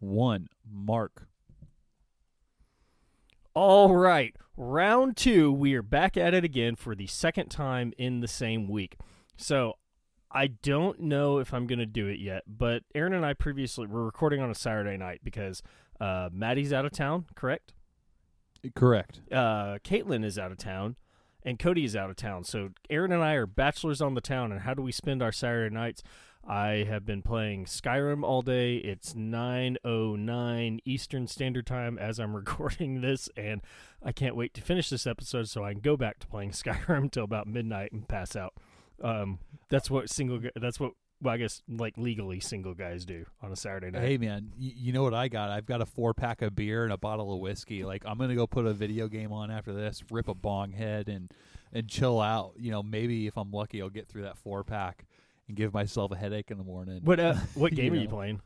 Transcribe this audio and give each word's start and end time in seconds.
One. 0.00 0.48
Mark. 0.68 1.28
All 3.54 3.96
right, 3.96 4.34
round 4.56 5.16
two. 5.16 5.52
We 5.52 5.74
are 5.74 5.82
back 5.82 6.16
at 6.16 6.34
it 6.34 6.44
again 6.44 6.76
for 6.76 6.94
the 6.94 7.06
second 7.06 7.48
time 7.48 7.92
in 7.98 8.20
the 8.20 8.28
same 8.28 8.68
week. 8.68 8.96
So 9.36 9.74
I 10.30 10.46
don't 10.46 11.00
know 11.00 11.38
if 11.38 11.52
I'm 11.52 11.66
going 11.66 11.80
to 11.80 11.86
do 11.86 12.06
it 12.06 12.20
yet, 12.20 12.44
but 12.46 12.84
Aaron 12.94 13.12
and 13.12 13.26
I 13.26 13.34
previously 13.34 13.86
were 13.86 14.04
recording 14.04 14.40
on 14.40 14.50
a 14.50 14.54
Saturday 14.54 14.96
night 14.96 15.20
because 15.24 15.62
uh, 16.00 16.28
Maddie's 16.32 16.72
out 16.72 16.84
of 16.84 16.92
town, 16.92 17.26
correct? 17.34 17.74
Correct. 18.76 19.20
Uh, 19.32 19.78
Caitlin 19.84 20.24
is 20.24 20.38
out 20.38 20.52
of 20.52 20.58
town, 20.58 20.96
and 21.42 21.58
Cody 21.58 21.84
is 21.84 21.96
out 21.96 22.10
of 22.10 22.16
town. 22.16 22.44
So 22.44 22.70
Aaron 22.88 23.10
and 23.10 23.22
I 23.22 23.34
are 23.34 23.46
bachelors 23.46 24.00
on 24.00 24.14
the 24.14 24.20
town, 24.20 24.52
and 24.52 24.60
how 24.60 24.74
do 24.74 24.82
we 24.82 24.92
spend 24.92 25.22
our 25.22 25.32
Saturday 25.32 25.74
nights? 25.74 26.02
I 26.46 26.84
have 26.88 27.04
been 27.04 27.22
playing 27.22 27.66
Skyrim 27.66 28.24
all 28.24 28.42
day. 28.42 28.76
It's 28.76 29.14
9:09 29.14 30.78
Eastern 30.84 31.26
Standard 31.26 31.66
Time 31.66 31.98
as 31.98 32.18
I'm 32.18 32.34
recording 32.36 33.00
this 33.00 33.28
and 33.36 33.60
I 34.02 34.12
can't 34.12 34.34
wait 34.36 34.54
to 34.54 34.60
finish 34.62 34.88
this 34.88 35.06
episode 35.06 35.48
so 35.48 35.64
I 35.64 35.72
can 35.72 35.80
go 35.80 35.96
back 35.96 36.18
to 36.20 36.26
playing 36.26 36.50
Skyrim 36.52 37.02
until 37.04 37.24
about 37.24 37.46
midnight 37.46 37.92
and 37.92 38.08
pass 38.08 38.36
out. 38.36 38.54
Um, 39.02 39.38
that's 39.68 39.90
what 39.90 40.10
single 40.10 40.40
that's 40.56 40.80
what 40.80 40.92
well, 41.22 41.34
I 41.34 41.36
guess 41.36 41.62
like 41.68 41.98
legally 41.98 42.40
single 42.40 42.72
guys 42.72 43.04
do 43.04 43.26
on 43.42 43.52
a 43.52 43.56
Saturday 43.56 43.90
night. 43.90 44.02
Hey 44.02 44.16
man, 44.16 44.52
y- 44.58 44.72
you 44.74 44.92
know 44.92 45.02
what 45.02 45.14
I 45.14 45.28
got? 45.28 45.50
I've 45.50 45.66
got 45.66 45.82
a 45.82 45.86
four 45.86 46.14
pack 46.14 46.40
of 46.40 46.54
beer 46.54 46.84
and 46.84 46.92
a 46.92 46.96
bottle 46.98 47.32
of 47.34 47.40
whiskey. 47.40 47.84
Like 47.84 48.04
I'm 48.06 48.16
gonna 48.18 48.34
go 48.34 48.46
put 48.46 48.66
a 48.66 48.72
video 48.72 49.08
game 49.08 49.32
on 49.32 49.50
after 49.50 49.72
this, 49.72 50.02
rip 50.10 50.28
a 50.28 50.34
bong 50.34 50.72
head, 50.72 51.08
and 51.08 51.30
and 51.72 51.88
chill 51.88 52.20
out. 52.20 52.54
You 52.58 52.70
know, 52.70 52.82
maybe 52.82 53.26
if 53.26 53.36
I'm 53.36 53.50
lucky, 53.52 53.82
I'll 53.82 53.90
get 53.90 54.08
through 54.08 54.22
that 54.22 54.38
four 54.38 54.64
pack 54.64 55.04
and 55.50 55.56
give 55.56 55.74
myself 55.74 56.12
a 56.12 56.16
headache 56.16 56.50
in 56.50 56.56
the 56.58 56.64
morning. 56.64 57.00
What 57.04 57.20
uh, 57.20 57.34
what 57.54 57.74
game 57.74 57.92
are 57.92 57.96
you 57.96 58.04
know. 58.04 58.10
playing? 58.14 58.40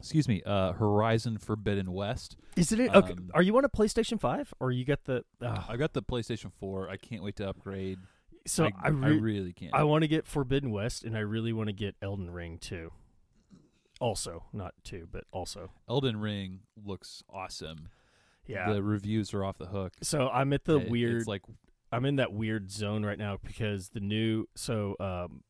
Excuse 0.00 0.28
me, 0.28 0.42
uh, 0.44 0.72
Horizon 0.72 1.38
Forbidden 1.38 1.90
West. 1.92 2.36
Is 2.56 2.72
it 2.72 2.80
okay? 2.94 3.12
Um, 3.12 3.30
Are 3.32 3.40
you 3.40 3.56
on 3.56 3.64
a 3.64 3.70
PlayStation 3.70 4.20
Five 4.20 4.52
or 4.60 4.70
you 4.70 4.84
got 4.84 5.04
the? 5.04 5.24
ah. 5.42 5.64
I 5.68 5.76
got 5.76 5.94
the 5.94 6.02
PlayStation 6.02 6.52
4. 6.60 6.90
I 6.90 6.96
can't 6.98 7.22
wait 7.22 7.36
to 7.36 7.48
upgrade. 7.48 7.98
so 8.46 8.66
I, 8.66 8.70
I, 8.82 8.88
re- 8.88 9.18
really 9.18 9.52
can't. 9.54 9.72
I 9.74 9.84
want 9.84 10.02
to 10.02 10.08
get 10.08 10.26
Forbidden 10.26 10.70
West, 10.72 11.04
and 11.04 11.16
I 11.16 11.20
really 11.20 11.54
want 11.54 11.68
to 11.68 11.72
get 11.72 11.94
Elden 12.02 12.30
Ring 12.30 12.58
too. 12.58 12.92
Also, 13.98 14.44
not 14.52 14.74
two, 14.82 15.08
but 15.10 15.24
also, 15.32 15.70
Elden 15.88 16.18
Ring 16.20 16.60
looks 16.84 17.22
awesome. 17.30 17.88
yeah. 18.46 18.70
The 18.74 18.82
reviews 18.82 19.32
are 19.32 19.42
off 19.42 19.56
the 19.56 19.66
hook. 19.66 19.94
so 20.02 20.28
I'm 20.28 20.52
at 20.52 20.64
the 20.64 20.80
It- 20.80 20.90
weird. 20.90 21.16
It's 21.20 21.26
like 21.28 21.42
I'm 21.94 22.04
in 22.04 22.16
that 22.16 22.32
weird 22.32 22.72
zone 22.72 23.04
right 23.04 23.18
now 23.18 23.38
because 23.40 23.90
the 23.90 24.00
new 24.00 24.48
so 24.56 24.96
um, 24.98 25.44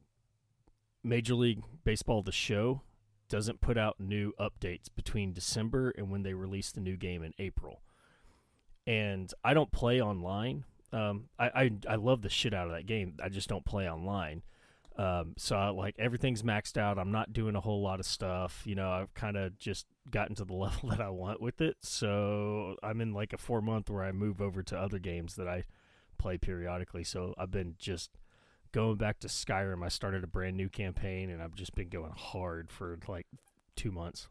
Major 1.03 1.34
League 1.34 1.62
Baseball 1.84 2.23
the 2.23 2.33
show 2.33 2.83
doesn't 3.31 3.62
put 3.62 3.78
out 3.78 3.98
new 3.98 4.34
updates 4.39 4.89
between 4.95 5.33
December 5.33 5.95
and 5.97 6.11
when 6.11 6.23
they 6.23 6.34
release 6.34 6.70
the 6.70 6.83
new 6.83 6.98
game 6.98 7.23
in 7.23 7.33
April. 7.39 7.81
And 8.86 9.33
I 9.42 9.55
don't 9.55 9.73
play 9.73 10.03
online. 10.03 10.64
Um, 10.92 11.30
I, 11.39 11.46
I 11.46 11.70
I 11.89 11.95
love 11.95 12.20
the 12.20 12.29
shit 12.29 12.52
out 12.52 12.67
of 12.67 12.74
that 12.74 12.85
game. 12.85 13.14
I 13.23 13.30
just 13.30 13.48
don't 13.48 13.64
play 13.64 13.89
online. 13.89 14.42
Um, 14.97 15.33
so 15.39 15.57
I, 15.57 15.70
like 15.70 15.97
everything's 15.98 16.42
maxed 16.42 16.77
out. 16.77 16.98
I'm 16.98 17.11
not 17.11 17.33
doing 17.33 17.57
a 17.57 17.61
whole 17.61 17.80
lot 17.80 18.01
of 18.01 18.07
stuff. 18.07 18.61
You 18.67 18.74
know, 18.74 18.91
I've 18.91 19.14
kind 19.14 19.39
of 19.39 19.58
just 19.58 19.86
gotten 20.11 20.35
to 20.36 20.45
the 20.45 20.52
level 20.55 20.91
that 20.91 21.01
I 21.01 21.08
want 21.08 21.41
with 21.41 21.63
it. 21.63 21.79
So 21.80 22.77
I'm 22.83 23.01
in 23.01 23.14
like 23.14 23.33
a 23.33 23.39
four 23.39 23.63
month 23.63 23.89
where 23.89 24.05
I 24.05 24.13
move 24.13 24.42
over 24.42 24.63
to 24.64 24.79
other 24.79 24.98
games 24.98 25.36
that 25.36 25.48
I 25.48 25.64
play 26.14 26.39
periodically. 26.39 27.05
So 27.05 27.35
I've 27.39 27.51
been 27.51 27.75
just 27.79 28.11
going 28.73 28.97
back 28.97 29.20
to 29.20 29.29
Skyrim. 29.29 29.85
I 29.85 29.89
started 29.89 30.25
a 30.25 30.27
brand 30.27 30.57
new 30.57 30.69
campaign 30.69 31.30
and 31.30 31.42
I've 31.42 31.55
just 31.55 31.75
been 31.75 31.89
going 31.89 32.13
hard 32.17 32.70
for 32.70 32.98
like 33.07 33.27
two 33.77 33.92
months. 33.92 34.29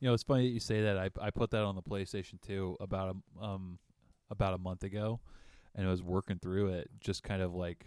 You 0.00 0.08
know, 0.08 0.14
it's 0.14 0.22
funny 0.22 0.46
that 0.46 0.52
you 0.52 0.60
say 0.60 0.82
that. 0.82 0.98
I 0.98 1.10
I 1.20 1.30
put 1.30 1.50
that 1.50 1.62
on 1.62 1.76
the 1.76 1.82
PlayStation 1.82 2.40
2 2.40 2.76
about 2.80 3.16
a 3.16 3.44
um 3.44 3.78
about 4.30 4.54
a 4.54 4.58
month 4.58 4.82
ago, 4.82 5.20
and 5.74 5.86
I 5.86 5.90
was 5.90 6.02
working 6.02 6.38
through 6.38 6.68
it, 6.68 6.90
just 7.00 7.22
kind 7.22 7.40
of 7.40 7.54
like 7.54 7.86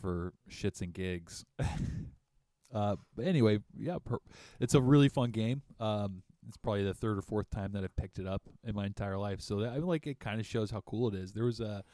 for 0.00 0.32
shits 0.50 0.82
and 0.82 0.92
gigs. 0.92 1.44
uh, 2.74 2.96
but 3.16 3.26
anyway, 3.26 3.60
yeah, 3.78 3.98
per- 4.04 4.18
it's 4.60 4.74
a 4.74 4.82
really 4.82 5.08
fun 5.08 5.30
game. 5.30 5.62
Um, 5.80 6.22
it's 6.46 6.56
probably 6.56 6.84
the 6.84 6.94
third 6.94 7.18
or 7.18 7.22
fourth 7.22 7.50
time 7.50 7.72
that 7.72 7.84
I've 7.84 7.96
picked 7.96 8.18
it 8.18 8.26
up 8.26 8.42
in 8.62 8.74
my 8.74 8.86
entire 8.86 9.18
life. 9.18 9.40
So 9.40 9.60
that, 9.60 9.70
I 9.70 9.74
mean, 9.74 9.86
like 9.86 10.06
it 10.06 10.20
kind 10.20 10.40
of 10.40 10.46
shows 10.46 10.70
how 10.70 10.82
cool 10.82 11.08
it 11.08 11.14
is. 11.14 11.32
There 11.32 11.44
was 11.44 11.60
a 11.60 11.84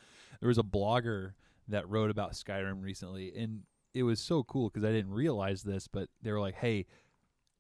there 0.40 0.48
was 0.48 0.58
a 0.58 0.62
blogger 0.62 1.32
that 1.68 1.88
wrote 1.88 2.10
about 2.10 2.32
Skyrim 2.32 2.82
recently, 2.82 3.32
and 3.36 3.62
it 3.94 4.02
was 4.02 4.20
so 4.20 4.42
cool 4.42 4.68
because 4.68 4.84
I 4.84 4.92
didn't 4.92 5.12
realize 5.12 5.62
this, 5.62 5.88
but 5.88 6.08
they 6.22 6.32
were 6.32 6.40
like, 6.40 6.56
"Hey, 6.56 6.86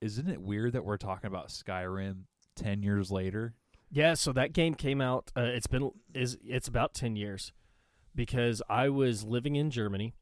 isn't 0.00 0.28
it 0.28 0.40
weird 0.40 0.72
that 0.72 0.84
we're 0.84 0.96
talking 0.96 1.28
about 1.28 1.48
Skyrim 1.48 2.22
10 2.56 2.82
years 2.82 3.10
later? 3.10 3.54
Yeah, 3.90 4.14
so 4.14 4.32
that 4.32 4.52
game 4.52 4.74
came 4.74 5.00
out. 5.00 5.32
Uh, 5.36 5.42
it's 5.42 5.66
been 5.66 5.90
is 6.14 6.38
it's 6.46 6.68
about 6.68 6.94
ten 6.94 7.16
years 7.16 7.52
because 8.14 8.62
I 8.68 8.88
was 8.88 9.24
living 9.24 9.56
in 9.56 9.70
Germany. 9.70 10.14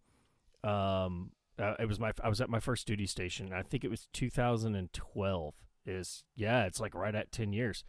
Um, 0.64 1.32
uh, 1.58 1.74
it 1.78 1.86
was 1.86 2.00
my 2.00 2.12
I 2.24 2.30
was 2.30 2.40
at 2.40 2.48
my 2.48 2.60
first 2.60 2.86
duty 2.86 3.06
station. 3.06 3.52
I 3.52 3.62
think 3.62 3.84
it 3.84 3.90
was 3.90 4.08
2012. 4.14 5.54
Is 5.86 6.24
yeah, 6.36 6.66
it's 6.66 6.80
like 6.80 6.94
right 6.94 7.14
at 7.14 7.32
ten 7.32 7.52
years 7.52 7.84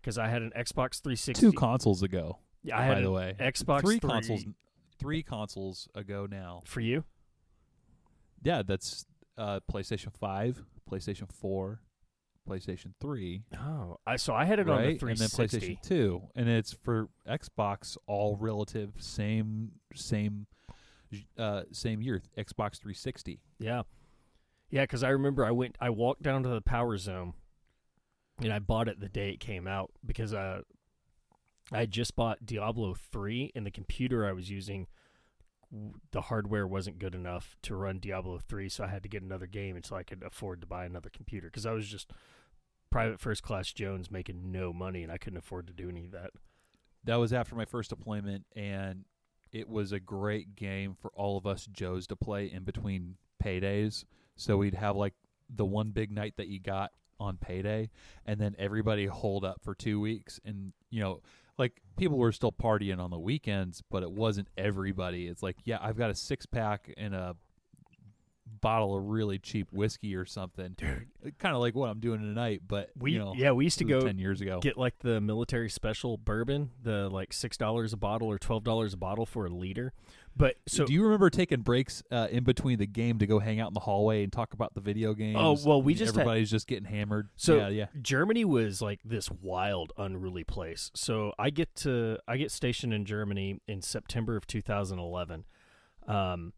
because 0.00 0.18
I 0.18 0.28
had 0.28 0.42
an 0.42 0.52
Xbox 0.56 1.00
360. 1.02 1.34
Two 1.34 1.52
consoles 1.52 2.02
ago, 2.02 2.38
yeah, 2.62 2.78
I 2.78 2.82
had 2.82 2.94
by 2.96 3.00
the 3.02 3.10
way. 3.10 3.36
Xbox 3.38 3.80
three 3.80 3.98
3 3.98 4.10
consoles 4.10 4.44
three 4.98 5.22
consoles 5.22 5.88
ago 5.94 6.26
now. 6.30 6.62
for 6.64 6.80
you. 6.80 7.04
Yeah, 8.42 8.62
that's 8.66 9.06
uh 9.38 9.60
PlayStation 9.70 10.12
5, 10.18 10.64
PlayStation 10.90 11.30
4, 11.32 11.80
PlayStation 12.48 12.92
3, 13.00 13.44
Oh, 13.56 13.98
I 14.06 14.16
so 14.16 14.34
I 14.34 14.44
had 14.44 14.58
it 14.58 14.68
on 14.68 14.82
the 14.82 14.88
right? 14.88 15.02
And 15.02 15.16
then 15.16 15.28
PlayStation 15.28 15.80
2. 15.82 16.22
And 16.34 16.48
it's 16.48 16.72
for 16.72 17.08
Xbox 17.28 17.96
all 18.06 18.36
relative 18.36 18.94
same 18.98 19.72
same 19.94 20.46
uh 21.38 21.62
same 21.72 22.02
year, 22.02 22.22
Xbox 22.36 22.78
360. 22.80 23.40
Yeah, 23.58 23.82
yeah. 24.72 24.82
Because 24.82 25.04
I 25.04 25.10
remember 25.10 25.44
I 25.44 25.52
went, 25.52 25.76
I 25.80 25.90
walked 25.90 26.22
down 26.22 26.42
to 26.42 26.48
the 26.48 26.60
Power 26.60 26.98
Zone, 26.98 27.34
and 28.40 28.52
I 28.52 28.58
bought 28.58 28.88
it 28.88 28.98
the 28.98 29.08
day 29.08 29.30
it 29.30 29.38
came 29.38 29.68
out 29.68 29.92
because 30.04 30.34
uh, 30.34 30.62
I 31.70 31.86
just 31.86 32.16
bought 32.16 32.44
Diablo 32.44 32.94
three, 32.94 33.52
and 33.54 33.64
the 33.64 33.70
computer 33.70 34.26
I 34.26 34.32
was 34.32 34.50
using, 34.50 34.88
the 36.10 36.22
hardware 36.22 36.66
wasn't 36.66 36.98
good 36.98 37.14
enough 37.14 37.54
to 37.62 37.76
run 37.76 38.00
Diablo 38.00 38.40
three, 38.40 38.68
so 38.68 38.82
I 38.82 38.88
had 38.88 39.04
to 39.04 39.08
get 39.08 39.22
another 39.22 39.46
game 39.46 39.76
until 39.76 39.96
I 39.96 40.02
could 40.02 40.24
afford 40.24 40.60
to 40.62 40.66
buy 40.66 40.84
another 40.84 41.10
computer 41.10 41.46
because 41.46 41.66
I 41.66 41.72
was 41.72 41.86
just 41.86 42.10
private 42.90 43.20
first 43.20 43.42
class 43.42 43.72
Jones 43.72 44.10
making 44.10 44.50
no 44.50 44.72
money, 44.72 45.02
and 45.02 45.12
I 45.12 45.18
couldn't 45.18 45.38
afford 45.38 45.66
to 45.68 45.72
do 45.72 45.88
any 45.88 46.04
of 46.04 46.10
that. 46.12 46.30
that 47.04 47.16
was 47.16 47.32
after 47.32 47.54
my 47.54 47.64
first 47.64 47.90
deployment 47.90 48.44
and 48.54 49.04
it 49.50 49.68
was 49.68 49.92
a 49.92 50.00
great 50.00 50.56
game 50.56 50.94
for 51.00 51.10
all 51.14 51.36
of 51.36 51.46
us 51.46 51.66
joes 51.66 52.06
to 52.06 52.16
play 52.16 52.50
in 52.50 52.64
between 52.64 53.16
paydays 53.42 54.04
so 54.36 54.56
we'd 54.56 54.74
have 54.74 54.96
like 54.96 55.14
the 55.54 55.64
one 55.64 55.90
big 55.90 56.10
night 56.10 56.34
that 56.36 56.48
you 56.48 56.58
got 56.60 56.92
on 57.20 57.36
payday 57.36 57.88
and 58.26 58.40
then 58.40 58.54
everybody 58.58 59.06
hold 59.06 59.44
up 59.44 59.60
for 59.62 59.74
two 59.74 60.00
weeks. 60.00 60.40
And 60.44 60.72
you 60.90 61.00
know 61.00 61.20
like 61.58 61.80
people 61.96 62.18
were 62.18 62.32
still 62.32 62.50
partying 62.52 62.98
on 62.98 63.10
the 63.10 63.18
weekends 63.18 63.82
but 63.90 64.02
it 64.02 64.10
wasn't 64.10 64.48
everybody. 64.56 65.26
It's 65.28 65.42
like 65.42 65.56
yeah 65.64 65.78
i've 65.80 65.96
got 65.96 66.10
a 66.10 66.14
six 66.14 66.46
pack 66.46 66.92
and 66.96 67.14
a 67.14 67.36
bottle 68.60 68.96
of 68.96 69.04
really 69.04 69.38
cheap 69.38 69.68
whiskey 69.72 70.14
or 70.14 70.24
something. 70.24 70.76
Kind 71.38 71.54
of 71.54 71.60
like 71.60 71.74
what 71.74 71.88
i'm 71.90 72.00
doing 72.00 72.20
tonight 72.20 72.62
but 72.66 72.90
We 72.98 73.12
you 73.12 73.18
know 73.18 73.34
yeah, 73.36 73.52
we 73.52 73.64
used 73.64 73.78
to 73.78 73.84
go 73.84 74.00
10 74.00 74.18
years 74.18 74.40
ago. 74.40 74.60
get 74.60 74.76
like 74.76 74.98
the 75.00 75.20
military 75.20 75.68
special 75.70 76.16
bourbon, 76.16 76.70
the 76.82 77.08
like 77.08 77.32
six 77.32 77.56
dollars 77.56 77.92
a 77.92 77.96
bottle 77.96 78.28
or 78.28 78.38
twelve 78.38 78.64
dollars 78.64 78.94
a 78.94 78.96
bottle 78.96 79.26
for 79.26 79.46
a 79.46 79.50
liter. 79.50 79.92
But 80.36 80.56
so 80.66 80.84
do 80.86 80.92
you 80.92 81.02
remember 81.04 81.28
taking 81.30 81.60
breaks 81.60 82.02
uh, 82.10 82.28
in 82.30 82.42
between 82.44 82.78
the 82.78 82.86
game 82.86 83.18
to 83.18 83.26
go 83.26 83.38
hang 83.38 83.60
out 83.60 83.68
in 83.68 83.74
the 83.74 83.80
hallway 83.80 84.22
and 84.22 84.32
talk 84.32 84.54
about 84.54 84.74
the 84.74 84.80
video 84.80 85.12
games? 85.14 85.36
Oh, 85.38 85.58
well, 85.64 85.82
we 85.82 85.94
just 85.94 86.14
had- 86.14 86.20
everybody's 86.22 86.50
just 86.50 86.66
getting 86.66 86.86
hammered. 86.86 87.28
So 87.36 87.56
yeah, 87.56 87.68
yeah. 87.68 87.86
Germany 88.00 88.44
was 88.44 88.80
like 88.80 89.00
this 89.04 89.30
wild, 89.30 89.92
unruly 89.98 90.44
place. 90.44 90.90
So 90.94 91.32
I 91.38 91.50
get 91.50 91.74
to 91.76 92.18
I 92.26 92.36
get 92.38 92.50
stationed 92.50 92.94
in 92.94 93.04
Germany 93.04 93.60
in 93.68 93.82
September 93.82 94.36
of 94.36 94.46
2011. 94.46 95.44
Um, 96.08 96.52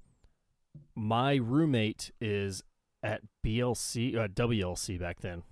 my 0.94 1.34
roommate 1.34 2.10
is 2.20 2.62
at 3.02 3.22
BLC, 3.44 4.16
uh, 4.16 4.28
WLC 4.28 4.98
back 4.98 5.20
then, 5.20 5.42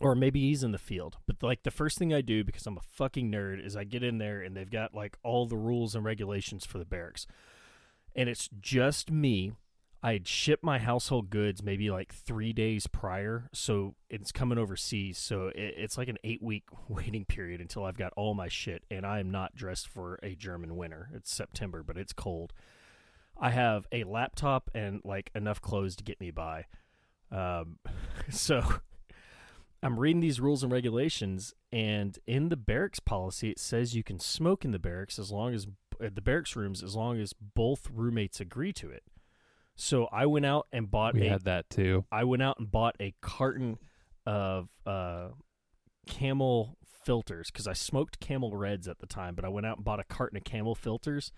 or 0.00 0.14
maybe 0.14 0.40
he's 0.40 0.62
in 0.62 0.72
the 0.72 0.78
field. 0.78 1.16
But 1.26 1.42
like 1.42 1.62
the 1.62 1.70
first 1.70 1.98
thing 1.98 2.12
I 2.12 2.20
do 2.20 2.44
because 2.44 2.66
I'm 2.66 2.76
a 2.76 2.82
fucking 2.94 3.30
nerd 3.30 3.64
is 3.64 3.76
I 3.76 3.84
get 3.84 4.02
in 4.02 4.18
there 4.18 4.40
and 4.40 4.56
they've 4.56 4.70
got 4.70 4.94
like 4.94 5.16
all 5.22 5.46
the 5.46 5.56
rules 5.56 5.94
and 5.94 6.04
regulations 6.04 6.66
for 6.66 6.78
the 6.78 6.84
barracks, 6.84 7.26
and 8.14 8.28
it's 8.28 8.48
just 8.60 9.10
me 9.10 9.52
I 10.06 10.12
had 10.12 10.28
shipped 10.28 10.62
my 10.62 10.78
household 10.78 11.30
goods 11.30 11.64
maybe 11.64 11.90
like 11.90 12.14
three 12.14 12.52
days 12.52 12.86
prior, 12.86 13.48
so 13.52 13.96
it's 14.08 14.30
coming 14.30 14.56
overseas. 14.56 15.18
So 15.18 15.48
it, 15.48 15.74
it's 15.76 15.98
like 15.98 16.06
an 16.06 16.18
eight 16.22 16.40
week 16.40 16.64
waiting 16.88 17.24
period 17.24 17.60
until 17.60 17.84
I've 17.84 17.96
got 17.96 18.12
all 18.16 18.32
my 18.34 18.46
shit, 18.46 18.84
and 18.88 19.04
I 19.04 19.18
am 19.18 19.32
not 19.32 19.56
dressed 19.56 19.88
for 19.88 20.20
a 20.22 20.36
German 20.36 20.76
winter. 20.76 21.10
It's 21.12 21.32
September, 21.32 21.82
but 21.82 21.96
it's 21.96 22.12
cold. 22.12 22.52
I 23.36 23.50
have 23.50 23.88
a 23.90 24.04
laptop 24.04 24.70
and 24.74 25.00
like 25.04 25.30
enough 25.34 25.60
clothes 25.60 25.96
to 25.96 26.04
get 26.04 26.20
me 26.20 26.30
by. 26.30 26.66
Um, 27.32 27.80
so 28.30 28.62
I'm 29.82 30.00
reading 30.00 30.20
these 30.20 30.40
rules 30.40 30.62
and 30.62 30.72
regulations, 30.72 31.54
and 31.70 32.18
in 32.26 32.48
the 32.48 32.56
barracks 32.56 33.00
policy, 33.00 33.50
it 33.50 33.58
says 33.58 33.94
you 33.94 34.02
can 34.02 34.18
smoke 34.18 34.64
in 34.64 34.70
the 34.70 34.78
barracks 34.78 35.18
as 35.18 35.30
long 35.30 35.54
as 35.54 35.66
the 36.00 36.22
barracks 36.22 36.56
rooms 36.56 36.82
as 36.82 36.94
long 36.94 37.18
as 37.20 37.32
both 37.32 37.88
roommates 37.92 38.40
agree 38.40 38.72
to 38.74 38.90
it. 38.90 39.02
So 39.74 40.06
I 40.06 40.26
went 40.26 40.46
out 40.46 40.66
and 40.72 40.90
bought 40.90 41.14
We 41.14 41.26
a 41.26 41.30
had 41.30 41.44
that 41.44 41.68
too. 41.68 42.04
I 42.10 42.24
went 42.24 42.42
out 42.42 42.58
and 42.58 42.70
bought 42.70 42.96
a 42.98 43.14
carton 43.20 43.78
of 44.24 44.68
uh, 44.86 45.28
Camel 46.06 46.76
filters 47.04 47.50
because 47.50 47.68
I 47.68 47.74
smoked 47.74 48.18
Camel 48.18 48.56
Reds 48.56 48.88
at 48.88 48.98
the 48.98 49.06
time, 49.06 49.34
but 49.34 49.44
I 49.44 49.48
went 49.48 49.66
out 49.66 49.76
and 49.76 49.84
bought 49.84 50.00
a 50.00 50.04
carton 50.04 50.38
of 50.38 50.44
Camel 50.44 50.74
filters, 50.74 51.30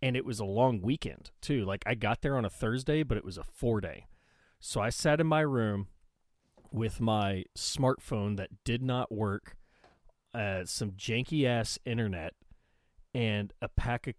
and 0.00 0.16
it 0.16 0.24
was 0.24 0.38
a 0.38 0.44
long 0.44 0.80
weekend 0.80 1.32
too. 1.40 1.64
Like 1.64 1.82
I 1.84 1.94
got 1.94 2.22
there 2.22 2.36
on 2.36 2.44
a 2.44 2.50
Thursday, 2.50 3.02
but 3.02 3.18
it 3.18 3.24
was 3.24 3.36
a 3.36 3.44
four 3.44 3.80
day. 3.80 4.06
So 4.60 4.80
I 4.80 4.90
sat 4.90 5.20
in 5.20 5.26
my 5.26 5.40
room 5.40 5.88
with 6.72 7.00
my 7.00 7.44
smartphone 7.56 8.36
that 8.36 8.50
did 8.64 8.82
not 8.82 9.12
work, 9.12 9.56
uh, 10.34 10.64
some 10.64 10.92
janky 10.92 11.44
ass 11.46 11.78
internet, 11.84 12.34
and 13.14 13.52
a 13.60 13.68
pack 13.68 14.06
of 14.06 14.14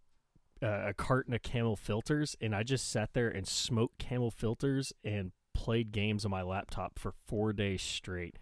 uh, 0.61 0.89
a 0.89 0.93
carton 0.93 1.33
of 1.33 1.41
Camel 1.41 1.75
filters, 1.75 2.37
and 2.39 2.55
I 2.55 2.63
just 2.63 2.89
sat 2.89 3.13
there 3.13 3.27
and 3.27 3.47
smoked 3.47 3.97
Camel 3.99 4.31
filters 4.31 4.93
and 5.03 5.31
played 5.53 5.91
games 5.91 6.23
on 6.23 6.31
my 6.31 6.41
laptop 6.41 6.97
for 6.97 7.13
four 7.27 7.51
days 7.51 7.81
straight. 7.81 8.37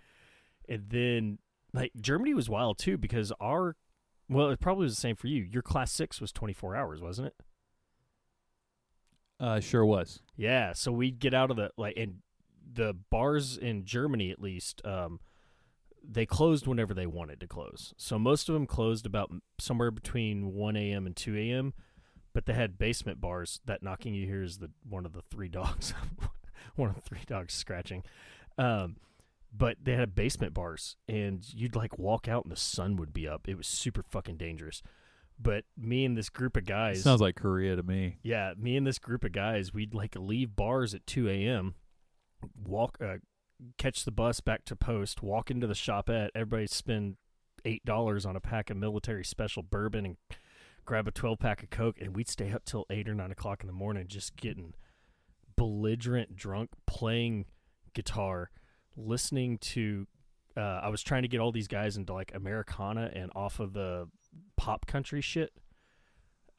And 0.69 0.90
then, 0.90 1.40
like 1.74 1.92
Germany 2.00 2.34
was 2.34 2.50
wild 2.50 2.78
too 2.78 2.98
because 2.98 3.31
our, 3.40 3.75
well, 4.30 4.50
it 4.50 4.60
probably 4.60 4.84
was 4.84 4.96
the 4.96 5.02
same 5.02 5.16
for 5.16 5.28
you. 5.28 5.42
Your 5.42 5.63
class 5.63 5.92
six 5.92 6.22
was 6.22 6.31
twenty 6.31 6.54
four 6.54 6.75
hours, 6.75 7.02
wasn't 7.02 7.28
it? 7.28 7.36
Uh, 9.40 9.60
sure 9.60 9.86
was. 9.86 10.22
Yeah. 10.36 10.74
So 10.74 10.92
we'd 10.92 11.19
get 11.19 11.34
out 11.34 11.50
of 11.50 11.58
the 11.58 11.72
like, 11.75 11.98
and 11.98 12.18
the 12.74 12.96
bars 13.10 13.58
in 13.58 13.86
Germany 13.86 14.32
at 14.32 14.42
least, 14.42 14.82
um, 14.86 15.20
they 16.04 16.26
closed 16.26 16.66
whenever 16.68 16.94
they 16.94 17.06
wanted 17.06 17.40
to 17.42 17.48
close. 17.48 17.94
So 17.98 18.18
most 18.18 18.50
of 18.50 18.54
them 18.54 18.66
closed 18.66 19.06
about 19.06 19.32
somewhere 19.60 19.92
between 19.92 20.54
one 20.54 20.76
a.m. 20.76 21.06
and 21.06 21.16
two 21.16 21.38
a.m. 21.38 21.74
But 22.34 22.46
they 22.46 22.54
had 22.54 22.78
basement 22.78 23.20
bars. 23.20 23.60
That 23.66 23.84
knocking 23.84 24.14
you 24.14 24.26
hear 24.26 24.42
is 24.42 24.60
the 24.60 24.72
one 24.88 25.06
of 25.06 25.14
the 25.14 25.22
three 25.30 25.50
dogs, 25.50 25.94
one 26.76 26.90
of 26.90 26.96
the 26.96 27.02
three 27.02 27.20
dogs 27.28 27.54
scratching. 27.54 28.04
Um, 28.58 28.96
but 29.56 29.78
they 29.84 29.96
had 29.96 30.16
basement 30.16 30.54
bars, 30.54 30.96
and 31.10 31.44
you'd 31.54 31.76
like 31.76 32.00
walk 32.00 32.30
out, 32.30 32.44
and 32.46 32.52
the 32.52 32.58
sun 32.58 32.96
would 32.96 33.14
be 33.14 33.28
up. 33.28 33.50
It 33.50 33.58
was 33.58 33.68
super 33.68 34.02
fucking 34.02 34.38
dangerous. 34.38 34.82
But 35.38 35.66
me 35.78 36.06
and 36.06 36.16
this 36.16 36.30
group 36.30 36.56
of 36.56 36.66
guys, 36.66 37.04
Sounds 37.04 37.20
like 37.20 37.36
Korea 37.36 37.76
to 37.76 37.84
me. 37.84 38.20
yeah, 38.24 38.54
me 38.58 38.78
and 38.78 38.86
this 38.88 39.00
group 39.00 39.24
of 39.26 39.32
guys, 39.34 39.74
we'd 39.74 39.94
like 39.94 40.16
leave 40.16 40.56
bars 40.56 40.94
at 40.94 41.06
2 41.08 41.28
a.m., 41.28 41.76
walk, 42.56 42.98
uh, 43.02 43.18
catch 43.78 44.06
the 44.06 44.12
bus 44.12 44.40
back 44.40 44.66
to 44.66 44.76
post, 44.76 45.22
walk 45.22 45.52
into 45.52 45.68
the 45.68 45.74
shopette. 45.74 46.30
Everybody 46.36 46.68
spend 46.68 47.18
eight 47.66 47.86
dollars 47.86 48.26
on 48.26 48.36
a 48.36 48.40
pack 48.40 48.70
of 48.70 48.78
military 48.78 49.24
special 49.24 49.64
bourbon 49.64 50.06
and 50.06 50.18
grab 50.86 51.08
a 51.08 51.12
12 51.12 51.40
pack 51.40 51.64
of 51.64 51.70
coke, 51.70 51.98
and 52.02 52.16
we'd 52.16 52.30
stay 52.30 52.52
up 52.52 52.66
till 52.66 52.86
eight 52.90 53.08
or 53.08 53.14
nine 53.14 53.32
o'clock 53.32 53.62
in 53.62 53.68
the 53.68 53.74
morning, 53.74 54.08
just 54.08 54.36
getting 54.36 54.74
belligerent 55.56 56.36
drunk, 56.36 56.72
playing 56.88 57.46
guitar, 57.94 58.50
listening 58.96 59.58
to. 59.58 60.08
Uh, 60.58 60.82
I 60.84 60.90
was 60.90 61.02
trying 61.02 61.22
to 61.22 61.30
get 61.30 61.40
all 61.40 61.54
these 61.54 61.70
guys 61.70 61.96
into 61.96 62.14
like 62.14 62.34
Americana 62.36 63.10
and 63.14 63.32
off 63.36 63.62
of 63.62 63.72
the 63.74 64.10
pop 64.58 64.86
country 64.86 65.22
shit. 65.22 65.54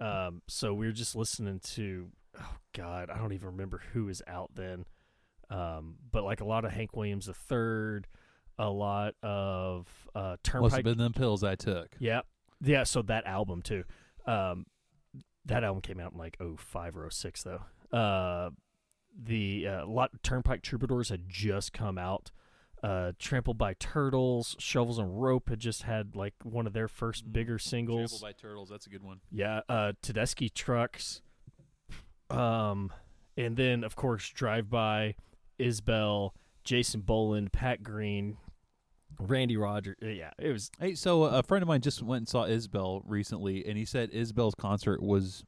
Um, 0.00 0.42
so 0.48 0.72
we 0.72 0.86
were 0.86 0.92
just 0.92 1.14
listening 1.14 1.60
to, 1.74 2.08
oh 2.40 2.56
God, 2.74 3.10
I 3.10 3.18
don't 3.18 3.34
even 3.34 3.48
remember 3.48 3.82
who 3.92 4.06
was 4.06 4.22
out 4.26 4.50
then. 4.54 4.86
Um, 5.50 5.96
but 6.10 6.24
like 6.24 6.40
a 6.40 6.44
lot 6.44 6.64
of 6.64 6.72
Hank 6.72 6.96
Williams 6.96 7.26
the 7.26 7.34
third, 7.34 8.06
a 8.58 8.68
lot 8.70 9.14
of 9.22 9.86
uh, 10.14 10.18
Must 10.20 10.28
have 10.30 10.42
Turnpike. 10.42 10.84
been 10.84 10.98
them 10.98 11.12
pills 11.12 11.42
I 11.44 11.54
took. 11.56 11.88
Yeah, 11.98 12.22
yeah. 12.62 12.84
So 12.84 13.02
that 13.02 13.26
album 13.26 13.62
too. 13.62 13.84
Um, 14.26 14.66
that 15.44 15.64
album 15.64 15.82
came 15.82 15.98
out 16.00 16.12
in 16.12 16.18
like 16.18 16.36
05 16.58 16.96
or 16.96 17.10
06 17.10 17.42
though. 17.42 17.62
Uh, 17.96 18.50
the 19.20 19.66
uh, 19.68 19.86
lot 19.86 20.10
Turnpike 20.22 20.62
Troubadours 20.62 21.08
had 21.10 21.28
just 21.28 21.72
come 21.72 21.98
out. 21.98 22.30
Uh, 22.82 23.12
Trampled 23.18 23.58
by 23.58 23.74
Turtles, 23.74 24.56
Shovels 24.58 24.98
and 24.98 25.20
Rope 25.22 25.48
had 25.50 25.60
just 25.60 25.82
had 25.82 26.16
like 26.16 26.34
one 26.42 26.66
of 26.66 26.72
their 26.72 26.88
first 26.88 27.26
Mm. 27.28 27.32
bigger 27.32 27.58
singles. 27.58 28.10
Trampled 28.10 28.22
by 28.22 28.32
turtles. 28.32 28.68
That's 28.70 28.86
a 28.86 28.90
good 28.90 29.02
one. 29.04 29.20
Yeah, 29.30 29.60
uh 29.68 29.92
Tedeschi 30.02 30.52
trucks. 30.52 31.20
Um 32.30 32.92
and 33.36 33.56
then 33.56 33.84
of 33.84 33.96
course 33.96 34.28
Drive 34.30 34.68
By, 34.70 35.14
Isbell, 35.62 36.30
Jason 36.64 37.00
Boland, 37.00 37.52
Pat 37.52 37.82
Green, 37.82 38.36
Randy 39.18 39.56
Rogers. 39.56 39.96
Uh, 40.02 40.06
Yeah, 40.08 40.30
it 40.38 40.50
was 40.52 40.70
Hey, 40.78 40.94
so 40.94 41.24
a 41.24 41.42
friend 41.42 41.62
of 41.62 41.68
mine 41.68 41.80
just 41.80 42.02
went 42.02 42.20
and 42.22 42.28
saw 42.28 42.44
Isbell 42.46 43.02
recently, 43.06 43.64
and 43.66 43.76
he 43.78 43.84
said 43.84 44.10
Isbell's 44.12 44.54
concert 44.54 45.02
was 45.02 45.44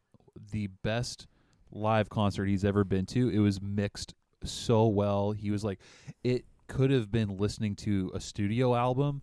the 0.52 0.68
best 0.82 1.26
live 1.70 2.08
concert 2.08 2.46
he's 2.46 2.64
ever 2.64 2.84
been 2.84 3.06
to. 3.06 3.28
It 3.28 3.38
was 3.38 3.60
mixed 3.60 4.14
so 4.44 4.86
well. 4.86 5.32
He 5.32 5.50
was 5.50 5.64
like, 5.64 5.80
it 6.22 6.44
could 6.68 6.90
have 6.90 7.10
been 7.10 7.36
listening 7.36 7.74
to 7.76 8.10
a 8.14 8.20
studio 8.20 8.74
album, 8.74 9.22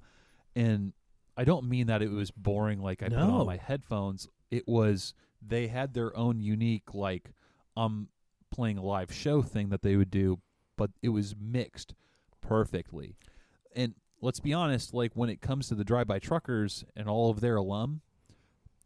and 0.55 0.93
I 1.37 1.43
don't 1.43 1.67
mean 1.69 1.87
that 1.87 2.01
it 2.01 2.09
was 2.11 2.29
boring 2.31 2.81
like 2.81 3.01
I 3.03 3.07
put 3.09 3.17
No. 3.17 3.39
on 3.41 3.45
my 3.45 3.57
headphones. 3.57 4.27
It 4.49 4.67
was 4.67 5.13
they 5.45 5.67
had 5.67 5.93
their 5.93 6.15
own 6.15 6.39
unique 6.41 6.93
like 6.93 7.31
um 7.77 8.09
playing 8.51 8.77
a 8.77 8.83
live 8.83 9.11
show 9.13 9.41
thing 9.41 9.69
that 9.69 9.81
they 9.81 9.95
would 9.95 10.11
do, 10.11 10.39
but 10.77 10.91
it 11.01 11.09
was 11.09 11.35
mixed 11.39 11.93
perfectly. 12.41 13.15
And 13.75 13.93
let's 14.21 14.39
be 14.39 14.53
honest, 14.53 14.93
like 14.93 15.13
when 15.15 15.29
it 15.29 15.41
comes 15.41 15.67
to 15.69 15.75
the 15.75 15.83
drive-by 15.83 16.19
truckers 16.19 16.83
and 16.95 17.07
all 17.07 17.29
of 17.29 17.39
their 17.41 17.55
alum, 17.55 18.01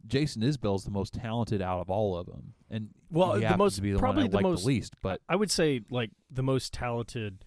Jason 0.06 0.42
Isbell's 0.42 0.84
the 0.84 0.90
most 0.90 1.14
talented 1.14 1.60
out 1.60 1.80
of 1.80 1.90
all 1.90 2.16
of 2.16 2.26
them, 2.26 2.54
and 2.70 2.90
Well, 3.10 3.34
he 3.34 3.40
the 3.44 3.56
most- 3.56 3.80
the 3.82 3.96
probably 3.98 4.28
the 4.28 4.36
like 4.36 4.42
most- 4.44 4.60
the 4.62 4.66
least. 4.68 4.94
But 5.02 5.20
I 5.28 5.34
would 5.34 5.50
say 5.50 5.80
like 5.90 6.10
the 6.30 6.44
most 6.44 6.72
talented 6.72 7.44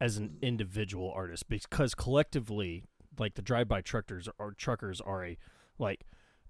as 0.00 0.18
an 0.18 0.36
individual 0.42 1.10
artist 1.12 1.48
because 1.48 1.94
collectively 1.94 2.84
like 3.18 3.34
the 3.36 3.42
Drive 3.42 3.68
By 3.68 3.80
Truckers 3.80 4.28
or 4.38 4.52
truckers 4.52 5.00
are 5.00 5.24
a 5.24 5.38
like 5.78 6.04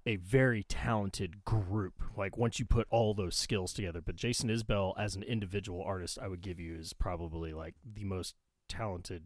a 0.07 0.17
very 0.17 0.63
talented 0.65 1.45
group. 1.45 1.95
Like 2.17 2.37
once 2.37 2.59
you 2.59 2.65
put 2.65 2.87
all 2.91 3.15
those 3.15 3.37
skills 3.37 3.73
together, 3.73 4.01
but 4.01 4.17
Jason 4.17 4.51
Isbell 4.51 4.95
as 4.99 5.17
an 5.17 5.23
individual 5.23 5.83
artist, 5.83 6.19
I 6.21 6.29
would 6.29 6.43
give 6.43 6.61
you 6.61 6.75
is 6.75 6.93
probably 6.93 7.53
like 7.53 7.75
the 7.85 8.05
most 8.05 8.35
talented 8.69 9.25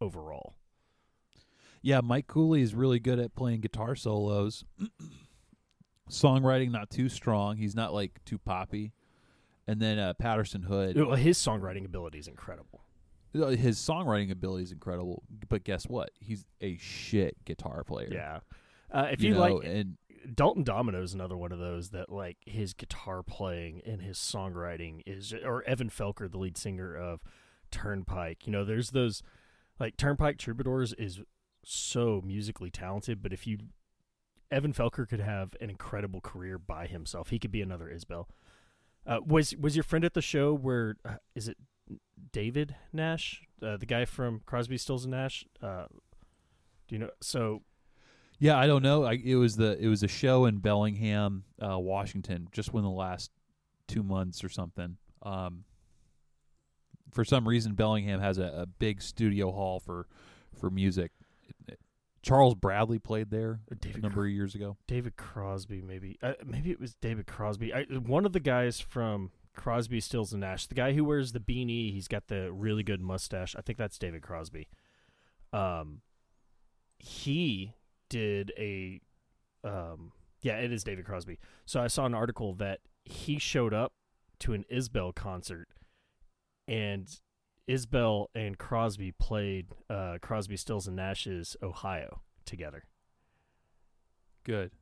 overall. 0.00 0.54
yeah, 1.82 2.00
Mike 2.00 2.26
Cooley 2.26 2.62
is 2.62 2.74
really 2.74 2.98
good 2.98 3.18
at 3.18 3.34
playing 3.34 3.60
guitar 3.60 3.94
solos. 3.94 4.64
Songwriting 6.10 6.70
not 6.70 6.90
too 6.90 7.08
strong. 7.08 7.56
He's 7.56 7.74
not 7.74 7.94
like 7.94 8.20
too 8.24 8.38
poppy. 8.38 8.92
And 9.66 9.80
then 9.80 9.98
uh, 9.98 10.14
Patterson 10.14 10.62
Hood, 10.62 10.96
his 11.18 11.38
songwriting 11.38 11.84
ability 11.84 12.18
is 12.18 12.26
incredible. 12.26 12.82
uh, 13.40 13.48
his 13.48 13.78
songwriting 13.78 14.32
ability 14.32 14.64
is 14.64 14.72
incredible. 14.72 15.22
But 15.48 15.62
guess 15.62 15.86
what? 15.86 16.10
He's 16.18 16.44
a 16.60 16.76
shit 16.78 17.36
guitar 17.44 17.84
player. 17.84 18.08
Yeah. 18.10 18.40
Uh, 18.90 19.08
if 19.12 19.22
you, 19.22 19.34
know, 19.34 19.40
like 19.40 19.64
and 19.64 19.96
Dalton 20.34 20.64
Domino 20.64 21.02
is 21.02 21.14
another 21.14 21.36
one 21.36 21.52
of 21.52 21.58
those 21.58 21.90
that 21.90 22.10
like 22.10 22.38
his 22.44 22.74
guitar 22.74 23.22
playing 23.22 23.82
and 23.86 24.02
his 24.02 24.18
songwriting 24.18 25.02
is 25.06 25.32
or 25.32 25.62
Evan 25.64 25.90
Felker, 25.90 26.30
the 26.30 26.38
lead 26.38 26.56
singer 26.56 26.94
of 26.94 27.20
Turnpike. 27.70 28.46
You 28.46 28.52
know, 28.52 28.64
there's 28.64 28.90
those 28.90 29.22
like 29.78 29.96
Turnpike 29.96 30.38
Troubadours 30.38 30.92
is 30.94 31.20
so 31.64 32.22
musically 32.24 32.70
talented, 32.70 33.22
but 33.22 33.32
if 33.32 33.46
you 33.46 33.58
Evan 34.50 34.72
Felker 34.72 35.08
could 35.08 35.20
have 35.20 35.54
an 35.60 35.70
incredible 35.70 36.20
career 36.20 36.58
by 36.58 36.86
himself. 36.86 37.30
He 37.30 37.38
could 37.38 37.52
be 37.52 37.62
another 37.62 37.86
Isbell. 37.86 38.26
Uh, 39.06 39.20
was 39.24 39.56
was 39.56 39.76
your 39.76 39.82
friend 39.82 40.04
at 40.04 40.14
the 40.14 40.22
show 40.22 40.52
where 40.52 40.96
uh, 41.04 41.16
is 41.34 41.48
it 41.48 41.56
David 42.32 42.74
Nash, 42.92 43.42
uh, 43.62 43.76
the 43.76 43.86
guy 43.86 44.04
from 44.04 44.42
Crosby, 44.44 44.76
Stills 44.76 45.04
and 45.04 45.12
Nash? 45.12 45.44
Uh, 45.62 45.86
do 46.88 46.94
you 46.94 46.98
know? 46.98 47.10
So 47.20 47.62
Yeah, 48.40 48.58
I 48.58 48.66
don't 48.66 48.82
know. 48.82 49.04
I, 49.04 49.20
it 49.22 49.36
was 49.36 49.56
the 49.56 49.78
it 49.78 49.86
was 49.86 50.02
a 50.02 50.08
show 50.08 50.46
in 50.46 50.58
Bellingham, 50.58 51.44
uh, 51.62 51.78
Washington, 51.78 52.48
just 52.52 52.72
within 52.72 52.90
the 52.90 52.96
last 52.96 53.30
two 53.86 54.02
months 54.02 54.42
or 54.42 54.48
something. 54.48 54.96
Um, 55.22 55.64
for 57.12 57.24
some 57.24 57.46
reason, 57.46 57.74
Bellingham 57.74 58.20
has 58.20 58.38
a, 58.38 58.62
a 58.62 58.66
big 58.66 59.02
studio 59.02 59.52
hall 59.52 59.78
for 59.78 60.06
for 60.58 60.70
music. 60.70 61.12
Charles 62.22 62.54
Bradley 62.54 62.98
played 62.98 63.30
there 63.30 63.60
a 63.70 63.74
David 63.74 64.02
number 64.02 64.24
of 64.24 64.30
years 64.30 64.54
ago. 64.54 64.76
David 64.86 65.16
Crosby, 65.16 65.82
maybe. 65.82 66.18
Uh, 66.22 66.32
maybe 66.44 66.70
it 66.70 66.80
was 66.80 66.94
David 66.94 67.26
Crosby. 67.26 67.72
I, 67.72 67.84
one 67.84 68.26
of 68.26 68.32
the 68.32 68.40
guys 68.40 68.80
from 68.80 69.30
Crosby, 69.54 70.00
Stills 70.00 70.32
and 70.32 70.40
Nash, 70.40 70.66
the 70.66 70.74
guy 70.74 70.92
who 70.92 71.04
wears 71.04 71.32
the 71.32 71.40
beanie, 71.40 71.92
he's 71.92 72.08
got 72.08 72.28
the 72.28 72.52
really 72.52 72.82
good 72.82 73.00
mustache. 73.00 73.56
I 73.56 73.62
think 73.62 73.78
that's 73.78 73.98
David 73.98 74.22
Crosby. 74.22 74.68
Um, 75.52 76.02
he 76.98 77.72
did 78.10 78.52
a, 78.58 79.00
um, 79.64 80.12
yeah, 80.42 80.58
it 80.58 80.70
is 80.70 80.84
David 80.84 81.06
Crosby. 81.06 81.38
So 81.64 81.80
I 81.80 81.86
saw 81.86 82.04
an 82.04 82.14
article 82.14 82.52
that 82.54 82.80
he 83.04 83.38
showed 83.38 83.72
up 83.72 83.94
to 84.40 84.52
an 84.52 84.66
Isbell 84.70 85.14
concert, 85.14 85.68
and 86.68 87.08
Isbell 87.68 88.26
and 88.34 88.58
Crosby 88.58 89.12
played 89.12 89.68
uh, 89.88 90.18
Crosby, 90.20 90.56
Stills, 90.56 90.86
and 90.86 90.96
Nash's 90.96 91.56
Ohio 91.62 92.20
together. 92.44 92.84
Good. 94.44 94.72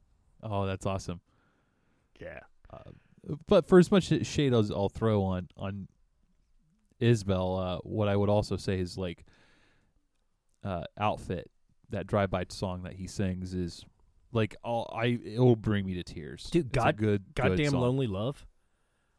Oh, 0.42 0.66
that's 0.66 0.86
awesome. 0.86 1.20
Yeah. 2.20 2.40
Uh, 2.72 2.90
but 3.46 3.66
for 3.66 3.78
as 3.78 3.90
much 3.90 4.26
shade 4.26 4.54
as 4.54 4.70
I'll 4.70 4.88
throw 4.88 5.22
on 5.22 5.48
on 5.56 5.88
Isbell, 7.00 7.76
uh, 7.76 7.78
what 7.82 8.08
I 8.08 8.16
would 8.16 8.28
also 8.28 8.56
say 8.56 8.78
is 8.78 8.96
like 8.96 9.24
uh, 10.64 10.84
outfit 10.98 11.50
that 11.90 12.06
drive 12.06 12.30
by 12.30 12.44
song 12.48 12.82
that 12.82 12.94
he 12.94 13.06
sings 13.06 13.54
is 13.54 13.84
like 14.32 14.56
all 14.62 14.92
I 14.94 15.18
it 15.24 15.38
will 15.38 15.56
bring 15.56 15.86
me 15.86 15.94
to 15.94 16.02
tears. 16.02 16.44
Dude, 16.50 16.66
It's 16.66 16.72
God- 16.74 16.96
good 16.96 17.24
Goddamn 17.34 17.70
good 17.72 17.78
lonely 17.78 18.06
love. 18.06 18.46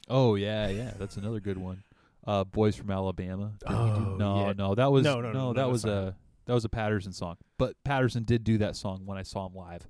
Oh 0.08 0.36
yeah, 0.36 0.68
yeah, 0.70 0.94
that's 0.98 1.18
another 1.18 1.40
good 1.40 1.58
one. 1.58 1.84
Uh, 2.26 2.44
Boys 2.44 2.76
from 2.76 2.92
Alabama. 2.92 3.54
Did 3.60 3.70
he 3.70 3.76
do- 3.76 3.80
Oh, 3.82 4.16
no, 4.18 4.48
yeah. 4.48 4.54
no, 4.54 4.76
that 4.76 4.92
was 4.92 5.04
No, 5.04 5.22
no, 5.22 5.32
no, 5.32 5.34
no, 5.34 5.54
that 5.54 5.62
that's 5.64 5.72
was 5.72 5.86
not 5.86 5.92
a 5.94 6.16
that 6.46 6.54
was 6.54 6.66
a 6.66 6.70
Patterson 6.70 7.14
song. 7.14 7.38
But 7.58 7.76
Patterson 7.84 8.24
did 8.24 8.44
do 8.44 8.58
that 8.60 8.76
song 8.76 9.06
when 9.06 9.18
I 9.18 9.24
saw 9.24 9.46
him 9.48 9.54
live 9.56 9.88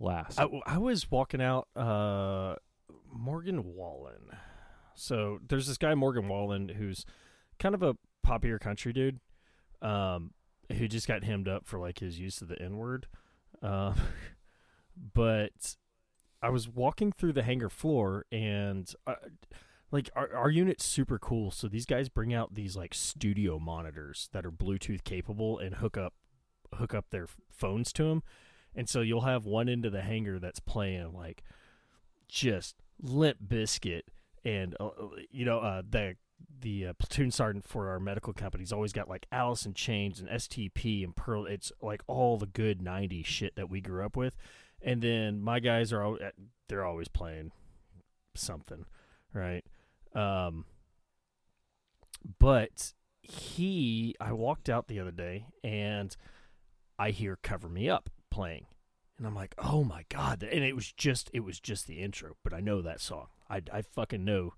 last. 0.00 0.38
I, 0.40 0.48
I 0.66 0.78
was 0.78 1.10
walking 1.10 1.40
out 1.40 1.68
uh, 1.76 2.56
Morgan 3.12 3.74
Wallen. 3.74 4.30
So 4.94 5.38
there's 5.46 5.66
this 5.66 5.78
guy 5.78 5.94
Morgan 5.94 6.26
Wallen 6.28 6.68
who's 6.70 7.04
kind 7.58 7.74
of 7.74 7.82
a 7.82 7.96
popular 8.22 8.58
country 8.58 8.92
dude, 8.92 9.20
um, 9.82 10.32
who 10.72 10.88
just 10.88 11.08
got 11.08 11.24
hemmed 11.24 11.48
up 11.48 11.66
for 11.66 11.78
like 11.78 12.00
his 12.00 12.18
use 12.18 12.40
of 12.42 12.48
the 12.48 12.60
N 12.60 12.76
word. 12.76 13.06
Uh, 13.62 13.94
but 15.14 15.76
I 16.42 16.50
was 16.50 16.68
walking 16.68 17.12
through 17.12 17.32
the 17.32 17.42
hangar 17.42 17.70
floor 17.70 18.24
and. 18.30 18.92
Uh, 19.06 19.14
like 19.92 20.10
our 20.16 20.34
our 20.34 20.50
unit's 20.50 20.84
super 20.84 21.16
cool. 21.18 21.50
So 21.52 21.68
these 21.68 21.86
guys 21.86 22.08
bring 22.08 22.34
out 22.34 22.54
these 22.54 22.76
like 22.76 22.92
studio 22.92 23.58
monitors 23.58 24.28
that 24.32 24.44
are 24.44 24.50
Bluetooth 24.50 25.04
capable 25.04 25.58
and 25.58 25.76
hook 25.76 25.96
up 25.96 26.14
hook 26.74 26.94
up 26.94 27.06
their 27.10 27.28
phones 27.50 27.92
to 27.94 28.04
them. 28.04 28.22
And 28.74 28.88
so 28.88 29.00
you'll 29.00 29.22
have 29.22 29.46
one 29.46 29.68
end 29.68 29.86
of 29.86 29.92
the 29.92 30.02
hangar 30.02 30.38
that's 30.38 30.60
playing 30.60 31.12
like 31.14 31.42
just 32.28 32.76
Limp 33.00 33.38
Bizkit 33.46 34.02
and 34.44 34.76
uh, 34.80 34.90
you 35.30 35.44
know 35.44 35.60
uh, 35.60 35.82
the 35.88 36.16
the 36.60 36.86
uh, 36.86 36.92
platoon 36.94 37.30
sergeant 37.30 37.66
for 37.66 37.88
our 37.88 38.00
medical 38.00 38.32
company's 38.32 38.72
always 38.72 38.92
got 38.92 39.08
like 39.08 39.26
Alice 39.30 39.66
in 39.66 39.74
Chains 39.74 40.20
and 40.20 40.28
STP 40.28 41.04
and 41.04 41.14
Pearl. 41.14 41.46
It's 41.46 41.72
like 41.80 42.02
all 42.06 42.36
the 42.38 42.46
good 42.46 42.80
'90s 42.80 43.26
shit 43.26 43.56
that 43.56 43.70
we 43.70 43.80
grew 43.80 44.04
up 44.04 44.16
with. 44.16 44.36
And 44.82 45.02
then 45.02 45.40
my 45.40 45.60
guys 45.60 45.92
are 45.92 46.02
al- 46.02 46.18
they're 46.68 46.84
always 46.84 47.08
playing 47.08 47.52
something, 48.34 48.84
right? 49.32 49.64
Um, 50.14 50.64
but 52.38 52.92
he, 53.22 54.14
I 54.20 54.32
walked 54.32 54.68
out 54.68 54.88
the 54.88 55.00
other 55.00 55.10
day 55.10 55.46
and 55.62 56.16
I 56.98 57.10
hear 57.10 57.38
"Cover 57.42 57.68
Me 57.68 57.88
Up" 57.88 58.10
playing, 58.30 58.66
and 59.18 59.26
I'm 59.26 59.34
like, 59.34 59.54
"Oh 59.58 59.84
my 59.84 60.04
god!" 60.08 60.42
And 60.42 60.64
it 60.64 60.74
was 60.74 60.92
just, 60.92 61.30
it 61.32 61.40
was 61.40 61.60
just 61.60 61.86
the 61.86 62.00
intro, 62.00 62.36
but 62.42 62.52
I 62.54 62.60
know 62.60 62.82
that 62.82 63.00
song. 63.00 63.26
I, 63.48 63.62
I 63.72 63.82
fucking 63.82 64.24
know 64.24 64.54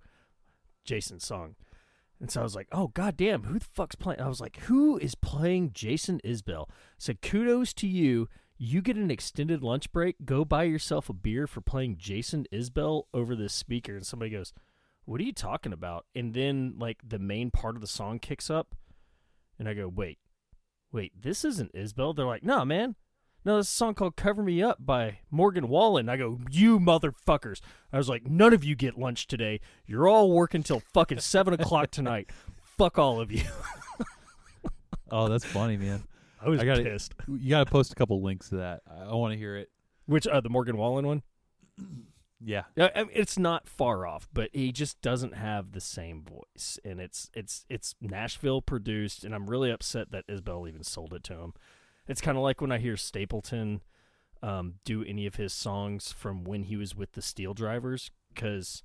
Jason's 0.85 1.25
song, 1.25 1.55
and 2.19 2.31
so 2.31 2.41
I 2.41 2.43
was 2.43 2.55
like, 2.55 2.67
"Oh 2.71 2.87
god 2.87 3.17
damn, 3.17 3.43
who 3.43 3.59
the 3.59 3.65
fuck's 3.65 3.95
playing?" 3.95 4.21
I 4.21 4.27
was 4.27 4.41
like, 4.41 4.57
"Who 4.61 4.97
is 4.97 5.15
playing 5.15 5.71
Jason 5.73 6.19
Isbell?" 6.23 6.69
So 6.97 7.13
"Kudos 7.21 7.73
to 7.75 7.87
you." 7.87 8.27
You 8.61 8.81
get 8.81 8.97
an 8.97 9.09
extended 9.09 9.63
lunch 9.63 9.89
break. 9.93 10.17
Go 10.25 10.43
buy 10.43 10.63
yourself 10.63 11.07
a 11.07 11.13
beer 11.13 11.47
for 11.47 11.61
playing 11.61 11.95
Jason 11.97 12.45
Isbell 12.51 13.03
over 13.13 13.33
this 13.33 13.53
speaker, 13.53 13.95
and 13.95 14.05
somebody 14.05 14.31
goes, 14.31 14.51
what 15.09 15.19
are 15.19 15.23
you 15.23 15.33
talking 15.33 15.73
about? 15.73 16.05
And 16.13 16.35
then 16.35 16.75
like 16.77 16.99
the 17.03 17.17
main 17.17 17.49
part 17.49 17.73
of 17.75 17.81
the 17.81 17.87
song 17.87 18.19
kicks 18.19 18.47
up, 18.47 18.75
and 19.57 19.67
I 19.67 19.73
go, 19.73 19.87
wait, 19.87 20.19
wait, 20.91 21.19
this 21.19 21.43
isn't 21.43 21.73
Isbell. 21.73 22.15
They're 22.15 22.27
like, 22.27 22.43
no, 22.43 22.63
man, 22.63 22.95
no, 23.45 23.57
this 23.57 23.69
song 23.69 23.93
called 23.93 24.15
"Cover 24.15 24.43
Me 24.43 24.61
Up" 24.61 24.77
by 24.85 25.19
Morgan 25.31 25.67
Wallen. 25.67 26.09
I 26.09 26.17
go, 26.17 26.39
you 26.49 26.79
motherfuckers! 26.79 27.61
I 27.91 27.97
was 27.97 28.09
like, 28.09 28.25
none 28.27 28.53
of 28.53 28.63
you 28.63 28.75
get 28.75 28.97
lunch 28.97 29.27
today. 29.27 29.59
You're 29.85 30.07
all 30.07 30.31
working 30.31 30.63
till 30.63 30.81
fucking 30.93 31.19
seven 31.19 31.53
o'clock 31.53 31.91
tonight. 31.91 32.29
Fuck 32.77 32.97
all 32.97 33.19
of 33.19 33.31
you. 33.31 33.43
oh, 35.11 35.27
that's 35.27 35.45
funny, 35.45 35.77
man. 35.77 36.03
I 36.41 36.49
was 36.49 36.61
I 36.61 36.65
gotta- 36.65 36.83
pissed. 36.83 37.13
You 37.27 37.49
got 37.49 37.65
to 37.65 37.71
post 37.71 37.91
a 37.91 37.95
couple 37.95 38.21
links 38.21 38.49
to 38.49 38.57
that. 38.57 38.81
I, 38.89 39.09
I 39.09 39.13
want 39.15 39.33
to 39.33 39.37
hear 39.37 39.57
it. 39.57 39.69
Which 40.05 40.25
uh, 40.27 40.41
the 40.41 40.49
Morgan 40.49 40.77
Wallen 40.77 41.05
one? 41.05 41.23
Yeah. 42.41 42.63
Yeah, 42.75 42.89
I 42.95 43.01
mean, 43.03 43.11
it's 43.13 43.37
not 43.37 43.67
far 43.67 44.07
off, 44.07 44.29
but 44.33 44.49
he 44.53 44.71
just 44.71 45.01
doesn't 45.01 45.35
have 45.35 45.73
the 45.73 45.81
same 45.81 46.23
voice, 46.23 46.79
and 46.85 47.01
it's 47.01 47.29
it's 47.33 47.65
it's 47.69 47.95
Nashville 47.99 48.61
produced, 48.61 49.25
and 49.25 49.35
I'm 49.35 49.49
really 49.49 49.69
upset 49.69 50.11
that 50.11 50.25
Isbell 50.27 50.65
even 50.67 50.83
sold 50.83 51.13
it 51.13 51.23
to 51.25 51.33
him. 51.33 51.53
It's 52.09 52.21
kind 52.21 52.37
of 52.37 52.43
like 52.43 52.59
when 52.59 52.71
I 52.71 52.79
hear 52.79 52.97
Stapleton 52.97 53.81
um, 54.41 54.75
do 54.83 55.03
any 55.03 55.25
of 55.25 55.35
his 55.35 55.53
songs 55.53 56.11
from 56.11 56.43
when 56.43 56.63
he 56.63 56.75
was 56.75 56.95
with 56.95 57.11
the 57.13 57.21
Steel 57.21 57.53
Drivers, 57.53 58.09
because 58.33 58.83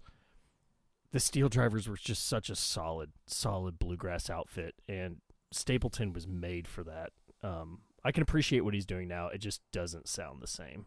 the 1.11 1.19
Steel 1.21 1.49
Drivers 1.49 1.88
were 1.88 1.97
just 1.97 2.26
such 2.26 2.50
a 2.50 2.54
solid, 2.57 3.12
solid 3.26 3.78
bluegrass 3.78 4.28
outfit, 4.28 4.75
and 4.88 5.19
Stapleton 5.52 6.12
was 6.12 6.26
made 6.26 6.69
for 6.69 6.85
that. 6.85 7.11
Um, 7.43 7.81
I 8.04 8.12
can 8.12 8.23
appreciate 8.23 8.61
what 8.61 8.75
he's 8.75 8.87
doing 8.87 9.09
now; 9.09 9.28
it 9.28 9.38
just 9.38 9.62
doesn't 9.73 10.07
sound 10.09 10.43
the 10.43 10.47
same. 10.47 10.87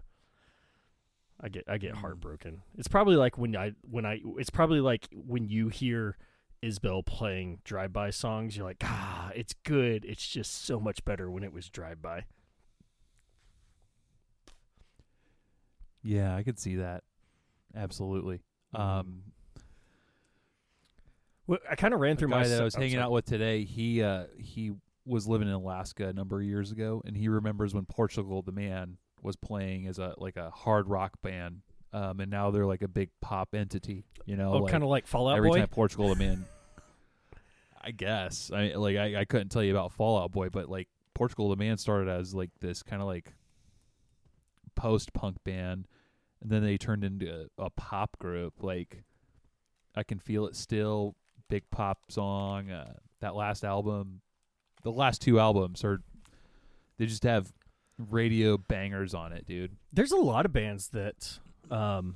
I 1.41 1.50
get 1.50 1.63
I 1.67 1.77
get 1.77 1.94
Mm. 1.94 1.98
heartbroken. 2.01 2.62
It's 2.77 2.88
probably 2.88 3.15
like 3.15 3.38
when 3.38 3.56
I 3.56 3.72
when 3.89 4.06
I 4.06 4.22
it's 4.38 4.50
probably 4.50 4.82
like 4.82 5.08
when 5.12 5.48
you 5.50 5.70
hear 5.70 6.17
Isbell 6.63 7.05
playing 7.05 7.59
drive 7.63 7.93
by 7.93 8.09
songs, 8.09 8.57
you're 8.57 8.65
like, 8.65 8.83
ah, 8.83 9.31
it's 9.35 9.53
good. 9.63 10.03
It's 10.05 10.27
just 10.27 10.65
so 10.65 10.79
much 10.79 11.03
better 11.05 11.29
when 11.29 11.43
it 11.43 11.53
was 11.53 11.69
drive 11.69 12.01
by. 12.01 12.25
Yeah, 16.03 16.35
I 16.35 16.43
could 16.43 16.59
see 16.59 16.75
that. 16.77 17.03
Absolutely. 17.75 18.41
Um, 18.73 19.23
Well, 21.47 21.59
I 21.69 21.75
kind 21.75 21.93
of 21.93 21.99
ran 21.99 22.17
through 22.17 22.29
guy 22.29 22.41
my 22.41 22.47
that 22.47 22.61
I 22.61 22.63
was 22.63 22.75
hanging 22.75 22.91
sorry. 22.91 23.03
out 23.03 23.11
with 23.11 23.25
today, 23.25 23.63
he 23.63 24.01
uh, 24.01 24.25
he 24.37 24.73
was 25.05 25.27
living 25.27 25.47
in 25.47 25.53
Alaska 25.53 26.07
a 26.09 26.13
number 26.13 26.37
of 26.39 26.45
years 26.45 26.71
ago, 26.71 27.01
and 27.05 27.15
he 27.15 27.29
remembers 27.29 27.73
when 27.73 27.85
Portugal 27.85 28.41
the 28.41 28.51
Man 28.51 28.97
was 29.21 29.35
playing 29.35 29.87
as 29.87 29.97
a 29.99 30.13
like 30.17 30.35
a 30.37 30.49
hard 30.51 30.89
rock 30.89 31.13
band, 31.21 31.61
um, 31.94 32.20
and 32.20 32.29
now 32.32 32.51
they're 32.51 32.65
like 32.65 32.82
a 32.82 32.88
big 32.88 33.10
pop 33.22 33.50
entity. 33.53 34.06
You 34.25 34.36
know, 34.36 34.53
Oh, 34.53 34.58
like 34.60 34.72
kind 34.72 34.84
of 34.84 34.89
like 34.89 35.08
Fallout 35.08 35.38
every 35.38 35.50
Boy. 35.50 35.58
time 35.60 35.67
Portugal 35.67 36.10
the 36.10 36.15
Man. 36.15 36.46
I 37.82 37.91
guess 37.91 38.51
I 38.53 38.74
like 38.75 38.98
I, 38.98 39.22
I 39.22 39.25
couldn't 39.25 39.50
tell 39.50 39.63
you 39.63 39.72
about 39.72 39.94
Fall 39.94 40.22
Out 40.22 40.32
Boy, 40.32 40.50
but 40.50 40.70
like 40.70 40.89
Portugal 41.13 41.50
the 41.50 41.56
Man 41.56 41.77
started 41.77 42.10
as 42.10 42.34
like 42.36 42.50
this 42.60 42.84
kind 42.84 43.01
of 43.01 43.08
like 43.08 43.34
post 44.75 45.13
punk 45.13 45.38
band, 45.44 45.88
and 46.41 46.51
then 46.51 46.63
they 46.63 46.77
turned 46.77 47.03
into 47.03 47.48
a, 47.58 47.63
a 47.65 47.70
pop 47.70 48.17
group. 48.20 48.56
Like 48.62 49.03
I 49.96 50.03
can 50.03 50.20
feel 50.20 50.46
it 50.48 50.56
still, 50.56 51.15
big 51.50 51.63
pop 51.72 52.00
song. 52.12 52.70
Uh, 52.70 52.94
that 53.22 53.36
last 53.36 53.63
album, 53.63 54.22
the 54.84 54.91
last 54.91 55.22
two 55.22 55.39
albums 55.39 55.84
are 55.84 56.01
they 56.98 57.06
just 57.06 57.24
have 57.24 57.53
radio 57.98 58.58
bangers 58.58 59.13
on 59.13 59.32
it, 59.32 59.46
dude. 59.46 59.77
There's 59.94 60.12
a 60.12 60.17
lot 60.17 60.46
of 60.46 60.51
bands 60.53 60.89
that, 60.89 61.39
um, 61.71 62.15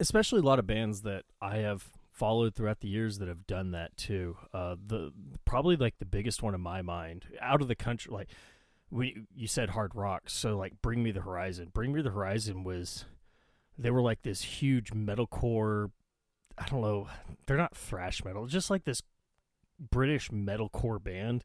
especially 0.00 0.40
a 0.40 0.44
lot 0.44 0.58
of 0.58 0.66
bands 0.66 1.02
that 1.02 1.24
I 1.40 1.58
have 1.58 1.84
followed 2.12 2.54
throughout 2.54 2.80
the 2.80 2.88
years 2.88 3.18
that 3.18 3.28
have 3.28 3.46
done 3.46 3.70
that 3.70 3.96
too. 3.96 4.36
Uh, 4.52 4.76
the 4.84 5.12
probably 5.44 5.76
like 5.76 5.98
the 5.98 6.04
biggest 6.04 6.42
one 6.42 6.54
in 6.54 6.60
my 6.60 6.82
mind 6.82 7.26
out 7.40 7.62
of 7.62 7.68
the 7.68 7.76
country, 7.76 8.12
like 8.12 8.28
we 8.90 9.24
you 9.34 9.46
said 9.46 9.70
hard 9.70 9.94
rock, 9.94 10.28
so 10.28 10.56
like 10.56 10.74
Bring 10.82 11.02
Me 11.02 11.10
the 11.10 11.20
Horizon. 11.20 11.70
Bring 11.72 11.92
Me 11.92 12.02
the 12.02 12.10
Horizon 12.10 12.64
was 12.64 13.04
they 13.78 13.90
were 13.90 14.02
like 14.02 14.22
this 14.22 14.42
huge 14.42 14.90
metalcore. 14.90 15.90
I 16.56 16.66
don't 16.66 16.80
know, 16.80 17.08
they're 17.46 17.56
not 17.56 17.76
thrash 17.76 18.24
metal, 18.24 18.46
just 18.46 18.68
like 18.68 18.84
this 18.84 19.02
British 19.78 20.30
metalcore 20.30 21.02
band. 21.02 21.44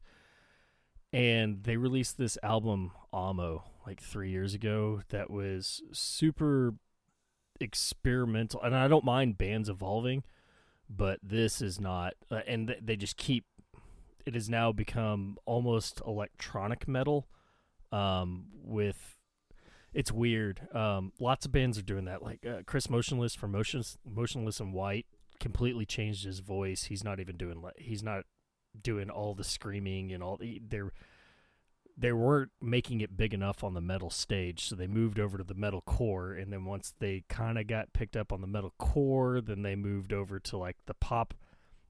And 1.12 1.62
they 1.62 1.76
released 1.76 2.18
this 2.18 2.36
album 2.42 2.90
Amo 3.12 3.62
like 3.86 4.00
three 4.00 4.30
years 4.30 4.54
ago 4.54 5.02
that 5.10 5.30
was 5.30 5.80
super 5.92 6.74
experimental 7.60 8.60
and 8.62 8.74
i 8.74 8.88
don't 8.88 9.04
mind 9.04 9.38
bands 9.38 9.68
evolving 9.68 10.22
but 10.90 11.18
this 11.22 11.62
is 11.62 11.80
not 11.80 12.14
uh, 12.30 12.40
and 12.46 12.68
th- 12.68 12.80
they 12.82 12.96
just 12.96 13.16
keep 13.16 13.44
it 14.26 14.34
has 14.34 14.48
now 14.48 14.72
become 14.72 15.36
almost 15.46 16.00
electronic 16.06 16.88
metal 16.88 17.26
um 17.92 18.46
with 18.62 19.16
it's 19.92 20.10
weird 20.10 20.68
um 20.74 21.12
lots 21.20 21.46
of 21.46 21.52
bands 21.52 21.78
are 21.78 21.82
doing 21.82 22.04
that 22.04 22.22
like 22.22 22.44
uh, 22.46 22.62
chris 22.66 22.90
motionless 22.90 23.34
from 23.34 23.52
motionless 23.52 23.96
Motionless 24.04 24.60
in 24.60 24.72
White 24.72 25.06
completely 25.40 25.84
changed 25.84 26.24
his 26.24 26.40
voice 26.40 26.84
he's 26.84 27.04
not 27.04 27.20
even 27.20 27.36
doing 27.36 27.60
like 27.62 27.78
he's 27.78 28.02
not 28.02 28.24
doing 28.80 29.10
all 29.10 29.34
the 29.34 29.44
screaming 29.44 30.12
and 30.12 30.22
all 30.22 30.36
the 30.36 30.60
they're 30.68 30.90
they 31.96 32.12
weren't 32.12 32.50
making 32.60 33.00
it 33.00 33.16
big 33.16 33.32
enough 33.32 33.62
on 33.62 33.74
the 33.74 33.80
metal 33.80 34.10
stage, 34.10 34.68
so 34.68 34.74
they 34.74 34.86
moved 34.88 35.18
over 35.20 35.38
to 35.38 35.44
the 35.44 35.54
metal 35.54 35.80
core. 35.80 36.32
And 36.32 36.52
then 36.52 36.64
once 36.64 36.92
they 36.98 37.24
kind 37.28 37.58
of 37.58 37.66
got 37.66 37.92
picked 37.92 38.16
up 38.16 38.32
on 38.32 38.40
the 38.40 38.46
metal 38.48 38.74
core, 38.78 39.40
then 39.40 39.62
they 39.62 39.76
moved 39.76 40.12
over 40.12 40.40
to 40.40 40.56
like 40.56 40.76
the 40.86 40.94
pop, 40.94 41.34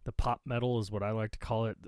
The 0.04 0.12
pop 0.12 0.40
metal 0.44 0.78
is 0.80 0.90
what 0.90 1.02
I 1.02 1.10
like 1.12 1.30
to 1.32 1.38
call 1.38 1.64
it. 1.66 1.78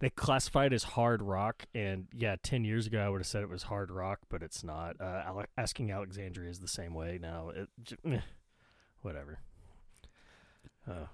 They 0.00 0.08
classify 0.10 0.66
it 0.66 0.72
as 0.72 0.84
hard 0.84 1.20
rock, 1.22 1.66
and 1.74 2.06
yeah, 2.14 2.36
ten 2.42 2.64
years 2.64 2.86
ago 2.86 3.00
I 3.04 3.08
would 3.08 3.20
have 3.20 3.26
said 3.26 3.42
it 3.42 3.48
was 3.50 3.64
hard 3.64 3.90
rock, 3.90 4.20
but 4.30 4.42
it's 4.44 4.62
not. 4.62 4.98
Uh, 5.00 5.22
Ale- 5.26 5.44
Asking 5.58 5.90
Alexandria 5.90 6.48
is 6.48 6.60
the 6.60 6.68
same 6.68 6.94
way 6.94 7.18
now. 7.20 7.50
It, 7.50 8.20
whatever. 9.02 9.40
Uh, 10.88 11.06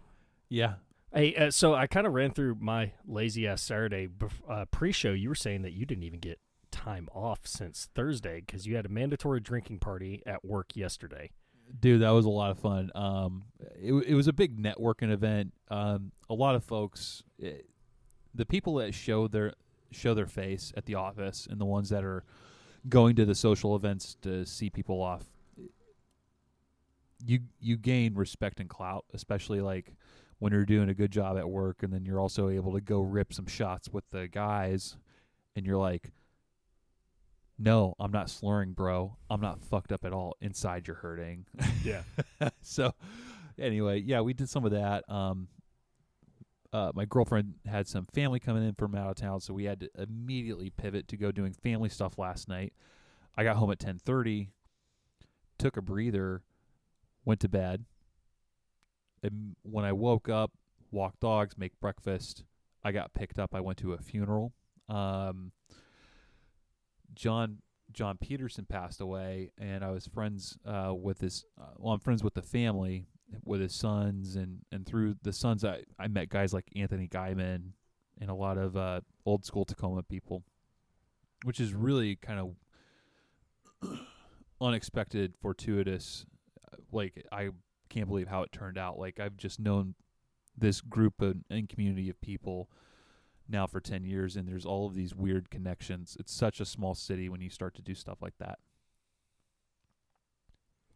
Yeah. 0.49 0.75
Hey, 1.13 1.35
uh, 1.37 1.51
so 1.51 1.75
I 1.75 1.87
kind 1.87 2.07
of 2.07 2.13
ran 2.13 2.33
through 2.33 2.57
my 2.61 2.93
lazy 3.07 3.47
ass 3.47 3.63
Saturday 3.63 4.09
bef- 4.09 4.43
uh, 4.49 4.65
pre-show. 4.67 5.13
You 5.13 5.29
were 5.29 5.35
saying 5.37 5.63
that 5.63 5.73
you 5.73 5.87
didn't 5.87 6.03
even 6.05 6.19
get 6.19 6.41
time 6.85 7.09
off 7.15 7.41
since 7.45 7.89
Thursday 7.95 8.43
because 8.45 8.67
you 8.67 8.77
had 8.77 8.87
a 8.87 8.89
mandatory 8.89 9.41
drinking 9.41 9.79
party 9.79 10.23
at 10.27 10.45
work 10.45 10.77
yesterday. 10.77 11.31
Dude, 11.81 12.03
that 12.03 12.11
was 12.11 12.27
a 12.27 12.31
lot 12.31 12.51
of 12.51 12.59
fun. 12.59 12.91
Um, 12.95 13.45
it, 13.81 13.93
it 13.93 14.15
was 14.15 14.29
a 14.29 14.33
big 14.33 14.63
networking 14.63 15.11
event. 15.11 15.55
Um, 15.71 16.13
a 16.29 16.35
lot 16.35 16.55
of 16.55 16.63
folks, 16.63 17.23
eh, 17.43 17.53
the 18.35 18.45
people 18.45 18.75
that 18.77 18.95
show 18.95 19.29
their 19.29 19.55
show 19.91 20.13
their 20.13 20.27
face 20.27 20.73
at 20.77 20.87
the 20.87 20.97
office, 20.97 21.47
and 21.49 21.61
the 21.61 21.65
ones 21.65 21.89
that 21.89 22.05
are 22.05 22.25
going 22.89 23.17
to 23.17 23.25
the 23.25 23.35
social 23.35 23.75
events 23.77 24.17
to 24.23 24.45
see 24.45 24.69
people 24.69 25.01
off, 25.01 25.25
you 27.25 27.41
you 27.61 27.77
gain 27.77 28.15
respect 28.15 28.61
and 28.61 28.69
clout, 28.69 29.07
especially 29.15 29.63
like 29.63 29.95
when 30.39 30.53
you're 30.53 30.67
doing 30.67 30.91
a 30.91 30.95
good 30.95 31.11
job 31.11 31.39
at 31.39 31.49
work, 31.49 31.83
and 31.83 31.93
then 31.93 32.05
you're 32.05 32.21
also 32.21 32.51
able 32.51 32.73
to 32.75 32.81
go 32.81 33.01
rip 33.01 33.33
some 33.33 33.47
shots 33.47 33.89
with 33.89 34.05
the 34.11 34.29
guys, 34.29 34.99
and 35.57 35.65
you're 35.65 35.79
like, 35.79 36.13
no, 37.59 37.95
I'm 37.99 38.11
not 38.11 38.31
slurring, 38.31 38.73
bro. 38.73 39.17
I'm 39.31 39.41
not 39.41 39.63
fucked 39.63 39.93
up 39.93 40.05
at 40.05 40.13
all. 40.13 40.37
Inside, 40.41 40.87
you're 40.87 40.97
hurting. 40.97 41.47
Yeah. 41.85 42.03
so, 42.63 42.93
anyway, 43.59 44.01
yeah, 44.01 44.21
we 44.21 44.33
did 44.35 44.49
some 44.49 44.65
of 44.65 44.73
that. 44.73 45.09
Um, 45.09 45.49
uh, 46.73 46.91
my 46.95 47.05
girlfriend 47.05 47.55
had 47.67 47.87
some 47.87 48.05
family 48.13 48.41
coming 48.41 48.67
in 48.67 48.75
from 48.75 48.97
out 48.97 49.11
of 49.11 49.17
town, 49.17 49.41
so 49.41 49.55
we 49.55 49.65
had 49.65 49.81
to 49.81 49.91
immediately 49.97 50.71
pivot 50.71 51.07
to 51.09 51.17
go 51.17 51.31
doing 51.31 51.53
family 51.53 51.89
stuff 51.89 52.19
last 52.19 52.49
night. 52.49 52.73
I 53.37 53.45
got 53.45 53.57
home 53.57 53.71
at 53.71 53.79
10:30, 53.79 54.49
took 55.57 55.77
a 55.77 55.83
breather, 55.83 56.43
went 57.25 57.41
to 57.41 57.49
bed. 57.49 57.85
And 59.23 59.57
when 59.63 59.85
I 59.85 59.93
woke 59.93 60.29
up, 60.29 60.53
walked 60.91 61.21
dogs, 61.21 61.57
make 61.57 61.79
breakfast, 61.81 62.45
I 62.83 62.93
got 62.93 63.15
picked 63.15 63.39
up. 63.39 63.55
I 63.55 63.61
went 63.61 63.79
to 63.79 63.93
a 63.93 63.99
funeral. 63.99 64.53
Um, 64.89 65.53
John 67.15 67.59
John 67.93 68.19
Peterson 68.19 68.67
passed 68.67 69.01
away, 69.01 69.51
and 69.59 69.85
I 69.85 69.91
was 69.91 70.07
friends 70.07 70.59
uh, 70.67 70.93
with 70.95 71.21
his. 71.21 71.45
Uh, 71.61 71.67
well, 71.79 71.95
I'm 71.95 72.01
friends 72.01 72.25
with 72.25 72.35
the 72.35 72.43
family, 72.43 73.07
with 73.45 73.61
his 73.61 73.75
sons, 73.75 74.37
and 74.37 74.61
and 74.73 74.85
through 74.87 75.17
the 75.23 75.33
sons, 75.33 75.65
I 75.65 75.85
I 75.99 76.09
met 76.09 76.29
guys 76.29 76.53
like 76.53 76.67
Anthony 76.75 77.09
Guyman 77.09 77.73
and 78.21 78.31
a 78.31 78.35
lot 78.35 78.59
of 78.59 78.77
uh, 78.77 79.01
old 79.27 79.45
school 79.45 79.65
Tacoma 79.65 80.03
people, 80.03 80.45
which 81.45 81.61
is 81.61 81.75
really 81.75 82.17
kind 82.17 82.41
of 83.83 83.99
unexpected, 84.61 85.35
fortuitous. 85.41 86.27
Uh, 86.73 86.77
Like 86.93 87.25
I 87.33 87.51
can't 87.89 88.09
believe 88.09 88.29
how 88.29 88.43
it 88.43 88.53
turned 88.53 88.79
out. 88.79 88.99
Like 88.99 89.21
I've 89.21 89.37
just 89.37 89.61
known 89.61 89.95
this 90.57 90.81
group 90.81 91.21
of, 91.21 91.37
and 91.51 91.69
community 91.69 92.09
of 92.09 92.21
people 92.21 92.71
now 93.49 93.67
for 93.67 93.81
10 93.81 94.05
years 94.05 94.37
and 94.37 94.49
there's 94.49 94.65
all 94.65 94.87
of 94.87 94.95
these 94.95 95.15
weird 95.15 95.51
connections. 95.51 96.17
It's 96.19 96.33
such 96.33 96.61
a 96.61 96.65
small 96.65 96.95
city 96.95 97.29
when 97.29 97.41
you 97.41 97.51
start 97.51 97.75
to 97.75 97.83
do 97.83 97.95
stuff 97.95 98.23
like 98.23 98.39
that. 98.39 98.59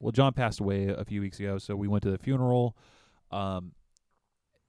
Well, 0.01 0.13
John 0.13 0.33
passed 0.33 0.61
away 0.61 0.89
a 0.89 1.05
few 1.05 1.21
weeks 1.21 1.41
ago, 1.41 1.59
so 1.59 1.75
we 1.75 1.89
went 1.89 2.05
to 2.05 2.11
the 2.11 2.19
funeral. 2.19 2.77
Um, 3.33 3.73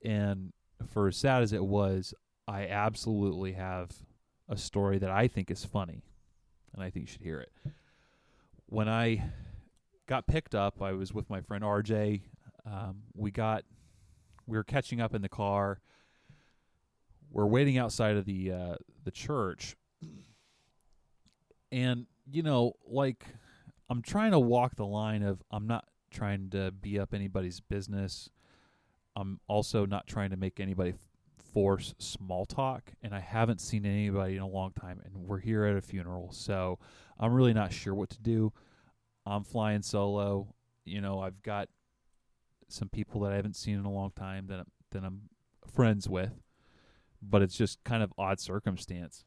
and 0.03 0.53
for 0.87 1.07
as 1.07 1.17
sad 1.17 1.43
as 1.43 1.53
it 1.53 1.63
was, 1.63 2.13
I 2.47 2.67
absolutely 2.67 3.53
have 3.53 3.91
a 4.47 4.57
story 4.57 4.97
that 4.97 5.11
I 5.11 5.27
think 5.27 5.51
is 5.51 5.63
funny, 5.63 6.03
and 6.73 6.81
I 6.81 6.89
think 6.89 7.05
you 7.05 7.11
should 7.11 7.21
hear 7.21 7.39
it. 7.39 7.51
When 8.65 8.89
I 8.89 9.23
got 10.07 10.25
picked 10.25 10.55
up, 10.55 10.81
I 10.81 10.93
was 10.93 11.13
with 11.13 11.29
my 11.29 11.41
friend 11.41 11.63
RJ. 11.63 12.21
Um, 12.65 13.03
we 13.15 13.29
got, 13.29 13.63
we 14.47 14.57
were 14.57 14.63
catching 14.63 14.99
up 14.99 15.13
in 15.13 15.21
the 15.21 15.29
car 15.29 15.79
we're 17.31 17.45
waiting 17.45 17.77
outside 17.77 18.17
of 18.17 18.25
the 18.25 18.51
uh, 18.51 18.75
the 19.03 19.11
church, 19.11 19.75
and 21.71 22.05
you 22.29 22.43
know, 22.43 22.73
like 22.87 23.25
I'm 23.89 24.01
trying 24.01 24.31
to 24.31 24.39
walk 24.39 24.75
the 24.75 24.85
line 24.85 25.23
of 25.23 25.41
I'm 25.51 25.67
not 25.67 25.85
trying 26.11 26.49
to 26.51 26.71
be 26.71 26.99
up 26.99 27.13
anybody's 27.13 27.59
business. 27.59 28.29
I'm 29.15 29.39
also 29.47 29.85
not 29.85 30.07
trying 30.07 30.29
to 30.29 30.37
make 30.37 30.59
anybody 30.59 30.93
force 31.53 31.93
small 31.97 32.45
talk, 32.45 32.91
and 33.01 33.13
I 33.13 33.19
haven't 33.19 33.61
seen 33.61 33.85
anybody 33.85 34.35
in 34.35 34.41
a 34.41 34.47
long 34.47 34.71
time, 34.71 35.01
and 35.03 35.27
we're 35.27 35.39
here 35.39 35.65
at 35.65 35.75
a 35.75 35.81
funeral, 35.81 36.31
so 36.31 36.79
I'm 37.19 37.33
really 37.33 37.53
not 37.53 37.73
sure 37.73 37.93
what 37.93 38.09
to 38.11 38.21
do. 38.21 38.53
I'm 39.25 39.43
flying 39.43 39.81
solo. 39.81 40.53
You 40.85 41.01
know, 41.01 41.19
I've 41.19 41.41
got 41.43 41.69
some 42.67 42.89
people 42.89 43.21
that 43.21 43.31
I 43.31 43.35
haven't 43.35 43.55
seen 43.55 43.77
in 43.77 43.85
a 43.85 43.91
long 43.91 44.11
time 44.15 44.47
that 44.47 44.65
that 44.91 45.03
I'm 45.03 45.21
friends 45.73 46.09
with 46.09 46.31
but 47.21 47.41
it's 47.41 47.55
just 47.55 47.83
kind 47.83 48.03
of 48.03 48.13
odd 48.17 48.39
circumstance. 48.39 49.25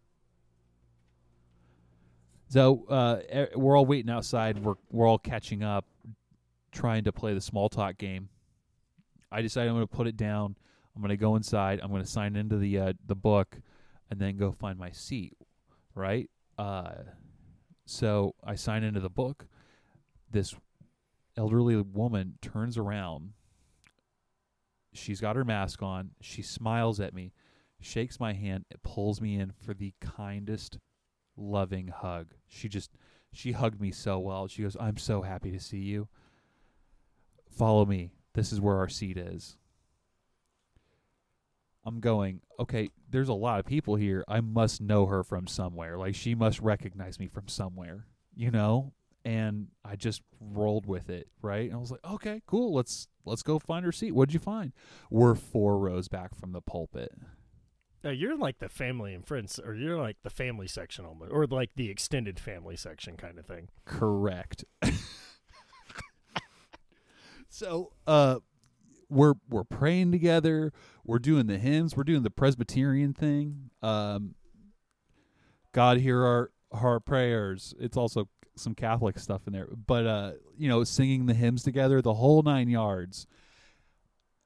So 2.48 2.85
uh, 2.88 3.46
we're 3.55 3.76
all 3.78 3.87
waiting 3.87 4.11
outside. 4.11 4.59
We're 4.59 4.74
we're 4.90 5.07
all 5.07 5.18
catching 5.18 5.62
up, 5.62 5.87
trying 6.70 7.05
to 7.05 7.12
play 7.12 7.33
the 7.33 7.40
small 7.40 7.68
talk 7.68 7.96
game. 7.96 8.28
I 9.31 9.40
decided 9.40 9.70
I'm 9.70 9.76
going 9.76 9.88
to 9.88 9.96
put 9.96 10.07
it 10.07 10.18
down. 10.18 10.57
I'm 10.94 11.00
going 11.00 11.09
to 11.09 11.16
go 11.16 11.37
inside. 11.37 11.81
I'm 11.83 11.90
going 11.90 12.02
to 12.02 12.11
sign 12.11 12.37
into 12.37 12.59
the 12.59 12.78
uh, 12.78 12.92
the 13.07 13.14
book, 13.14 13.59
and 14.11 14.20
then 14.20 14.37
go 14.37 14.52
find 14.52 14.78
my 14.78 14.90
seat. 14.90 15.35
Right. 15.94 16.28
Uh, 16.59 16.92
so 17.87 18.35
I 18.44 18.55
sign 18.55 18.85
into 18.85 19.00
the 19.00 19.11
book. 19.11 19.46
This 20.31 20.55
elderly 21.37 21.81
woman 21.81 22.35
turns 22.42 22.76
around. 22.76 23.33
She's 24.92 25.22
got 25.22 25.37
her 25.37 25.44
mask 25.44 25.83
on. 25.83 26.11
She 26.20 26.42
smiles 26.42 27.00
at 27.00 27.14
me 27.14 27.33
shakes 27.82 28.20
my 28.20 28.32
hand, 28.32 28.64
it 28.70 28.82
pulls 28.82 29.20
me 29.20 29.38
in 29.38 29.52
for 29.52 29.74
the 29.74 29.92
kindest, 30.00 30.78
loving 31.36 31.88
hug. 31.88 32.34
She 32.48 32.68
just 32.68 32.90
she 33.32 33.52
hugged 33.52 33.80
me 33.80 33.90
so 33.90 34.18
well. 34.18 34.46
She 34.46 34.62
goes, 34.62 34.76
"I'm 34.78 34.98
so 34.98 35.22
happy 35.22 35.50
to 35.52 35.60
see 35.60 35.80
you. 35.80 36.08
Follow 37.50 37.86
me. 37.86 38.12
This 38.34 38.52
is 38.52 38.60
where 38.60 38.76
our 38.76 38.88
seat 38.88 39.16
is." 39.16 39.56
I'm 41.84 41.98
going, 41.98 42.42
"Okay, 42.60 42.90
there's 43.10 43.28
a 43.28 43.34
lot 43.34 43.58
of 43.58 43.66
people 43.66 43.96
here. 43.96 44.24
I 44.28 44.40
must 44.40 44.80
know 44.80 45.06
her 45.06 45.24
from 45.24 45.46
somewhere. 45.46 45.98
Like 45.98 46.14
she 46.14 46.34
must 46.34 46.60
recognize 46.60 47.18
me 47.18 47.26
from 47.26 47.48
somewhere, 47.48 48.06
you 48.34 48.50
know?" 48.50 48.92
And 49.24 49.68
I 49.84 49.94
just 49.96 50.20
rolled 50.40 50.86
with 50.86 51.08
it, 51.08 51.28
right? 51.40 51.66
And 51.66 51.74
I 51.74 51.78
was 51.78 51.90
like, 51.90 52.04
"Okay, 52.04 52.42
cool. 52.46 52.74
Let's 52.74 53.08
let's 53.24 53.42
go 53.42 53.58
find 53.58 53.84
her 53.84 53.92
seat. 53.92 54.12
What'd 54.12 54.34
you 54.34 54.40
find?" 54.40 54.72
We're 55.10 55.34
four 55.34 55.78
rows 55.78 56.08
back 56.08 56.34
from 56.34 56.52
the 56.52 56.60
pulpit. 56.60 57.12
Uh, 58.04 58.10
you're 58.10 58.36
like 58.36 58.58
the 58.58 58.68
family 58.68 59.14
and 59.14 59.26
friends, 59.26 59.60
or 59.64 59.74
you're 59.74 59.98
like 59.98 60.16
the 60.22 60.30
family 60.30 60.66
section 60.66 61.04
almost, 61.04 61.30
or 61.30 61.46
like 61.46 61.70
the 61.76 61.88
extended 61.88 62.40
family 62.40 62.76
section 62.76 63.16
kind 63.16 63.38
of 63.38 63.46
thing. 63.46 63.68
Correct. 63.84 64.64
so, 67.48 67.92
uh, 68.06 68.40
we're 69.08 69.34
we're 69.48 69.64
praying 69.64 70.10
together. 70.10 70.72
We're 71.04 71.18
doing 71.18 71.46
the 71.46 71.58
hymns. 71.58 71.96
We're 71.96 72.04
doing 72.04 72.22
the 72.22 72.30
Presbyterian 72.30 73.12
thing. 73.12 73.70
Um, 73.82 74.34
God 75.72 75.98
hear 75.98 76.24
our 76.24 76.50
our 76.72 76.98
prayers. 76.98 77.74
It's 77.78 77.96
also 77.96 78.28
some 78.56 78.74
Catholic 78.74 79.18
stuff 79.18 79.42
in 79.46 79.52
there, 79.52 79.68
but 79.86 80.06
uh, 80.06 80.32
you 80.56 80.68
know, 80.68 80.82
singing 80.84 81.26
the 81.26 81.34
hymns 81.34 81.62
together, 81.62 82.02
the 82.02 82.14
whole 82.14 82.42
nine 82.42 82.68
yards. 82.68 83.26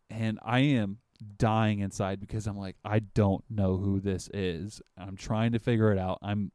And 0.08 0.38
I 0.44 0.60
am 0.60 0.98
dying 1.16 1.80
inside 1.80 2.20
because 2.20 2.46
I'm 2.46 2.56
like, 2.56 2.76
I 2.84 3.00
don't 3.00 3.44
know 3.50 3.76
who 3.76 4.00
this 4.00 4.28
is. 4.32 4.80
I'm 4.96 5.16
trying 5.16 5.52
to 5.52 5.58
figure 5.58 5.92
it 5.92 5.98
out. 5.98 6.18
I'm 6.22 6.52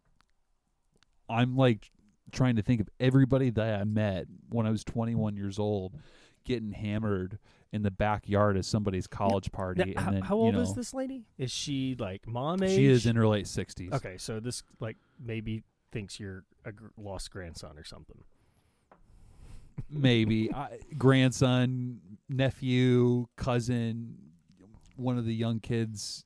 I'm 1.30 1.56
like 1.56 1.90
trying 2.32 2.56
to 2.58 2.62
think 2.62 2.82
of 2.82 2.90
everybody 3.00 3.50
that 3.52 3.80
I 3.80 3.84
met 3.84 4.26
when 4.50 4.66
I 4.66 4.70
was 4.70 4.84
21 4.84 5.36
years 5.36 5.60
old 5.60 5.94
getting 6.46 6.72
hammered 6.72 7.40
in 7.72 7.84
the 7.84 7.92
backyard 7.92 8.58
of 8.58 8.66
somebody's 8.66 9.08
college 9.08 9.52
party 9.52 9.80
Now, 9.80 9.86
and 9.86 10.00
how, 10.00 10.12
then 10.12 10.22
how 10.22 10.36
old 10.36 10.56
know, 10.56 10.62
is 10.62 10.74
this 10.74 10.94
lady? 10.94 11.26
Is 11.38 11.52
she 11.52 11.96
like 11.98 12.28
mom 12.28 12.64
age? 12.64 12.76
she 12.76 12.86
is 12.86 13.06
in 13.06 13.16
her 13.16 13.28
late 13.28 13.46
60s. 13.46 13.94
Okay, 13.94 14.18
so 14.18 14.40
this 14.40 14.64
like 14.80 14.98
maybe 15.24 15.64
thinks 15.92 16.20
you're 16.20 16.44
a 16.66 16.72
gr- 16.72 16.88
lost 16.98 17.32
grandson 17.32 17.78
or 17.78 17.84
something. 17.84 18.24
Maybe 19.90 20.52
I, 20.54 20.80
grandson, 20.98 22.02
nephew, 22.30 23.28
cousin, 23.38 24.18
one 25.02 25.18
of 25.18 25.26
the 25.26 25.34
young 25.34 25.60
kids 25.60 26.24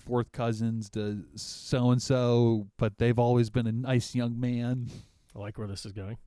fourth 0.00 0.32
cousins 0.32 0.90
to 0.90 1.24
so 1.36 1.90
and 1.90 2.02
so, 2.02 2.66
but 2.78 2.98
they've 2.98 3.18
always 3.18 3.50
been 3.50 3.66
a 3.66 3.72
nice 3.72 4.14
young 4.14 4.40
man. 4.40 4.90
I 5.34 5.38
like 5.38 5.58
where 5.58 5.68
this 5.68 5.86
is 5.86 5.92
going. 5.92 6.18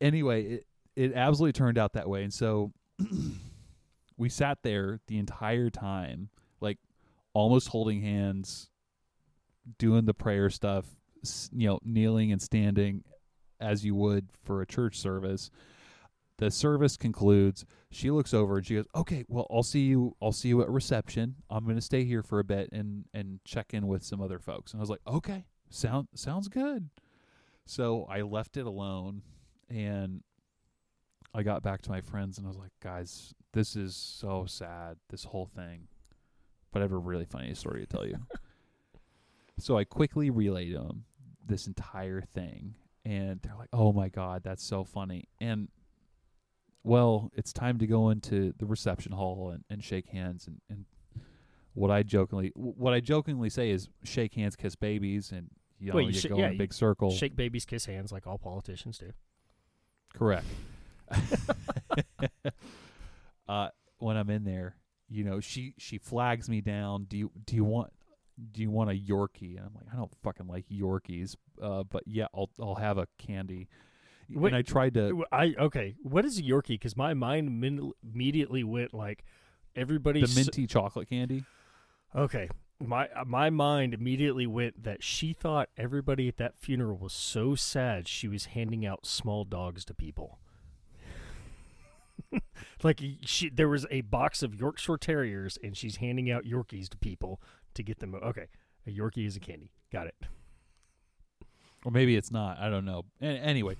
anyway, 0.00 0.44
it 0.44 0.66
it 0.96 1.12
absolutely 1.14 1.52
turned 1.52 1.78
out 1.78 1.92
that 1.94 2.08
way, 2.08 2.22
and 2.22 2.32
so 2.32 2.72
we 4.16 4.28
sat 4.28 4.58
there 4.62 5.00
the 5.06 5.18
entire 5.18 5.70
time, 5.70 6.30
like 6.60 6.78
almost 7.32 7.68
holding 7.68 8.00
hands, 8.00 8.70
doing 9.78 10.04
the 10.04 10.14
prayer 10.14 10.50
stuff, 10.50 10.86
you 11.52 11.68
know, 11.68 11.78
kneeling 11.84 12.32
and 12.32 12.40
standing 12.40 13.04
as 13.60 13.84
you 13.84 13.94
would 13.94 14.28
for 14.42 14.62
a 14.62 14.66
church 14.66 14.98
service. 14.98 15.50
The 16.40 16.50
service 16.50 16.96
concludes. 16.96 17.66
She 17.90 18.10
looks 18.10 18.32
over 18.32 18.56
and 18.56 18.66
she 18.66 18.76
goes, 18.76 18.86
"Okay, 18.94 19.26
well, 19.28 19.46
I'll 19.50 19.62
see 19.62 19.80
you. 19.82 20.16
I'll 20.22 20.32
see 20.32 20.48
you 20.48 20.62
at 20.62 20.70
reception. 20.70 21.36
I'm 21.50 21.64
going 21.64 21.76
to 21.76 21.82
stay 21.82 22.04
here 22.04 22.22
for 22.22 22.38
a 22.38 22.44
bit 22.44 22.70
and 22.72 23.04
and 23.12 23.40
check 23.44 23.74
in 23.74 23.86
with 23.86 24.02
some 24.02 24.22
other 24.22 24.38
folks." 24.38 24.72
And 24.72 24.80
I 24.80 24.82
was 24.82 24.88
like, 24.88 25.02
"Okay, 25.06 25.44
sound 25.68 26.08
sounds 26.14 26.48
good." 26.48 26.88
So 27.66 28.06
I 28.08 28.22
left 28.22 28.56
it 28.56 28.64
alone, 28.64 29.20
and 29.68 30.22
I 31.34 31.42
got 31.42 31.62
back 31.62 31.82
to 31.82 31.90
my 31.90 32.00
friends 32.00 32.38
and 32.38 32.46
I 32.46 32.48
was 32.48 32.56
like, 32.56 32.72
"Guys, 32.80 33.34
this 33.52 33.76
is 33.76 33.94
so 33.94 34.46
sad. 34.46 34.96
This 35.10 35.24
whole 35.24 35.46
thing." 35.46 35.88
But 36.72 36.80
I 36.80 36.84
have 36.84 36.92
a 36.92 36.96
really 36.96 37.26
funny 37.26 37.52
story 37.54 37.80
to 37.80 37.86
tell 37.86 38.06
you. 38.06 38.16
so 39.58 39.76
I 39.76 39.84
quickly 39.84 40.30
relayed 40.30 40.72
to 40.72 40.78
them 40.78 41.04
this 41.44 41.66
entire 41.66 42.22
thing, 42.22 42.76
and 43.04 43.42
they're 43.42 43.56
like, 43.58 43.68
"Oh 43.74 43.92
my 43.92 44.08
god, 44.08 44.42
that's 44.42 44.64
so 44.64 44.84
funny!" 44.84 45.28
And 45.38 45.68
well, 46.82 47.30
it's 47.34 47.52
time 47.52 47.78
to 47.78 47.86
go 47.86 48.10
into 48.10 48.54
the 48.58 48.66
reception 48.66 49.12
hall 49.12 49.50
and, 49.50 49.64
and 49.68 49.84
shake 49.84 50.08
hands 50.08 50.46
and, 50.46 50.60
and 50.68 50.84
what 51.74 51.90
I 51.90 52.02
jokingly 52.02 52.52
what 52.54 52.92
I 52.92 53.00
jokingly 53.00 53.48
say 53.48 53.70
is 53.70 53.88
shake 54.04 54.34
hands, 54.34 54.56
kiss 54.56 54.74
babies, 54.74 55.30
and 55.32 55.50
you 55.78 55.88
know 55.88 55.94
Well, 55.96 56.02
you 56.02 56.10
you 56.10 56.20
sh- 56.20 56.26
go 56.26 56.38
yeah, 56.38 56.48
in 56.48 56.54
a 56.54 56.58
big 56.58 56.74
circle. 56.74 57.10
Shake 57.10 57.36
babies, 57.36 57.64
kiss 57.64 57.86
hands, 57.86 58.12
like 58.12 58.26
all 58.26 58.38
politicians 58.38 58.98
do. 58.98 59.12
Correct. 60.12 60.46
uh, 63.48 63.68
when 63.98 64.16
I'm 64.16 64.30
in 64.30 64.44
there, 64.44 64.76
you 65.08 65.24
know, 65.24 65.40
she 65.40 65.74
she 65.78 65.98
flags 65.98 66.48
me 66.48 66.60
down. 66.60 67.04
Do 67.04 67.16
you 67.16 67.30
do 67.44 67.56
you 67.56 67.64
want 67.64 67.92
do 68.52 68.62
you 68.62 68.70
want 68.70 68.90
a 68.90 68.94
Yorkie? 68.94 69.56
And 69.56 69.66
I'm 69.66 69.74
like, 69.74 69.86
I 69.92 69.96
don't 69.96 70.12
fucking 70.22 70.46
like 70.48 70.66
Yorkies, 70.68 71.36
uh, 71.62 71.84
but 71.84 72.02
yeah, 72.06 72.26
I'll 72.34 72.50
I'll 72.60 72.76
have 72.76 72.98
a 72.98 73.06
candy. 73.18 73.68
Wait, 74.32 74.52
and 74.52 74.56
I 74.56 74.62
tried 74.62 74.94
to 74.94 75.24
I 75.32 75.54
okay. 75.58 75.94
What 76.02 76.24
is 76.24 76.38
a 76.38 76.42
Yorkie? 76.42 76.68
Because 76.68 76.96
my 76.96 77.14
mind 77.14 77.60
min- 77.60 77.92
immediately 78.02 78.64
went 78.64 78.94
like 78.94 79.24
everybody. 79.74 80.20
the 80.20 80.34
minty 80.34 80.66
chocolate 80.66 81.08
candy. 81.08 81.44
okay, 82.14 82.48
my 82.80 83.08
uh, 83.08 83.24
my 83.24 83.50
mind 83.50 83.94
immediately 83.94 84.46
went 84.46 84.82
that 84.82 85.02
she 85.02 85.32
thought 85.32 85.68
everybody 85.76 86.28
at 86.28 86.36
that 86.38 86.58
funeral 86.58 86.96
was 86.96 87.12
so 87.12 87.54
sad 87.54 88.08
she 88.08 88.28
was 88.28 88.46
handing 88.46 88.86
out 88.86 89.06
small 89.06 89.44
dogs 89.44 89.84
to 89.86 89.94
people. 89.94 90.38
like 92.82 93.00
she, 93.24 93.48
there 93.48 93.68
was 93.68 93.86
a 93.90 94.02
box 94.02 94.42
of 94.42 94.54
Yorkshire 94.54 94.98
Terriers, 94.98 95.58
and 95.62 95.76
she's 95.76 95.96
handing 95.96 96.30
out 96.30 96.44
Yorkies 96.44 96.88
to 96.90 96.98
people 96.98 97.40
to 97.74 97.82
get 97.82 97.98
them. 97.98 98.14
Okay, 98.14 98.46
a 98.86 98.90
Yorkie 98.90 99.26
is 99.26 99.36
a 99.36 99.40
candy. 99.40 99.70
Got 99.92 100.06
it. 100.06 100.14
Or 101.84 101.90
maybe 101.90 102.16
it's 102.16 102.30
not. 102.30 102.58
I 102.58 102.68
don't 102.70 102.84
know. 102.84 103.04
A- 103.20 103.24
anyway, 103.24 103.76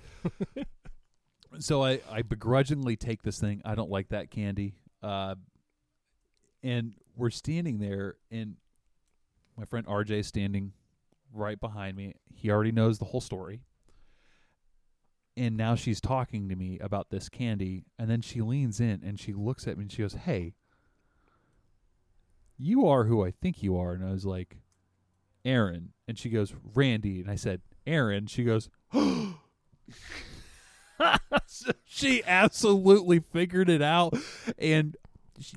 so 1.59 1.83
I 1.83 2.01
I 2.09 2.21
begrudgingly 2.21 2.95
take 2.95 3.23
this 3.23 3.39
thing. 3.39 3.61
I 3.65 3.75
don't 3.75 3.89
like 3.89 4.09
that 4.09 4.31
candy. 4.31 4.75
Uh, 5.01 5.35
and 6.63 6.93
we're 7.15 7.29
standing 7.29 7.79
there, 7.79 8.15
and 8.29 8.55
my 9.57 9.65
friend 9.65 9.85
RJ 9.87 10.11
is 10.19 10.27
standing 10.27 10.73
right 11.33 11.59
behind 11.59 11.97
me. 11.97 12.15
He 12.33 12.49
already 12.51 12.71
knows 12.71 12.99
the 12.99 13.05
whole 13.05 13.21
story. 13.21 13.61
And 15.37 15.55
now 15.55 15.75
she's 15.75 16.01
talking 16.01 16.49
to 16.49 16.55
me 16.55 16.77
about 16.79 17.09
this 17.09 17.29
candy, 17.29 17.85
and 17.97 18.09
then 18.09 18.21
she 18.21 18.41
leans 18.41 18.79
in 18.79 19.01
and 19.03 19.19
she 19.19 19.33
looks 19.33 19.65
at 19.65 19.77
me 19.77 19.83
and 19.83 19.91
she 19.91 20.01
goes, 20.01 20.13
"Hey, 20.13 20.53
you 22.57 22.85
are 22.85 23.05
who 23.05 23.23
I 23.23 23.31
think 23.31 23.63
you 23.63 23.77
are." 23.77 23.93
And 23.93 24.05
I 24.05 24.11
was 24.11 24.25
like, 24.25 24.57
Aaron. 25.45 25.93
And 26.07 26.17
she 26.17 26.29
goes, 26.29 26.53
Randy. 26.73 27.21
And 27.21 27.29
I 27.29 27.35
said, 27.35 27.61
Aaron. 27.87 28.27
She 28.27 28.43
goes, 28.43 28.69
she 31.85 32.23
absolutely 32.25 33.19
figured 33.19 33.69
it 33.69 33.81
out. 33.81 34.13
And, 34.57 34.95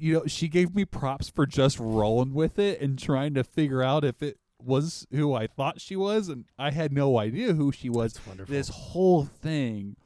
you 0.01 0.15
know, 0.15 0.23
she 0.27 0.49
gave 0.49 0.75
me 0.75 0.85
props 0.85 1.29
for 1.31 1.47
just 1.47 1.79
rolling 1.79 2.35
with 2.35 2.59
it 2.59 2.81
and 2.81 2.99
trying 2.99 3.35
to 3.35 3.45
figure 3.45 3.83
out 3.83 4.05
if 4.05 4.23
it 4.23 4.39
was 4.63 5.07
who 5.13 5.35
I 5.35 5.47
thought 5.47 5.81
she 5.81 5.97
was. 5.97 6.29
And 6.29 6.47
I 6.59 6.71
had 6.71 6.93
no 6.93 7.19
idea 7.19 7.53
who 7.55 7.71
she 7.73 7.91
was 7.91 8.15
That's 8.15 8.27
wonderful. 8.27 8.53
this 8.55 8.69
whole 8.69 9.25
thing 9.25 9.97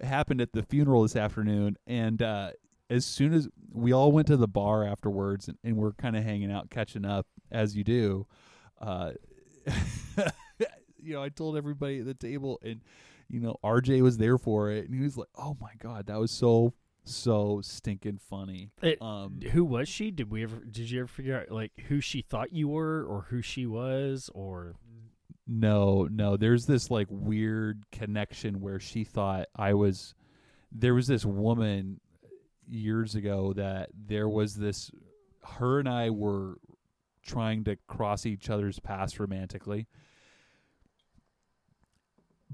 happened 0.00 0.40
at 0.40 0.52
the 0.52 0.62
funeral 0.62 1.02
this 1.02 1.14
afternoon 1.14 1.76
and 1.86 2.20
uh 2.20 2.50
as 2.90 3.06
soon 3.06 3.32
as 3.32 3.48
we 3.72 3.92
all 3.92 4.10
went 4.10 4.26
to 4.26 4.36
the 4.36 4.48
bar 4.48 4.84
afterwards 4.84 5.46
and, 5.46 5.56
and 5.62 5.76
we're 5.76 5.92
kind 5.92 6.16
of 6.16 6.24
hanging 6.24 6.50
out 6.50 6.68
catching 6.68 7.04
up 7.04 7.26
as 7.52 7.76
you 7.76 7.84
do 7.84 8.26
uh 8.80 9.12
you 11.04 11.14
know 11.14 11.22
i 11.22 11.28
told 11.28 11.56
everybody 11.56 12.00
at 12.00 12.06
the 12.06 12.14
table 12.14 12.58
and 12.62 12.80
you 13.28 13.40
know 13.40 13.56
rj 13.64 14.00
was 14.02 14.18
there 14.18 14.38
for 14.38 14.70
it 14.70 14.86
and 14.88 14.94
he 14.96 15.02
was 15.02 15.16
like 15.16 15.28
oh 15.36 15.56
my 15.60 15.72
god 15.80 16.06
that 16.06 16.18
was 16.18 16.30
so 16.30 16.72
so 17.04 17.60
stinking 17.62 18.18
funny 18.18 18.70
It- 18.82 19.00
um 19.02 19.40
who 19.52 19.64
was 19.64 19.88
she? 19.88 20.10
Did 20.10 20.30
we 20.30 20.42
ever? 20.42 20.56
Did 20.64 20.90
you 20.90 21.00
ever 21.00 21.06
figure 21.08 21.38
out 21.38 21.50
like 21.50 21.72
who 21.88 22.00
she 22.00 22.22
thought 22.22 22.52
you 22.54 22.68
were, 22.68 23.04
or 23.04 23.26
who 23.28 23.42
she 23.42 23.66
was, 23.66 24.30
or 24.34 24.76
No, 25.46 26.08
no. 26.10 26.38
There's 26.38 26.64
this 26.64 26.90
like 26.90 27.06
weird 27.10 27.84
connection 27.92 28.60
where 28.62 28.80
she 28.80 29.04
thought 29.04 29.48
I 29.54 29.74
was. 29.74 30.14
There 30.72 30.94
was 30.94 31.06
this 31.06 31.26
woman 31.26 32.00
years 32.66 33.14
ago 33.14 33.52
that 33.52 33.90
there 33.94 34.28
was 34.28 34.54
this. 34.54 34.90
Her 35.58 35.78
and 35.80 35.88
I 35.88 36.08
were 36.08 36.56
trying 37.22 37.64
to 37.64 37.76
cross 37.86 38.24
each 38.24 38.48
other's 38.48 38.78
paths 38.80 39.20
romantically. 39.20 39.86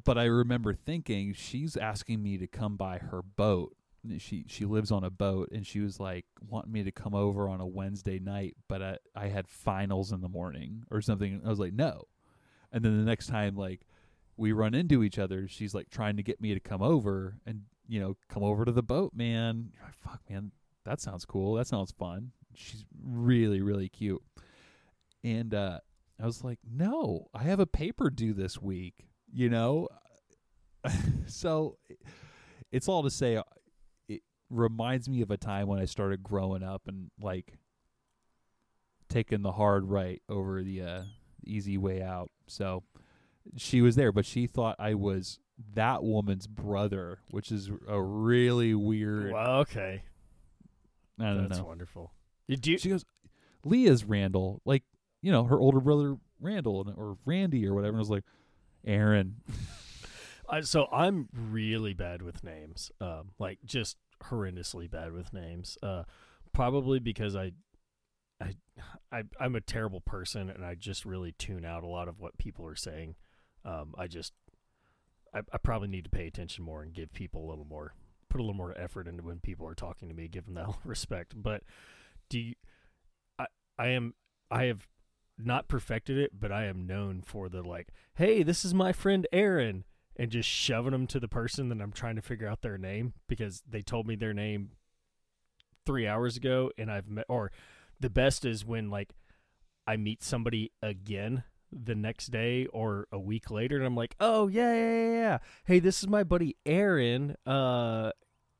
But 0.04 0.18
I 0.18 0.24
remember 0.24 0.72
thinking 0.72 1.32
she's 1.34 1.76
asking 1.76 2.22
me 2.22 2.38
to 2.38 2.46
come 2.46 2.76
by 2.76 2.98
her 2.98 3.22
boat. 3.22 3.74
She 4.18 4.44
she 4.46 4.64
lives 4.64 4.90
on 4.90 5.04
a 5.04 5.10
boat, 5.10 5.50
and 5.52 5.66
she 5.66 5.80
was 5.80 6.00
like 6.00 6.24
wanting 6.48 6.72
me 6.72 6.84
to 6.84 6.92
come 6.92 7.14
over 7.14 7.48
on 7.48 7.60
a 7.60 7.66
Wednesday 7.66 8.18
night, 8.18 8.56
but 8.68 8.82
I 8.82 8.96
I 9.14 9.28
had 9.28 9.46
finals 9.46 10.12
in 10.12 10.22
the 10.22 10.28
morning 10.28 10.84
or 10.90 11.02
something. 11.02 11.42
I 11.44 11.48
was 11.48 11.58
like, 11.58 11.74
no. 11.74 12.04
And 12.72 12.84
then 12.84 12.96
the 12.96 13.04
next 13.04 13.26
time, 13.26 13.56
like, 13.56 13.86
we 14.36 14.52
run 14.52 14.74
into 14.74 15.02
each 15.02 15.18
other, 15.18 15.48
she's 15.48 15.74
like 15.74 15.90
trying 15.90 16.16
to 16.16 16.22
get 16.22 16.40
me 16.40 16.54
to 16.54 16.60
come 16.60 16.82
over 16.82 17.36
and, 17.44 17.62
you 17.88 18.00
know, 18.00 18.16
come 18.28 18.42
over 18.42 18.64
to 18.64 18.72
the 18.72 18.82
boat, 18.82 19.12
man. 19.14 19.72
Like, 19.82 19.94
fuck, 19.94 20.20
man, 20.30 20.52
that 20.84 21.00
sounds 21.00 21.24
cool. 21.26 21.54
That 21.54 21.66
sounds 21.66 21.90
fun. 21.90 22.30
She's 22.54 22.84
really, 23.04 23.60
really 23.60 23.88
cute. 23.88 24.22
And 25.22 25.52
uh, 25.52 25.80
I 26.20 26.24
was 26.24 26.42
like, 26.42 26.58
no, 26.64 27.26
I 27.34 27.42
have 27.42 27.60
a 27.60 27.66
paper 27.66 28.08
due 28.08 28.32
this 28.32 28.60
week, 28.60 29.08
you 29.32 29.48
know? 29.48 29.88
so 31.26 31.76
it's 32.72 32.88
all 32.88 33.02
to 33.02 33.10
say, 33.10 33.36
uh, 33.36 33.42
it 34.08 34.22
reminds 34.48 35.08
me 35.08 35.22
of 35.22 35.30
a 35.30 35.36
time 35.36 35.66
when 35.66 35.78
I 35.78 35.84
started 35.84 36.22
growing 36.22 36.62
up 36.62 36.82
and, 36.86 37.10
like, 37.20 37.54
taking 39.08 39.42
the 39.42 39.52
hard 39.52 39.86
right 39.86 40.22
over 40.28 40.62
the 40.62 40.82
uh, 40.82 41.02
easy 41.44 41.76
way 41.76 42.02
out. 42.02 42.30
So 42.46 42.84
she 43.56 43.80
was 43.82 43.96
there, 43.96 44.12
but 44.12 44.24
she 44.24 44.46
thought 44.46 44.76
I 44.78 44.94
was 44.94 45.38
that 45.74 46.02
woman's 46.02 46.46
brother, 46.46 47.18
which 47.30 47.52
is 47.52 47.70
a 47.86 48.00
really 48.00 48.74
weird. 48.74 49.32
well, 49.32 49.60
okay, 49.60 50.02
I 51.18 51.24
don't 51.24 51.48
that's 51.48 51.58
know. 51.58 51.66
wonderful. 51.66 52.12
Did 52.48 52.66
you? 52.66 52.78
She 52.78 52.88
goes, 52.88 53.04
Leah's 53.64 54.04
Randall, 54.04 54.62
like 54.64 54.84
you 55.22 55.30
know 55.30 55.44
her 55.44 55.58
older 55.58 55.80
brother 55.80 56.16
Randall 56.40 56.92
or 56.96 57.18
Randy 57.26 57.66
or 57.66 57.74
whatever. 57.74 57.90
And 57.90 57.98
I 57.98 58.00
was 58.00 58.10
like, 58.10 58.24
Aaron. 58.84 59.36
I, 60.48 60.62
so 60.62 60.88
I'm 60.92 61.28
really 61.32 61.94
bad 61.94 62.22
with 62.22 62.42
names, 62.42 62.90
um, 63.00 63.30
like 63.38 63.58
just 63.64 63.96
horrendously 64.24 64.90
bad 64.90 65.12
with 65.12 65.32
names. 65.32 65.78
Uh, 65.82 66.04
probably 66.52 66.98
because 66.98 67.36
I, 67.36 67.52
I, 68.40 68.54
I, 69.12 69.22
I'm 69.38 69.54
a 69.54 69.60
terrible 69.60 70.00
person, 70.00 70.50
and 70.50 70.64
I 70.64 70.74
just 70.74 71.04
really 71.04 71.32
tune 71.32 71.64
out 71.64 71.84
a 71.84 71.88
lot 71.88 72.08
of 72.08 72.18
what 72.18 72.38
people 72.38 72.66
are 72.66 72.76
saying. 72.76 73.14
Um, 73.64 73.94
I 73.96 74.06
just, 74.06 74.32
I, 75.32 75.40
I 75.52 75.58
probably 75.58 75.88
need 75.88 76.04
to 76.04 76.10
pay 76.10 76.26
attention 76.26 76.64
more 76.64 76.82
and 76.82 76.92
give 76.92 77.12
people 77.12 77.46
a 77.46 77.48
little 77.48 77.66
more, 77.66 77.94
put 78.28 78.40
a 78.40 78.42
little 78.42 78.54
more 78.54 78.76
effort 78.76 79.06
into 79.06 79.22
when 79.22 79.38
people 79.38 79.66
are 79.68 79.74
talking 79.74 80.08
to 80.08 80.14
me, 80.14 80.26
give 80.26 80.46
them 80.46 80.54
that 80.54 80.74
respect. 80.84 81.34
But 81.36 81.62
do 82.28 82.38
you, 82.40 82.54
I, 83.38 83.46
I 83.78 83.88
am, 83.88 84.14
I 84.50 84.64
have 84.64 84.88
not 85.46 85.68
perfected 85.68 86.18
it, 86.18 86.32
but 86.38 86.52
I 86.52 86.66
am 86.66 86.86
known 86.86 87.22
for 87.22 87.48
the 87.48 87.62
like, 87.62 87.88
hey, 88.14 88.42
this 88.42 88.64
is 88.64 88.74
my 88.74 88.92
friend 88.92 89.26
Aaron 89.32 89.84
and 90.16 90.30
just 90.30 90.48
shoving 90.48 90.92
them 90.92 91.06
to 91.08 91.20
the 91.20 91.28
person 91.28 91.68
that 91.68 91.80
I'm 91.80 91.92
trying 91.92 92.16
to 92.16 92.22
figure 92.22 92.48
out 92.48 92.62
their 92.62 92.78
name 92.78 93.14
because 93.28 93.62
they 93.68 93.82
told 93.82 94.06
me 94.06 94.16
their 94.16 94.34
name 94.34 94.72
three 95.86 96.06
hours 96.06 96.36
ago 96.36 96.70
and 96.76 96.90
I've 96.90 97.08
met 97.08 97.24
or 97.28 97.50
the 97.98 98.10
best 98.10 98.44
is 98.44 98.64
when 98.64 98.90
like 98.90 99.14
I 99.86 99.96
meet 99.96 100.22
somebody 100.22 100.72
again 100.82 101.44
the 101.72 101.94
next 101.94 102.28
day 102.28 102.66
or 102.66 103.06
a 103.12 103.18
week 103.18 103.50
later 103.50 103.76
and 103.76 103.86
I'm 103.86 103.96
like, 103.96 104.14
"Oh, 104.20 104.48
yeah, 104.48 104.74
yeah, 104.74 104.92
yeah, 104.92 105.12
yeah. 105.12 105.38
Hey, 105.64 105.78
this 105.78 106.02
is 106.02 106.08
my 106.08 106.24
buddy 106.24 106.56
Aaron. 106.66 107.36
Uh 107.46 108.10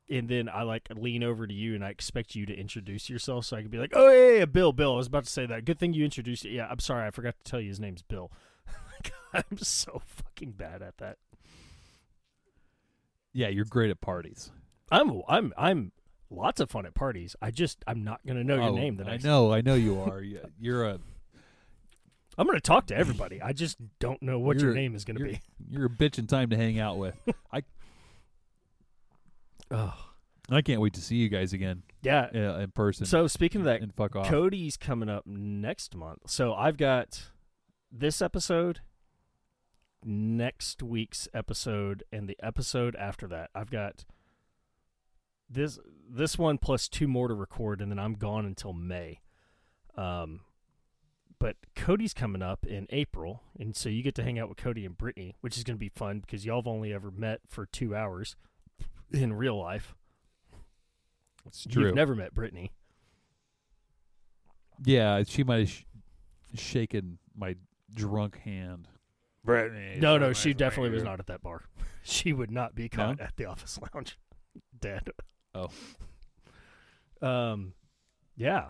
and 0.09 0.27
then 0.27 0.49
I 0.49 0.63
like 0.63 0.87
lean 0.95 1.23
over 1.23 1.47
to 1.47 1.53
you 1.53 1.75
and 1.75 1.83
I 1.85 1.89
expect 1.89 2.35
you 2.35 2.45
to 2.45 2.53
introduce 2.53 3.09
yourself 3.09 3.45
so 3.45 3.57
I 3.57 3.61
can 3.61 3.69
be 3.69 3.77
like, 3.77 3.93
"Oh 3.95 4.09
yeah, 4.11 4.39
yeah, 4.39 4.45
Bill, 4.45 4.73
Bill." 4.73 4.93
I 4.93 4.97
was 4.97 5.07
about 5.07 5.23
to 5.25 5.29
say 5.29 5.45
that. 5.45 5.65
Good 5.65 5.79
thing 5.79 5.93
you 5.93 6.03
introduced 6.05 6.45
it. 6.45 6.51
Yeah, 6.51 6.67
I'm 6.69 6.79
sorry, 6.79 7.05
I 7.07 7.11
forgot 7.11 7.35
to 7.43 7.49
tell 7.49 7.59
you 7.61 7.69
his 7.69 7.79
name's 7.79 8.01
Bill. 8.01 8.31
I'm 9.33 9.57
so 9.57 10.01
fucking 10.05 10.51
bad 10.53 10.81
at 10.81 10.97
that. 10.97 11.17
Yeah, 13.33 13.47
you're 13.47 13.65
great 13.65 13.89
at 13.89 14.01
parties. 14.01 14.51
I'm 14.91 15.21
I'm 15.27 15.53
I'm 15.57 15.91
lots 16.29 16.59
of 16.59 16.69
fun 16.69 16.85
at 16.85 16.93
parties. 16.93 17.35
I 17.41 17.51
just 17.51 17.83
I'm 17.87 18.03
not 18.03 18.19
gonna 18.27 18.43
know 18.43 18.55
your 18.55 18.63
Oh, 18.65 18.75
name. 18.75 18.97
The 18.97 19.05
I 19.05 19.11
next 19.11 19.23
know, 19.23 19.53
I 19.53 19.61
know 19.61 19.75
you 19.75 20.01
are. 20.01 20.21
You're 20.59 20.85
a 20.85 20.99
I'm 22.37 22.47
gonna 22.47 22.59
talk 22.59 22.87
to 22.87 22.95
everybody. 22.95 23.41
I 23.41 23.53
just 23.53 23.77
don't 23.99 24.21
know 24.21 24.39
what 24.39 24.59
your 24.59 24.73
name 24.73 24.95
is 24.95 25.05
gonna 25.05 25.19
be. 25.19 25.39
you're 25.69 25.85
a 25.85 25.89
bitch 25.89 26.17
in 26.19 26.27
time 26.27 26.49
to 26.49 26.57
hang 26.57 26.79
out 26.79 26.97
with. 26.97 27.17
Oh 29.71 30.11
I 30.51 30.61
can't 30.61 30.81
wait 30.81 30.93
to 30.93 31.01
see 31.01 31.15
you 31.15 31.29
guys 31.29 31.53
again 31.53 31.83
yeah. 32.01 32.27
uh, 32.33 32.59
in 32.59 32.71
person. 32.71 33.05
So 33.05 33.27
speaking 33.27 33.61
of 33.61 33.65
that, 33.65 33.81
and 33.81 33.93
fuck 33.93 34.15
off. 34.15 34.27
Cody's 34.27 34.75
coming 34.75 35.09
up 35.09 35.25
next 35.25 35.95
month. 35.95 36.29
So 36.29 36.53
I've 36.53 36.75
got 36.77 37.29
this 37.89 38.21
episode, 38.21 38.81
next 40.03 40.83
week's 40.83 41.29
episode, 41.33 42.03
and 42.11 42.27
the 42.27 42.37
episode 42.43 42.95
after 42.97 43.27
that. 43.27 43.49
I've 43.55 43.71
got 43.71 44.03
this 45.49 45.79
this 46.09 46.37
one 46.37 46.57
plus 46.57 46.89
two 46.89 47.07
more 47.07 47.29
to 47.29 47.33
record, 47.33 47.81
and 47.81 47.89
then 47.89 47.99
I'm 47.99 48.15
gone 48.15 48.45
until 48.45 48.73
May. 48.73 49.21
Um, 49.95 50.41
but 51.39 51.55
Cody's 51.75 52.13
coming 52.13 52.41
up 52.41 52.65
in 52.65 52.87
April, 52.89 53.43
and 53.57 53.75
so 53.75 53.87
you 53.87 54.03
get 54.03 54.15
to 54.15 54.23
hang 54.23 54.37
out 54.37 54.49
with 54.49 54.57
Cody 54.57 54.85
and 54.85 54.97
Brittany, 54.97 55.35
which 55.39 55.57
is 55.57 55.63
going 55.63 55.77
to 55.77 55.79
be 55.79 55.89
fun 55.89 56.19
because 56.19 56.45
y'all 56.45 56.61
have 56.61 56.67
only 56.67 56.93
ever 56.93 57.09
met 57.09 57.41
for 57.47 57.65
two 57.65 57.95
hours 57.95 58.35
in 59.11 59.33
real 59.33 59.59
life. 59.59 59.95
it's 61.47 61.65
true. 61.65 61.85
You've 61.87 61.95
never 61.95 62.15
met 62.15 62.33
Brittany. 62.33 62.71
yeah, 64.83 65.23
she 65.27 65.43
might 65.43 65.59
have 65.59 65.69
sh- 65.69 65.83
shaken 66.55 67.17
my 67.35 67.55
drunk 67.93 68.37
hand. 68.39 68.87
Brittany. 69.43 69.97
No, 69.99 70.17
no, 70.17 70.33
she 70.33 70.53
definitely 70.53 70.91
was 70.91 71.03
not 71.03 71.19
at 71.19 71.27
that 71.27 71.41
bar. 71.41 71.63
She 72.03 72.33
would 72.33 72.49
not 72.49 72.73
be 72.73 72.89
caught 72.89 73.19
at 73.19 73.33
the 73.37 73.45
office 73.45 73.77
lounge. 73.93 74.17
Dead. 74.79 75.07
Oh. 75.53 75.69
Um 77.21 77.73
yeah. 78.35 78.69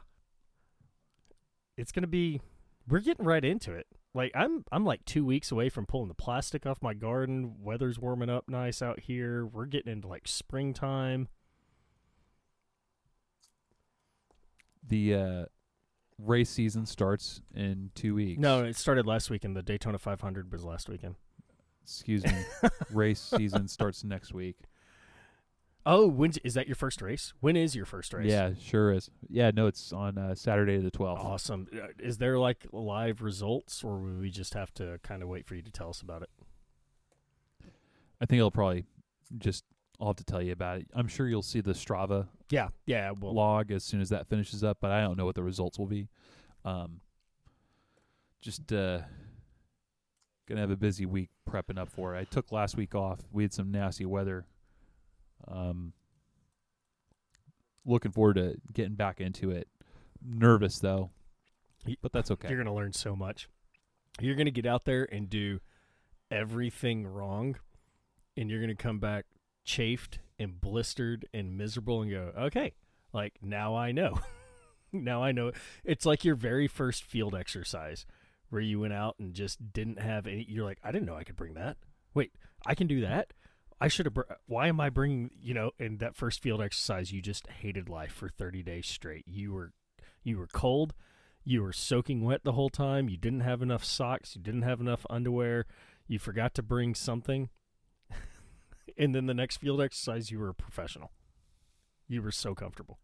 It's 1.77 1.93
gonna 1.93 2.08
be 2.08 2.41
we're 2.89 2.99
getting 2.99 3.23
right 3.25 3.45
into 3.45 3.71
it. 3.71 3.88
Like 4.13 4.32
I'm 4.36 4.65
I'm 4.71 4.84
like 4.84 5.06
two 5.06 5.24
weeks 5.24 5.52
away 5.52 5.69
from 5.69 5.86
pulling 5.86 6.10
the 6.10 6.13
plastic 6.13 6.65
off 6.65 6.82
my 6.82 6.93
garden. 6.93 7.56
Weather's 7.60 7.97
warming 7.97 8.30
up 8.30 8.50
nice 8.50 8.82
out 8.82 9.02
here. 9.02 9.45
We're 9.45 9.65
getting 9.65 9.91
into 9.91 10.08
like 10.08 10.28
springtime. 10.28 11.30
The 14.86 15.15
uh, 15.15 15.45
race 16.17 16.50
season 16.50 16.86
starts 16.86 17.41
in 17.56 17.91
two 17.95 18.15
weeks. 18.15 18.39
No, 18.39 18.63
it 18.65 18.76
started 18.76 19.06
last 19.06 19.30
weekend. 19.30 19.56
The 19.56 19.62
Daytona 19.62 19.97
500 19.97 20.52
was 20.52 20.65
last 20.65 20.89
weekend. 20.89 21.15
excuse 21.84 22.26
me. 22.26 22.43
race 22.91 23.21
season 23.21 23.67
starts 23.67 24.04
next 24.04 24.34
week. 24.34 24.58
Oh, 25.86 26.08
when's 26.08 26.38
is 26.39 26.54
that 26.54 26.67
your 26.67 26.76
first 26.76 27.02
race? 27.02 27.34
When 27.39 27.56
is 27.56 27.76
your 27.76 27.86
first 27.86 28.13
race? 28.13 28.30
Yeah, 28.30 28.52
sure 28.60 28.91
is. 28.94 29.10
Yeah, 29.30 29.52
no, 29.54 29.65
it's 29.67 29.91
on 29.91 30.17
uh, 30.17 30.36
Saturday 30.36 30.78
the 30.78 30.91
twelfth. 30.91 31.22
Awesome. 31.24 31.67
Uh, 31.74 31.88
Is 32.00 32.17
there 32.20 32.38
like 32.38 32.67
live 32.72 33.22
results, 33.22 33.84
or 33.84 33.98
we 33.98 34.30
just 34.30 34.54
have 34.54 34.72
to 34.76 35.00
kind 35.04 35.24
of 35.24 35.30
wait 35.30 35.46
for 35.46 35.56
you 35.56 35.62
to 35.63 35.72
tell 35.72 35.89
us 35.89 36.02
about 36.02 36.22
it? 36.22 36.30
I 38.20 38.26
think 38.28 38.41
I'll 38.41 38.52
probably 38.52 38.86
just 39.39 39.63
I'll 40.00 40.08
have 40.08 40.17
to 40.17 40.24
tell 40.24 40.41
you 40.41 40.52
about 40.52 40.78
it. 40.80 40.88
I'm 40.94 41.08
sure 41.08 41.28
you'll 41.28 41.41
see 41.41 41.62
the 41.62 41.74
Strava 41.74 42.28
Yeah, 42.52 42.70
yeah. 42.86 43.12
Well, 43.20 43.34
log 43.34 43.72
as 43.72 43.84
soon 43.84 44.02
as 44.02 44.10
that 44.10 44.28
finishes 44.28 44.63
up, 44.63 44.78
but 44.82 44.91
I 44.91 45.02
don't 45.02 45.17
know 45.17 45.26
what 45.26 45.36
the 45.36 45.44
results 45.44 45.80
will 45.80 45.88
be. 45.88 46.10
Um, 46.63 47.02
just 48.39 48.72
uh, 48.72 49.00
gonna 50.48 50.62
have 50.62 50.72
a 50.72 50.78
busy 50.78 51.08
week 51.08 51.30
prepping 51.50 51.80
up 51.80 51.89
for 51.89 52.15
it. 52.15 52.20
I 52.20 52.24
took 52.26 52.52
last 52.52 52.78
week 52.78 52.94
off. 52.94 53.20
We 53.32 53.44
had 53.44 53.54
some 53.54 53.72
nasty 53.72 54.06
weather. 54.06 54.46
Um, 55.47 55.93
looking 57.86 58.12
forward 58.12 58.36
to 58.36 58.56
getting 58.71 58.95
back 58.95 59.19
into 59.21 59.51
it. 59.51 59.67
Nervous 60.23 60.80
though, 60.80 61.10
but 62.01 62.12
that's 62.12 62.30
okay. 62.32 62.49
you're 62.49 62.58
gonna 62.58 62.75
learn 62.75 62.93
so 62.93 63.15
much. 63.15 63.49
You're 64.19 64.36
gonna 64.36 64.51
get 64.51 64.65
out 64.65 64.86
there 64.86 65.08
and 65.12 65.30
do 65.30 65.60
everything 66.30 67.08
wrong, 67.08 67.58
and 68.38 68.49
you're 68.49 68.62
gonna 68.62 68.75
come 68.75 68.99
back 68.99 69.25
chafed 69.63 70.19
and 70.38 70.60
blistered 70.62 71.27
and 71.34 71.58
miserable, 71.58 72.01
and 72.01 72.12
go, 72.12 72.32
okay, 72.38 72.73
like 73.13 73.34
now 73.41 73.75
I 73.75 73.91
know. 73.91 74.19
now 74.91 75.23
I 75.23 75.32
know. 75.32 75.51
It's 75.84 76.06
like 76.06 76.23
your 76.23 76.36
very 76.36 76.67
first 76.67 77.04
field 77.04 77.34
exercise 77.34 78.06
where 78.49 78.62
you 78.62 78.80
went 78.80 78.93
out 78.93 79.15
and 79.17 79.34
just 79.34 79.73
didn't 79.73 79.99
have 79.99 80.27
any. 80.27 80.45
You're 80.47 80.65
like, 80.65 80.80
I 80.84 80.91
didn't 80.91 81.08
know 81.08 81.15
I 81.15 81.23
could 81.23 81.36
bring 81.36 81.56
that. 81.56 81.77
Wait, 82.13 82.34
I 82.65 82.75
can 82.75 82.88
do 82.88 83.01
that. 83.01 83.34
I 83.82 83.88
should 83.88 84.06
have. 84.06 84.13
Br- 84.13 84.22
why 84.46 84.67
am 84.67 84.80
I 84.80 84.89
bringing? 84.89 85.32
You 85.41 85.54
know, 85.54 85.72
in 85.80 85.98
that 85.98 86.15
first 86.15 86.41
field 86.41 86.62
exercise, 86.62 87.12
you 87.12 87.22
just 87.22 87.48
hated 87.48 87.89
life 87.89 88.12
for 88.13 88.30
30 88.30 88.62
days 88.63 88.88
straight. 88.88 89.26
You 89.28 89.52
were, 89.54 89.72
you 90.24 90.38
were 90.38 90.48
cold. 90.48 90.94
You 91.44 91.63
were 91.63 91.74
soaking 91.74 92.24
wet 92.24 92.44
the 92.44 92.52
whole 92.52 92.70
time. 92.70 93.10
You 93.10 93.17
didn't 93.17 93.39
have 93.39 93.63
enough 93.63 93.84
socks. 93.84 94.36
You 94.36 94.41
didn't 94.44 94.62
have 94.62 94.80
enough 94.80 95.06
underwear. 95.10 95.65
You 96.08 96.20
forgot 96.20 96.54
to 96.54 96.62
bring 96.63 96.94
something. 96.94 97.50
and 98.98 99.15
then 99.15 99.26
the 99.26 99.34
next 99.34 99.58
field 99.58 99.82
exercise, 99.82 100.30
you 100.30 100.38
were 100.39 100.50
a 100.50 100.54
professional. 100.54 101.12
You 102.08 102.22
were 102.22 102.32
so 102.32 102.54
comfortable. 102.54 103.00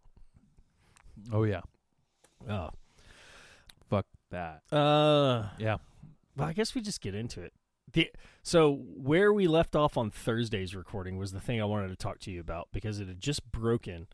oh 1.32 1.44
yeah, 1.46 1.62
Oh. 2.48 2.70
fuck 3.90 4.06
that. 4.30 4.62
Uh, 4.72 5.48
Yeah, 5.58 5.78
well, 6.36 6.48
I 6.48 6.54
guess 6.54 6.76
we 6.76 6.82
just 6.82 7.02
get 7.02 7.16
into 7.16 7.42
it. 7.42 7.54
The, 7.93 8.12
so 8.43 8.73
where 8.95 9.32
we 9.32 9.47
left 9.47 9.76
off 9.76 9.97
on 9.97 10.12
Thursday's 10.12 10.76
recording 10.76 11.17
was 11.17 11.32
the 11.32 11.39
thing 11.39 11.62
I 11.62 11.65
wanted 11.65 11.88
to 11.89 11.95
talk 11.95 12.19
to 12.19 12.32
you 12.32 12.41
about 12.41 12.67
because 12.73 13.00
it 13.00 13.08
had 13.08 13.19
just 13.21 13.50
broken 13.52 14.08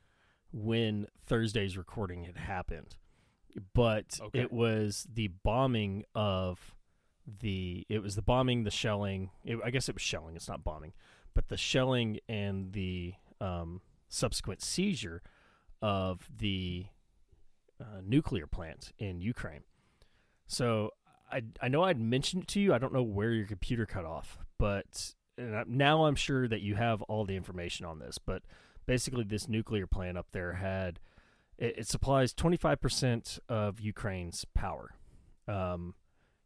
when 0.51 1.07
Thursday's 1.25 1.75
recording 1.77 2.23
had 2.25 2.38
happened. 2.38 2.95
But 3.73 4.19
Okay. 4.21 4.39
it 4.41 4.51
was 4.51 5.07
the 5.12 5.29
bombing 5.43 6.05
of 6.13 6.75
the 7.25 7.86
it 7.89 8.01
was 8.03 8.15
the 8.15 8.21
bombing, 8.21 8.63
the 8.63 8.71
shelling. 8.71 9.31
It, 9.43 9.57
I 9.63 9.69
guess 9.71 9.89
it 9.89 9.95
was 9.95 10.01
shelling. 10.01 10.36
It's 10.36 10.47
not 10.49 10.63
bombing, 10.63 10.93
but 11.33 11.47
the 11.47 11.57
shelling 11.57 12.19
and 12.27 12.73
the 12.73 13.13
um, 13.41 13.81
subsequent 14.09 14.62
seizure 14.62 15.21
of 15.81 16.27
the 16.36 16.88
uh, 17.79 18.01
nuclear 18.03 18.45
plant 18.47 18.91
in 18.97 19.19
Ukraine. 19.21 19.63
So 20.47 20.91
I 21.34 21.41
I 21.62 21.67
know 21.67 21.84
I'd 21.84 22.00
mentioned 22.00 22.43
it 22.43 22.48
to 22.50 22.60
you. 22.60 22.74
I 22.74 22.78
don't 22.78 22.93
know 22.93 23.04
where 23.04 23.32
your 23.32 23.46
computer 23.46 23.86
cut 23.86 24.06
off, 24.06 24.38
but 24.60 25.13
and 25.38 25.56
I, 25.56 25.63
now 25.67 26.06
I'm 26.06 26.15
sure 26.15 26.48
that 26.48 26.62
you 26.62 26.76
have 26.76 27.02
all 27.04 27.26
the 27.26 27.36
information 27.36 27.86
on 27.86 28.00
this. 28.00 28.17
But 28.17 28.43
basically, 28.86 29.24
this 29.24 29.48
nuclear 29.48 29.88
plant 29.88 30.17
up 30.17 30.28
there 30.32 30.54
had 30.54 31.00
it, 31.58 31.80
it 31.80 31.88
supplies 31.88 32.34
25% 32.34 33.39
of 33.50 33.80
Ukraine's 33.80 34.46
power. 34.54 34.96
Um, 35.48 35.96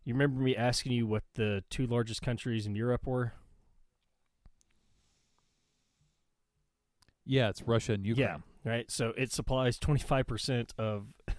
you 0.04 0.14
remember 0.14 0.42
me 0.42 0.56
asking 0.56 0.94
you 0.94 1.06
what 1.06 1.24
the 1.36 1.64
two 1.70 1.86
largest 1.86 2.22
countries 2.22 2.66
in 2.66 2.76
Europe 2.76 3.06
were? 3.06 3.34
yeah. 7.28 7.50
It's 7.50 7.62
Russia 7.62 7.94
and 7.94 8.06
Ukraine. 8.06 8.44
Yeah, 8.64 8.72
right. 8.72 8.90
So 8.90 9.14
it 9.18 9.32
supplies 9.32 9.78
25% 9.78 10.70
of 10.78 11.08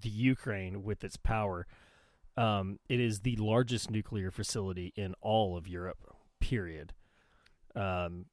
the 0.00 0.10
Ukraine 0.10 0.82
with 0.82 1.02
its 1.02 1.16
power. 1.16 1.66
Um, 2.36 2.78
it 2.88 3.00
is 3.00 3.20
the 3.20 3.36
largest 3.36 3.90
nuclear 3.90 4.30
facility 4.30 4.92
in 4.96 5.14
all 5.20 5.56
of 5.56 5.68
Europe, 5.68 5.98
period. 6.40 6.94
Um, 7.74 8.26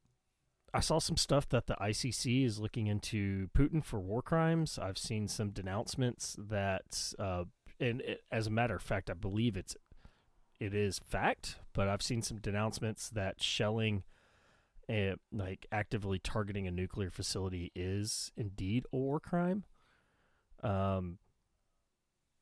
I 0.74 0.80
saw 0.80 1.00
some 1.00 1.18
stuff 1.18 1.50
that 1.50 1.68
the 1.68 1.76
ICC 1.76 2.46
is 2.46 2.60
looking 2.60 2.88
into 2.88 3.50
Putin 3.58 3.84
for 3.84 4.00
war 4.00 4.22
crimes. 4.22 4.80
I've 4.82 4.98
seen 4.98 5.28
some 5.28 5.50
denouncements 5.50 6.36
that, 6.40 7.14
uh, 7.18 7.46
and 7.80 8.02
it, 8.02 8.22
as 8.32 8.48
a 8.48 8.52
matter 8.52 8.76
of 8.76 8.82
fact, 8.82 9.10
I 9.10 9.14
believe 9.14 9.58
it's 9.58 9.76
it 10.60 10.74
is 10.74 11.00
fact. 11.00 11.58
But 11.74 11.88
I've 11.88 12.02
seen 12.02 12.22
some 12.22 12.38
denouncements 12.38 13.10
that 13.10 13.42
shelling 13.42 14.04
uh, 14.90 15.16
like 15.32 15.66
actively 15.72 16.20
targeting 16.20 16.68
a 16.68 16.72
nuclear 16.72 17.10
facility 17.10 17.72
is 17.76 18.32
indeed 18.36 18.86
a 18.92 18.98
war 18.98 19.20
crime. 19.20 19.64
Um, 20.64 21.20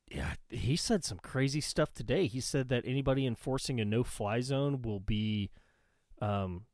yeah, 0.10 0.34
he 0.50 0.76
said 0.76 1.04
some 1.04 1.20
crazy 1.20 1.62
stuff 1.62 1.94
today. 1.94 2.28
He 2.28 2.40
said 2.40 2.70
that 2.70 2.84
anybody 2.86 3.26
enforcing 3.26 3.80
a 3.80 3.86
no-fly 3.86 4.40
zone 4.40 4.82
will 4.82 5.02
be 5.02 5.50
um, 6.22 6.66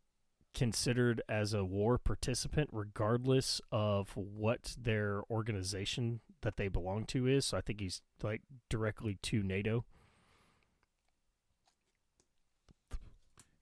considered 0.54 1.22
as 1.28 1.54
a 1.54 1.66
war 1.66 1.98
participant, 1.98 2.70
regardless 2.72 3.60
of 3.72 4.16
what 4.16 4.76
their 4.80 5.24
organization 5.32 6.20
that 6.42 6.58
they 6.58 6.68
belong 6.68 7.06
to 7.06 7.28
is. 7.28 7.46
So 7.46 7.58
I 7.58 7.62
think 7.62 7.80
he's 7.80 8.02
like 8.22 8.42
directly 8.70 9.18
to 9.24 9.42
NATO. 9.42 9.84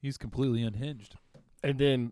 He's 0.01 0.17
completely 0.17 0.63
unhinged. 0.63 1.15
And 1.63 1.77
then 1.77 2.11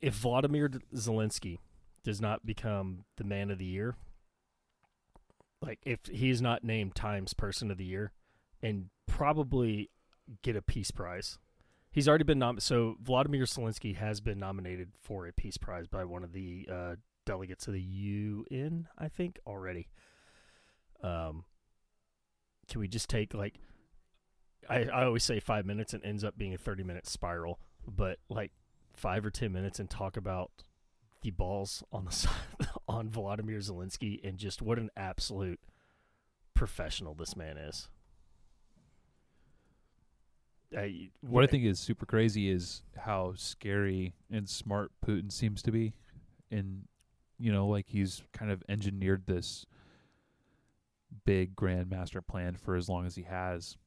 if 0.00 0.14
Vladimir 0.14 0.68
Zelensky 0.94 1.58
does 2.04 2.20
not 2.20 2.46
become 2.46 3.04
the 3.16 3.24
man 3.24 3.50
of 3.50 3.58
the 3.58 3.64
year, 3.64 3.96
like 5.62 5.80
if 5.84 6.00
he's 6.06 6.40
not 6.40 6.64
named 6.64 6.94
Times 6.94 7.34
Person 7.34 7.70
of 7.70 7.78
the 7.78 7.84
Year, 7.84 8.12
and 8.62 8.86
probably 9.06 9.90
get 10.42 10.56
a 10.56 10.62
peace 10.62 10.90
prize. 10.90 11.38
He's 11.90 12.08
already 12.08 12.24
been 12.24 12.38
nominated. 12.38 12.62
so 12.64 12.96
Vladimir 13.02 13.44
Zelensky 13.44 13.96
has 13.96 14.20
been 14.20 14.38
nominated 14.38 14.90
for 15.00 15.26
a 15.26 15.32
peace 15.32 15.56
prize 15.56 15.86
by 15.86 16.04
one 16.04 16.22
of 16.22 16.32
the 16.32 16.68
uh, 16.70 16.94
delegates 17.24 17.66
of 17.66 17.74
the 17.74 17.80
UN, 17.80 18.88
I 18.96 19.08
think, 19.08 19.38
already. 19.46 19.88
Um, 21.02 21.44
can 22.68 22.80
we 22.80 22.88
just 22.88 23.08
take 23.08 23.34
like 23.34 23.56
I, 24.68 24.84
I 24.84 25.04
always 25.04 25.24
say 25.24 25.40
five 25.40 25.64
minutes 25.64 25.94
and 25.94 26.04
ends 26.04 26.24
up 26.24 26.36
being 26.36 26.54
a 26.54 26.58
thirty 26.58 26.82
minute 26.82 27.06
spiral, 27.06 27.58
but 27.86 28.18
like 28.28 28.52
five 28.92 29.24
or 29.24 29.30
ten 29.30 29.52
minutes 29.52 29.78
and 29.78 29.88
talk 29.88 30.16
about 30.16 30.50
the 31.22 31.30
balls 31.30 31.82
on 31.92 32.04
the 32.04 32.10
side 32.12 32.32
on 32.88 33.08
Vladimir 33.08 33.58
Zelensky 33.58 34.26
and 34.26 34.38
just 34.38 34.62
what 34.62 34.78
an 34.78 34.90
absolute 34.96 35.60
professional 36.54 37.14
this 37.14 37.36
man 37.36 37.56
is. 37.56 37.88
I, 40.76 41.10
What 41.22 41.44
I 41.44 41.46
think 41.46 41.64
is 41.64 41.78
super 41.78 42.04
crazy 42.04 42.50
is 42.50 42.82
how 42.96 43.32
scary 43.36 44.12
and 44.30 44.48
smart 44.48 44.92
Putin 45.06 45.32
seems 45.32 45.62
to 45.62 45.70
be, 45.70 45.94
and 46.50 46.82
you 47.38 47.52
know, 47.52 47.66
like 47.68 47.86
he's 47.88 48.22
kind 48.32 48.50
of 48.50 48.62
engineered 48.68 49.24
this 49.26 49.64
big 51.24 51.56
grand 51.56 51.88
master 51.88 52.20
plan 52.20 52.54
for 52.54 52.76
as 52.76 52.88
long 52.88 53.06
as 53.06 53.14
he 53.14 53.22
has, 53.22 53.78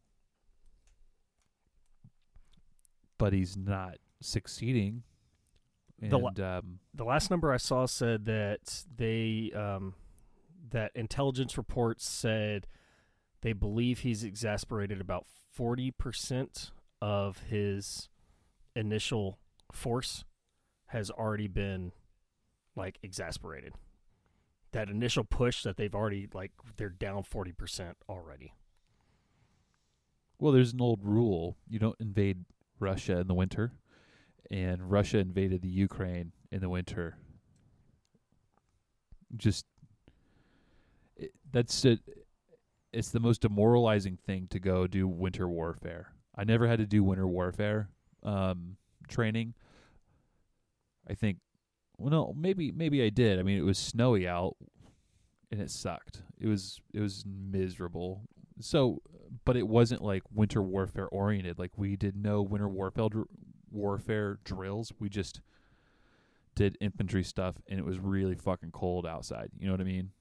but 3.17 3.33
he's 3.33 3.55
not 3.55 3.97
succeeding. 4.21 5.03
And 6.01 6.11
The 6.11 6.17
la- 6.17 6.57
um, 6.57 6.79
the 6.93 7.03
last 7.05 7.29
number 7.29 7.53
I 7.53 7.57
saw 7.57 7.85
said 7.85 8.25
that 8.25 8.83
they 8.95 9.51
um, 9.55 9.93
that 10.71 10.91
intelligence 10.95 11.57
reports 11.57 12.07
said 12.09 12.67
they 13.41 13.53
believe 13.53 13.99
he's 13.99 14.23
exasperated 14.23 14.99
about 14.99 15.25
forty 15.53 15.91
percent 15.91 16.71
of 17.01 17.39
his 17.49 18.09
initial 18.75 19.37
force 19.71 20.23
has 20.87 21.11
already 21.11 21.47
been 21.47 21.91
like 22.75 22.97
exasperated. 23.03 23.73
That 24.71 24.89
initial 24.89 25.23
push 25.23 25.63
that 25.63 25.77
they've 25.77 25.93
already 25.93 26.27
like 26.33 26.51
they're 26.77 26.89
down 26.89 27.23
forty 27.23 27.51
percent 27.51 27.97
already. 28.09 28.53
Well, 30.39 30.51
there's 30.51 30.73
an 30.73 30.81
old 30.81 31.03
rule: 31.03 31.57
you 31.69 31.77
don't 31.77 31.99
invade 31.99 32.45
Russia 32.79 33.19
in 33.19 33.27
the 33.27 33.33
winter, 33.35 33.73
and 34.51 34.91
Russia 34.91 35.17
invaded 35.17 35.61
the 35.61 35.69
Ukraine 35.69 36.33
in 36.51 36.59
the 36.59 36.69
winter. 36.69 37.15
Just 39.37 39.65
it, 41.15 41.31
that's 41.51 41.85
it. 41.85 41.99
It's 42.91 43.09
the 43.09 43.21
most 43.21 43.41
demoralizing 43.41 44.17
thing 44.17 44.47
to 44.49 44.59
go 44.59 44.85
do 44.87 45.07
winter 45.07 45.47
warfare. 45.47 46.13
I 46.35 46.43
never 46.43 46.67
had 46.67 46.79
to 46.79 46.85
do 46.85 47.01
winter 47.01 47.27
warfare 47.27 47.89
um, 48.23 48.75
training. 49.07 49.53
I 51.09 51.13
think, 51.13 51.37
well, 51.97 52.11
no, 52.11 52.33
maybe 52.37 52.73
maybe 52.73 53.01
I 53.03 53.09
did. 53.09 53.39
I 53.39 53.43
mean, 53.43 53.57
it 53.57 53.65
was 53.65 53.77
snowy 53.77 54.27
out, 54.27 54.57
and 55.49 55.61
it 55.61 55.71
sucked. 55.71 56.23
It 56.37 56.47
was 56.47 56.81
it 56.93 56.99
was 56.99 57.23
miserable. 57.25 58.23
So, 58.59 59.01
but 59.45 59.55
it 59.55 59.67
wasn't 59.67 60.01
like 60.01 60.23
winter 60.33 60.61
warfare 60.61 61.07
oriented. 61.07 61.57
Like 61.57 61.77
we 61.77 61.95
did 61.95 62.17
no 62.17 62.41
winter 62.41 62.67
warfare 62.67 63.07
warfare 63.71 64.39
drills. 64.43 64.91
We 64.99 65.09
just 65.09 65.41
did 66.55 66.77
infantry 66.81 67.23
stuff, 67.23 67.55
and 67.67 67.79
it 67.79 67.85
was 67.85 67.99
really 67.99 68.35
fucking 68.35 68.71
cold 68.71 69.05
outside. 69.05 69.51
You 69.57 69.67
know 69.67 69.73
what 69.73 69.81
I 69.81 69.85
mean? 69.85 70.11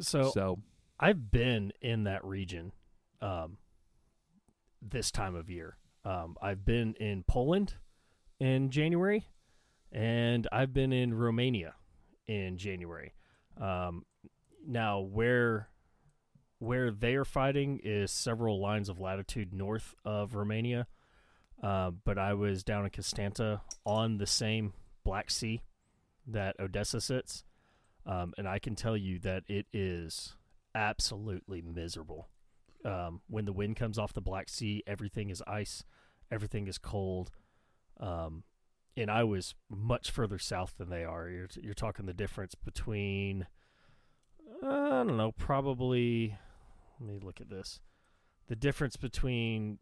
So, 0.00 0.30
so 0.32 0.58
I've 0.98 1.30
been 1.30 1.72
in 1.80 2.04
that 2.04 2.24
region 2.24 2.72
um, 3.20 3.58
this 4.80 5.10
time 5.10 5.34
of 5.34 5.50
year. 5.50 5.76
Um, 6.04 6.36
I've 6.40 6.64
been 6.64 6.94
in 6.94 7.24
Poland 7.24 7.74
in 8.38 8.70
January, 8.70 9.26
and 9.92 10.46
I've 10.50 10.72
been 10.72 10.92
in 10.92 11.12
Romania 11.12 11.74
in 12.26 12.56
January. 12.56 13.12
Um, 13.60 14.04
now, 14.66 15.00
where 15.00 15.68
where 16.58 16.90
they 16.90 17.14
are 17.14 17.24
fighting 17.24 17.80
is 17.82 18.12
several 18.12 18.60
lines 18.60 18.88
of 18.90 19.00
latitude 19.00 19.52
north 19.52 19.94
of 20.04 20.34
Romania, 20.34 20.86
uh, 21.62 21.90
but 22.04 22.18
I 22.18 22.34
was 22.34 22.62
down 22.64 22.84
in 22.84 22.90
Constanta 22.90 23.60
on 23.84 24.18
the 24.18 24.26
same 24.26 24.72
Black 25.04 25.30
Sea 25.30 25.62
that 26.26 26.56
Odessa 26.58 27.00
sits, 27.00 27.44
um, 28.06 28.32
and 28.38 28.48
I 28.48 28.58
can 28.58 28.74
tell 28.74 28.96
you 28.96 29.18
that 29.20 29.44
it 29.48 29.66
is 29.72 30.36
absolutely 30.74 31.62
miserable. 31.62 32.28
Um, 32.84 33.20
when 33.28 33.44
the 33.44 33.52
wind 33.52 33.76
comes 33.76 33.98
off 33.98 34.12
the 34.12 34.20
Black 34.20 34.48
Sea, 34.48 34.82
everything 34.86 35.28
is 35.30 35.42
ice, 35.46 35.84
everything 36.30 36.66
is 36.66 36.78
cold. 36.78 37.30
Um, 37.98 38.44
and 38.96 39.10
I 39.10 39.24
was 39.24 39.54
much 39.68 40.10
further 40.10 40.38
south 40.38 40.74
than 40.78 40.90
they 40.90 41.04
are. 41.04 41.28
You're 41.28 41.48
you're 41.60 41.74
talking 41.74 42.06
the 42.06 42.14
difference 42.14 42.54
between 42.54 43.46
uh, 44.62 44.66
I 44.66 44.88
don't 45.04 45.16
know, 45.16 45.32
probably. 45.32 46.36
Let 46.98 47.08
me 47.08 47.18
look 47.22 47.40
at 47.40 47.50
this. 47.50 47.80
The 48.48 48.56
difference 48.56 48.96
between 48.96 49.78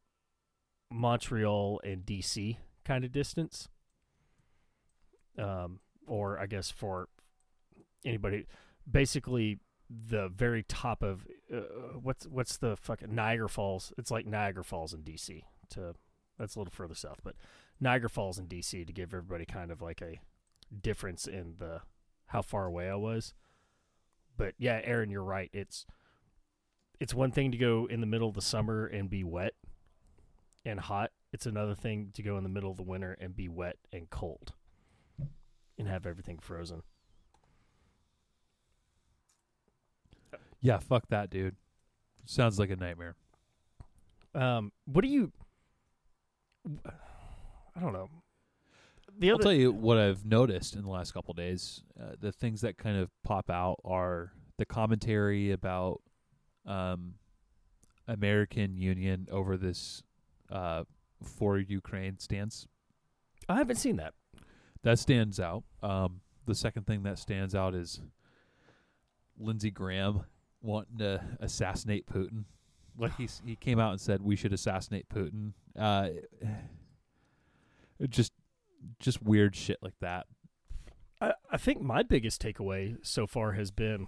Montreal 0.90 1.80
and 1.84 2.04
DC 2.04 2.56
kind 2.84 3.04
of 3.04 3.12
distance. 3.12 3.68
Um, 5.38 5.80
or 6.06 6.38
I 6.38 6.46
guess 6.46 6.70
for 6.70 7.08
anybody, 8.04 8.46
basically 8.90 9.60
the 9.88 10.28
very 10.28 10.62
top 10.62 11.02
of 11.02 11.26
uh, 11.52 11.60
what's 12.02 12.26
what's 12.26 12.56
the 12.56 12.76
fucking 12.76 13.14
Niagara 13.14 13.48
Falls. 13.48 13.92
It's 13.96 14.10
like 14.10 14.26
Niagara 14.26 14.64
Falls 14.64 14.92
in 14.92 15.02
DC. 15.02 15.42
To 15.70 15.94
that's 16.38 16.56
a 16.56 16.58
little 16.58 16.72
further 16.72 16.94
south, 16.94 17.20
but 17.22 17.34
Niagara 17.80 18.10
Falls 18.10 18.38
in 18.38 18.46
DC 18.46 18.86
to 18.86 18.92
give 18.92 19.14
everybody 19.14 19.44
kind 19.44 19.70
of 19.70 19.80
like 19.80 20.02
a 20.02 20.20
difference 20.82 21.26
in 21.26 21.54
the 21.58 21.82
how 22.26 22.42
far 22.42 22.66
away 22.66 22.88
I 22.88 22.96
was. 22.96 23.34
But 24.36 24.54
yeah, 24.58 24.80
Aaron, 24.84 25.10
you're 25.10 25.22
right. 25.22 25.50
It's 25.52 25.86
it's 27.00 27.14
one 27.14 27.30
thing 27.30 27.52
to 27.52 27.58
go 27.58 27.86
in 27.88 28.00
the 28.00 28.06
middle 28.06 28.28
of 28.28 28.34
the 28.34 28.42
summer 28.42 28.86
and 28.86 29.08
be 29.08 29.24
wet 29.24 29.54
and 30.68 30.78
hot. 30.78 31.10
It's 31.32 31.46
another 31.46 31.74
thing 31.74 32.10
to 32.14 32.22
go 32.22 32.36
in 32.36 32.42
the 32.42 32.48
middle 32.48 32.70
of 32.70 32.76
the 32.76 32.82
winter 32.82 33.16
and 33.20 33.34
be 33.34 33.48
wet 33.48 33.76
and 33.92 34.08
cold 34.10 34.52
and 35.78 35.88
have 35.88 36.06
everything 36.06 36.38
frozen. 36.38 36.82
yeah, 40.60 40.78
fuck 40.78 41.08
that, 41.08 41.30
dude. 41.30 41.56
Sounds 42.24 42.58
like 42.58 42.70
a 42.70 42.76
nightmare. 42.76 43.16
Um, 44.34 44.72
what 44.84 45.02
do 45.02 45.08
you? 45.08 45.32
I 46.86 47.80
don't 47.80 47.92
know. 47.92 48.08
The 49.18 49.30
other, 49.30 49.40
I'll 49.40 49.42
tell 49.44 49.52
you 49.52 49.72
what 49.72 49.98
I've 49.98 50.24
noticed 50.24 50.74
in 50.74 50.82
the 50.82 50.90
last 50.90 51.12
couple 51.12 51.32
days. 51.34 51.82
Uh, 52.00 52.12
the 52.20 52.30
things 52.30 52.60
that 52.60 52.76
kind 52.76 52.98
of 52.98 53.10
pop 53.24 53.50
out 53.50 53.80
are 53.84 54.32
the 54.58 54.66
commentary 54.66 55.50
about 55.50 56.02
um, 56.66 57.14
American 58.06 58.76
Union 58.76 59.28
over 59.30 59.56
this 59.56 60.02
uh, 60.50 60.84
for 61.22 61.58
Ukraine 61.58 62.18
stance. 62.18 62.66
I 63.48 63.56
haven't 63.56 63.76
seen 63.76 63.96
that. 63.96 64.14
That 64.82 64.98
stands 64.98 65.40
out. 65.40 65.64
Um, 65.82 66.20
the 66.46 66.54
second 66.54 66.86
thing 66.86 67.02
that 67.02 67.18
stands 67.18 67.54
out 67.54 67.74
is 67.74 68.00
Lindsey 69.38 69.70
Graham 69.70 70.24
wanting 70.62 70.98
to 70.98 71.22
assassinate 71.40 72.06
Putin. 72.06 72.44
Like 72.96 73.16
he 73.16 73.28
he 73.44 73.56
came 73.56 73.78
out 73.78 73.92
and 73.92 74.00
said 74.00 74.22
we 74.22 74.36
should 74.36 74.52
assassinate 74.52 75.08
Putin. 75.08 75.52
Uh, 75.78 76.08
just 78.08 78.32
just 78.98 79.22
weird 79.22 79.56
shit 79.56 79.78
like 79.82 79.98
that. 80.00 80.26
I, 81.20 81.32
I 81.50 81.56
think 81.56 81.80
my 81.80 82.02
biggest 82.02 82.40
takeaway 82.40 82.96
so 83.02 83.26
far 83.26 83.52
has 83.52 83.70
been 83.70 84.06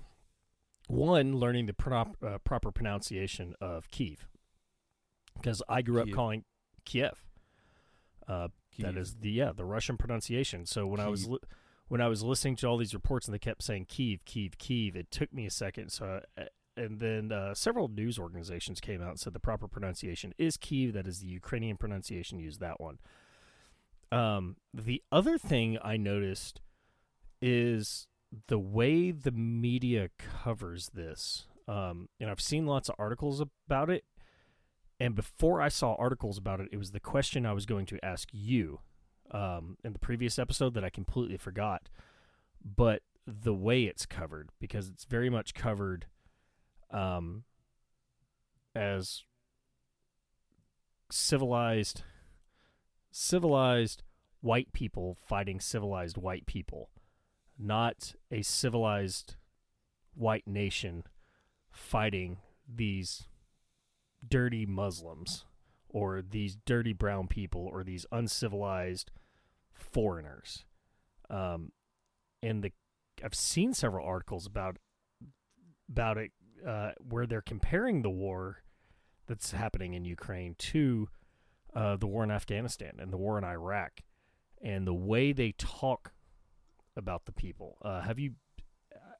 one 0.86 1.36
learning 1.36 1.66
the 1.66 1.72
prop, 1.72 2.16
uh, 2.24 2.38
proper 2.38 2.70
pronunciation 2.72 3.54
of 3.60 3.90
Kyiv 3.90 4.18
because 5.40 5.62
I 5.68 5.82
grew 5.82 6.00
up 6.00 6.06
Kiev. 6.06 6.14
calling 6.16 6.44
Kiev. 6.84 7.24
Uh, 8.28 8.48
Kiev. 8.70 8.96
is 8.96 9.16
the 9.20 9.30
yeah 9.30 9.52
the 9.54 9.64
Russian 9.64 9.96
pronunciation. 9.96 10.66
So 10.66 10.86
when 10.86 11.00
I 11.00 11.08
was 11.08 11.28
li- 11.28 11.38
when 11.88 12.00
I 12.00 12.08
was 12.08 12.22
listening 12.22 12.56
to 12.56 12.66
all 12.66 12.76
these 12.76 12.94
reports 12.94 13.26
and 13.26 13.34
they 13.34 13.38
kept 13.38 13.62
saying 13.62 13.86
Kiev, 13.86 14.24
Kiev, 14.24 14.58
Kiev, 14.58 14.96
it 14.96 15.10
took 15.10 15.32
me 15.32 15.46
a 15.46 15.50
second. 15.50 15.90
So 15.90 16.20
I, 16.38 16.46
and 16.76 17.00
then 17.00 17.32
uh, 17.32 17.54
several 17.54 17.88
news 17.88 18.18
organizations 18.18 18.80
came 18.80 19.02
out 19.02 19.10
and 19.10 19.20
said 19.20 19.32
the 19.32 19.40
proper 19.40 19.68
pronunciation 19.68 20.32
is 20.38 20.56
Kyiv. 20.56 20.92
That 20.92 21.06
is 21.06 21.20
the 21.20 21.26
Ukrainian 21.26 21.76
pronunciation. 21.76 22.38
Use 22.38 22.58
that 22.58 22.80
one. 22.80 22.98
Um, 24.12 24.56
the 24.72 25.02
other 25.12 25.36
thing 25.36 25.78
I 25.82 25.96
noticed 25.96 26.60
is 27.42 28.06
the 28.48 28.58
way 28.58 29.10
the 29.10 29.32
media 29.32 30.10
covers 30.18 30.90
this. 30.94 31.46
Um, 31.68 32.08
and 32.18 32.30
I've 32.30 32.40
seen 32.40 32.66
lots 32.66 32.88
of 32.88 32.96
articles 32.98 33.40
about 33.40 33.90
it. 33.90 34.04
And 35.00 35.14
before 35.14 35.62
I 35.62 35.68
saw 35.68 35.94
articles 35.94 36.36
about 36.36 36.60
it, 36.60 36.68
it 36.70 36.76
was 36.76 36.90
the 36.90 37.00
question 37.00 37.46
I 37.46 37.54
was 37.54 37.64
going 37.64 37.86
to 37.86 38.04
ask 38.04 38.28
you 38.32 38.80
um, 39.30 39.78
in 39.82 39.94
the 39.94 39.98
previous 39.98 40.38
episode 40.38 40.74
that 40.74 40.84
I 40.84 40.90
completely 40.90 41.38
forgot, 41.38 41.88
but 42.62 43.02
the 43.26 43.54
way 43.54 43.84
it's 43.84 44.04
covered 44.04 44.50
because 44.60 44.88
it's 44.88 45.04
very 45.04 45.30
much 45.30 45.54
covered 45.54 46.06
um, 46.90 47.44
as 48.74 49.24
civilized 51.10 52.02
civilized 53.12 54.02
white 54.40 54.72
people 54.72 55.16
fighting 55.26 55.60
civilized 55.60 56.16
white 56.16 56.46
people, 56.46 56.90
not 57.58 58.14
a 58.30 58.42
civilized 58.42 59.36
white 60.14 60.46
nation 60.46 61.04
fighting 61.70 62.38
these 62.68 63.26
dirty 64.26 64.66
Muslims 64.66 65.44
or 65.88 66.22
these 66.22 66.56
dirty 66.66 66.92
brown 66.92 67.26
people 67.26 67.68
or 67.72 67.82
these 67.82 68.06
uncivilized 68.12 69.10
foreigners. 69.72 70.64
Um, 71.28 71.72
and 72.42 72.62
the 72.62 72.72
I've 73.22 73.34
seen 73.34 73.74
several 73.74 74.06
articles 74.06 74.46
about 74.46 74.78
about 75.90 76.18
it 76.18 76.32
uh, 76.66 76.92
where 76.98 77.26
they're 77.26 77.42
comparing 77.42 78.02
the 78.02 78.10
war 78.10 78.62
that's 79.26 79.52
happening 79.52 79.94
in 79.94 80.04
Ukraine 80.04 80.54
to 80.58 81.08
uh, 81.74 81.96
the 81.96 82.06
war 82.06 82.24
in 82.24 82.30
Afghanistan 82.30 82.94
and 82.98 83.12
the 83.12 83.16
war 83.16 83.38
in 83.38 83.44
Iraq, 83.44 84.00
and 84.62 84.86
the 84.86 84.94
way 84.94 85.32
they 85.32 85.52
talk 85.58 86.12
about 86.96 87.26
the 87.26 87.32
people. 87.32 87.78
Uh, 87.82 88.00
have 88.02 88.18
you 88.18 88.32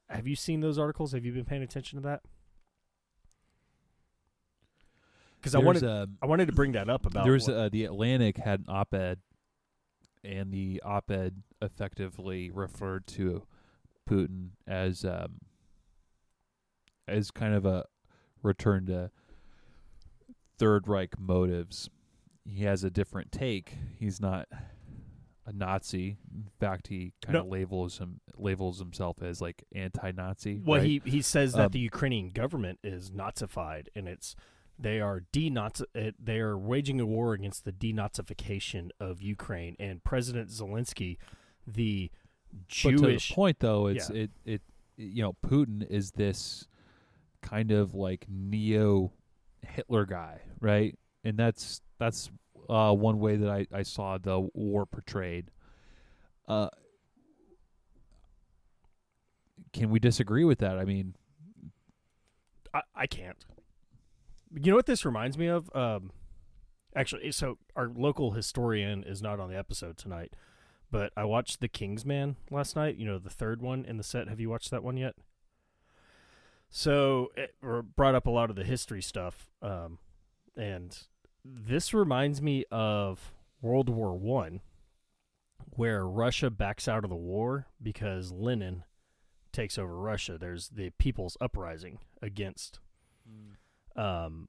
have 0.09 0.27
you 0.27 0.35
seen 0.35 0.59
those 0.59 0.77
articles? 0.77 1.13
Have 1.13 1.25
you 1.25 1.31
been 1.31 1.45
paying 1.45 1.63
attention 1.63 2.01
to 2.01 2.07
that? 2.07 2.21
Because 5.41 5.55
I 5.55 5.59
wanted 5.59 5.83
um, 5.83 6.17
I 6.21 6.27
wanted 6.27 6.45
to 6.47 6.53
bring 6.53 6.73
that 6.73 6.87
up 6.89 7.05
about 7.05 7.25
there's 7.25 7.47
what- 7.47 7.57
uh, 7.57 7.69
the 7.69 7.85
Atlantic 7.85 8.37
had 8.37 8.59
an 8.61 8.65
op-ed, 8.69 9.19
and 10.23 10.51
the 10.51 10.81
op-ed 10.85 11.41
effectively 11.61 12.51
referred 12.51 13.07
to 13.07 13.47
Putin 14.07 14.49
as 14.67 15.03
um, 15.03 15.39
as 17.07 17.31
kind 17.31 17.53
of 17.53 17.65
a 17.65 17.85
return 18.43 18.85
to 18.87 19.09
Third 20.57 20.87
Reich 20.87 21.19
motives. 21.19 21.89
He 22.45 22.63
has 22.63 22.83
a 22.83 22.89
different 22.89 23.31
take. 23.31 23.75
He's 23.99 24.19
not 24.19 24.47
a 25.45 25.51
Nazi. 25.53 26.17
In 26.33 26.49
fact, 26.59 26.87
he 26.87 27.13
kind 27.23 27.35
of 27.37 27.45
No. 27.45 27.51
labels 27.51 27.97
him 27.97 28.19
labels 28.37 28.79
himself 28.79 29.21
as 29.21 29.41
like 29.41 29.63
anti-Nazi. 29.73 30.61
Well, 30.63 30.79
right? 30.79 30.87
he 30.87 31.01
he 31.05 31.21
says 31.21 31.53
that 31.53 31.65
Um, 31.67 31.71
the 31.71 31.79
Ukrainian 31.79 32.29
government 32.29 32.79
is 32.83 33.09
Nazified, 33.11 33.87
and 33.95 34.07
it's 34.07 34.35
they 34.81 34.99
are 34.99 35.21
denazi 35.31 35.83
uh, 35.95 36.11
they 36.19 36.39
are 36.39 36.57
waging 36.57 36.99
a 36.99 37.05
war 37.05 37.33
against 37.33 37.65
the 37.65 37.71
denazification 37.71 38.89
of 38.99 39.21
Ukraine, 39.21 39.75
and 39.79 40.03
President 40.03 40.49
Zelensky, 40.49 41.17
the 41.67 42.11
Jewish, 42.67 43.29
the 43.29 43.35
point, 43.35 43.59
though, 43.59 43.87
it's 43.87 44.09
Yeah. 44.09 44.23
it 44.23 44.31
it 44.45 44.61
you 44.97 45.21
know 45.23 45.33
Putin 45.45 45.85
is 45.89 46.11
this 46.11 46.67
kind 47.41 47.71
of 47.71 47.93
like 47.93 48.25
neo 48.29 49.13
Hitler 49.61 50.05
guy, 50.05 50.41
right? 50.59 50.97
And 51.23 51.37
that's 51.37 51.81
that's 51.99 52.31
uh, 52.69 52.93
one 52.93 53.19
way 53.19 53.35
that 53.37 53.49
I, 53.49 53.67
I 53.71 53.83
saw 53.83 54.17
the 54.17 54.49
war 54.53 54.85
portrayed. 54.85 55.51
Uh, 56.47 56.69
can 59.73 59.89
we 59.89 59.99
disagree 59.99 60.43
with 60.43 60.59
that? 60.59 60.77
I 60.77 60.85
mean, 60.85 61.15
I, 62.73 62.81
I 62.95 63.07
can't. 63.07 63.45
You 64.53 64.71
know 64.71 64.75
what 64.75 64.85
this 64.85 65.05
reminds 65.05 65.37
me 65.37 65.47
of? 65.47 65.69
Um, 65.75 66.11
actually, 66.95 67.31
so 67.31 67.57
our 67.75 67.89
local 67.95 68.31
historian 68.31 69.03
is 69.03 69.21
not 69.21 69.39
on 69.39 69.49
the 69.49 69.57
episode 69.57 69.97
tonight, 69.97 70.33
but 70.89 71.13
I 71.15 71.23
watched 71.23 71.61
The 71.61 71.67
Kingsman 71.67 72.35
last 72.49 72.75
night. 72.75 72.97
You 72.97 73.05
know, 73.05 73.17
the 73.17 73.29
third 73.29 73.61
one 73.61 73.85
in 73.85 73.97
the 73.97 74.03
set. 74.03 74.27
Have 74.27 74.39
you 74.39 74.49
watched 74.49 74.71
that 74.71 74.83
one 74.83 74.97
yet? 74.97 75.15
So 76.69 77.31
it 77.35 77.55
brought 77.95 78.15
up 78.15 78.27
a 78.27 78.31
lot 78.31 78.49
of 78.49 78.55
the 78.55 78.63
history 78.63 79.01
stuff, 79.01 79.49
um, 79.61 79.99
and 80.55 80.97
this 81.43 81.93
reminds 81.93 82.41
me 82.41 82.63
of 82.71 83.33
World 83.61 83.89
War 83.89 84.17
One, 84.17 84.61
where 85.75 86.07
Russia 86.07 86.49
backs 86.49 86.87
out 86.87 87.03
of 87.03 87.09
the 87.09 87.15
war 87.15 87.67
because 87.81 88.31
Lenin 88.31 88.83
takes 89.51 89.77
over 89.77 89.97
Russia. 89.97 90.37
There's 90.37 90.69
the 90.69 90.91
People's 90.91 91.35
Uprising 91.41 91.99
against 92.21 92.79
um, 93.95 94.47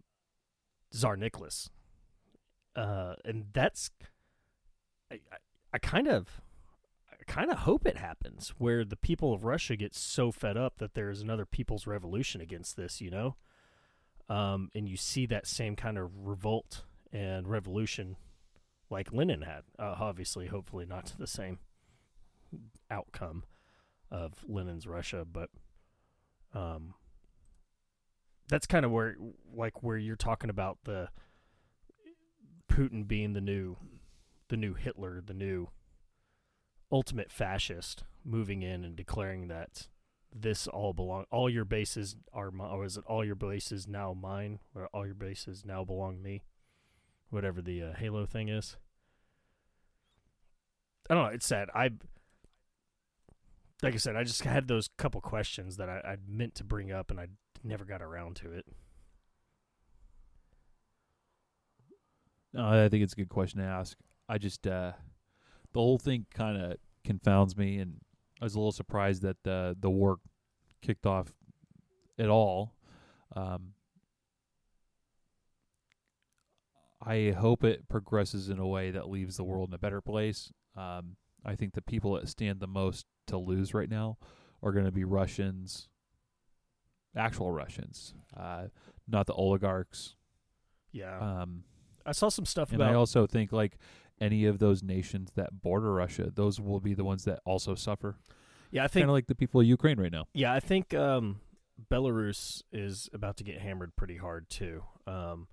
Tsar 0.92 1.16
Nicholas, 1.16 1.70
uh, 2.76 3.14
and 3.24 3.46
that's 3.52 3.90
I, 5.10 5.20
I, 5.30 5.36
I 5.74 5.78
kind 5.78 6.08
of 6.08 6.40
I 7.10 7.24
kind 7.26 7.50
of 7.50 7.58
hope 7.58 7.86
it 7.86 7.96
happens 7.96 8.54
where 8.58 8.84
the 8.84 8.96
people 8.96 9.32
of 9.32 9.44
Russia 9.44 9.76
get 9.76 9.94
so 9.94 10.32
fed 10.32 10.56
up 10.56 10.78
that 10.78 10.94
there's 10.94 11.20
another 11.20 11.46
people's 11.46 11.86
revolution 11.86 12.40
against 12.40 12.76
this, 12.76 13.00
you 13.00 13.10
know, 13.10 13.36
um, 14.28 14.70
and 14.74 14.88
you 14.88 14.96
see 14.96 15.26
that 15.26 15.46
same 15.46 15.76
kind 15.76 15.98
of 15.98 16.10
revolt 16.26 16.82
and 17.12 17.46
revolution 17.46 18.16
like 18.90 19.12
Lenin 19.12 19.42
had. 19.42 19.62
Uh, 19.78 19.94
obviously, 19.98 20.46
hopefully 20.46 20.86
not 20.86 21.06
to 21.06 21.18
the 21.18 21.26
same 21.26 21.58
outcome 22.90 23.44
of 24.10 24.44
Lenin's 24.46 24.86
Russia, 24.86 25.24
but 25.30 25.50
um, 26.54 26.94
that's 28.52 28.66
kind 28.66 28.84
of 28.84 28.90
where 28.90 29.16
like 29.56 29.82
where 29.82 29.96
you're 29.96 30.14
talking 30.14 30.50
about 30.50 30.76
the 30.84 31.08
Putin 32.70 33.08
being 33.08 33.32
the 33.32 33.40
new 33.40 33.78
the 34.50 34.58
new 34.58 34.74
Hitler, 34.74 35.22
the 35.24 35.32
new 35.32 35.68
ultimate 36.92 37.32
fascist 37.32 38.04
moving 38.22 38.60
in 38.62 38.84
and 38.84 38.94
declaring 38.94 39.48
that 39.48 39.88
this 40.34 40.66
all 40.66 40.92
belong 40.92 41.24
all 41.30 41.48
your 41.48 41.64
bases 41.64 42.14
are 42.34 42.50
mine 42.50 42.70
or 42.70 42.84
is 42.84 42.98
it 42.98 43.04
all 43.06 43.24
your 43.24 43.34
bases 43.34 43.88
now 43.88 44.12
mine 44.12 44.58
or 44.74 44.86
all 44.92 45.06
your 45.06 45.14
bases 45.14 45.64
now 45.64 45.82
belong 45.82 46.22
me? 46.22 46.42
Whatever 47.30 47.62
the 47.62 47.82
uh, 47.82 47.92
halo 47.94 48.26
thing 48.26 48.50
is. 48.50 48.76
I 51.08 51.14
don't 51.14 51.24
know 51.24 51.30
it's 51.30 51.46
sad. 51.46 51.70
I 51.74 51.88
like 53.82 53.94
i 53.94 53.96
said 53.96 54.14
i 54.14 54.22
just 54.22 54.44
had 54.44 54.68
those 54.68 54.88
couple 54.96 55.20
questions 55.20 55.76
that 55.76 55.88
i, 55.88 55.96
I 56.04 56.16
meant 56.28 56.54
to 56.54 56.62
bring 56.64 56.92
up 56.92 57.10
and 57.10 57.18
i 57.18 57.26
never 57.64 57.84
got 57.84 58.02
around 58.02 58.36
to 58.36 58.52
it 58.52 58.66
no, 62.52 62.84
I 62.84 62.88
think 62.88 63.02
it's 63.02 63.14
a 63.14 63.16
good 63.16 63.28
question 63.28 63.60
to 63.60 63.66
ask. 63.66 63.96
I 64.28 64.38
just 64.38 64.66
uh, 64.66 64.92
the 65.72 65.80
whole 65.80 65.98
thing 65.98 66.26
kind 66.32 66.60
of 66.60 66.76
confounds 67.04 67.56
me, 67.56 67.78
and 67.78 67.96
I 68.40 68.44
was 68.44 68.54
a 68.54 68.58
little 68.58 68.72
surprised 68.72 69.22
that 69.22 69.36
the 69.42 69.76
the 69.78 69.90
war 69.90 70.18
kicked 70.82 71.06
off 71.06 71.32
at 72.18 72.28
all. 72.28 72.74
Um, 73.34 73.72
I 77.04 77.34
hope 77.36 77.64
it 77.64 77.88
progresses 77.88 78.48
in 78.48 78.58
a 78.58 78.66
way 78.66 78.90
that 78.90 79.08
leaves 79.08 79.36
the 79.36 79.44
world 79.44 79.70
in 79.70 79.74
a 79.74 79.78
better 79.78 80.00
place. 80.00 80.52
Um, 80.76 81.16
I 81.44 81.56
think 81.56 81.74
the 81.74 81.82
people 81.82 82.14
that 82.14 82.28
stand 82.28 82.60
the 82.60 82.68
most 82.68 83.06
to 83.26 83.38
lose 83.38 83.74
right 83.74 83.90
now 83.90 84.18
are 84.62 84.72
going 84.72 84.84
to 84.84 84.92
be 84.92 85.02
Russians, 85.02 85.88
actual 87.16 87.50
Russians, 87.50 88.14
uh, 88.36 88.64
not 89.08 89.26
the 89.26 89.34
oligarchs. 89.34 90.16
yeah 90.92 91.18
Um, 91.42 91.64
i 92.04 92.12
saw 92.12 92.28
some 92.28 92.44
stuff 92.46 92.72
and 92.72 92.80
about 92.80 92.92
I 92.92 92.94
also 92.96 93.26
think 93.26 93.52
like 93.52 93.78
any 94.20 94.44
of 94.46 94.58
those 94.58 94.82
nations 94.82 95.30
that 95.36 95.62
border 95.62 95.92
Russia, 95.92 96.30
those 96.34 96.60
will 96.60 96.80
be 96.80 96.94
the 96.94 97.04
ones 97.04 97.24
that 97.24 97.40
also 97.44 97.74
suffer. 97.74 98.16
yeah 98.70 98.84
i 98.84 98.88
think 98.88 99.02
Kind 99.02 99.10
of 99.10 99.14
like 99.14 99.26
the 99.26 99.34
people 99.34 99.60
of 99.60 99.66
Ukraine 99.66 99.98
right 100.00 100.12
now. 100.12 100.26
Yeah, 100.34 100.52
I 100.54 100.60
think 100.60 100.94
um, 100.94 101.40
Belarus 101.90 102.62
is 102.72 103.08
about 103.12 103.36
to 103.38 103.44
get 103.44 103.60
hammered 103.60 103.96
pretty 103.96 104.16
hard 104.18 104.48
too. 104.48 104.84
Um, 105.06 105.48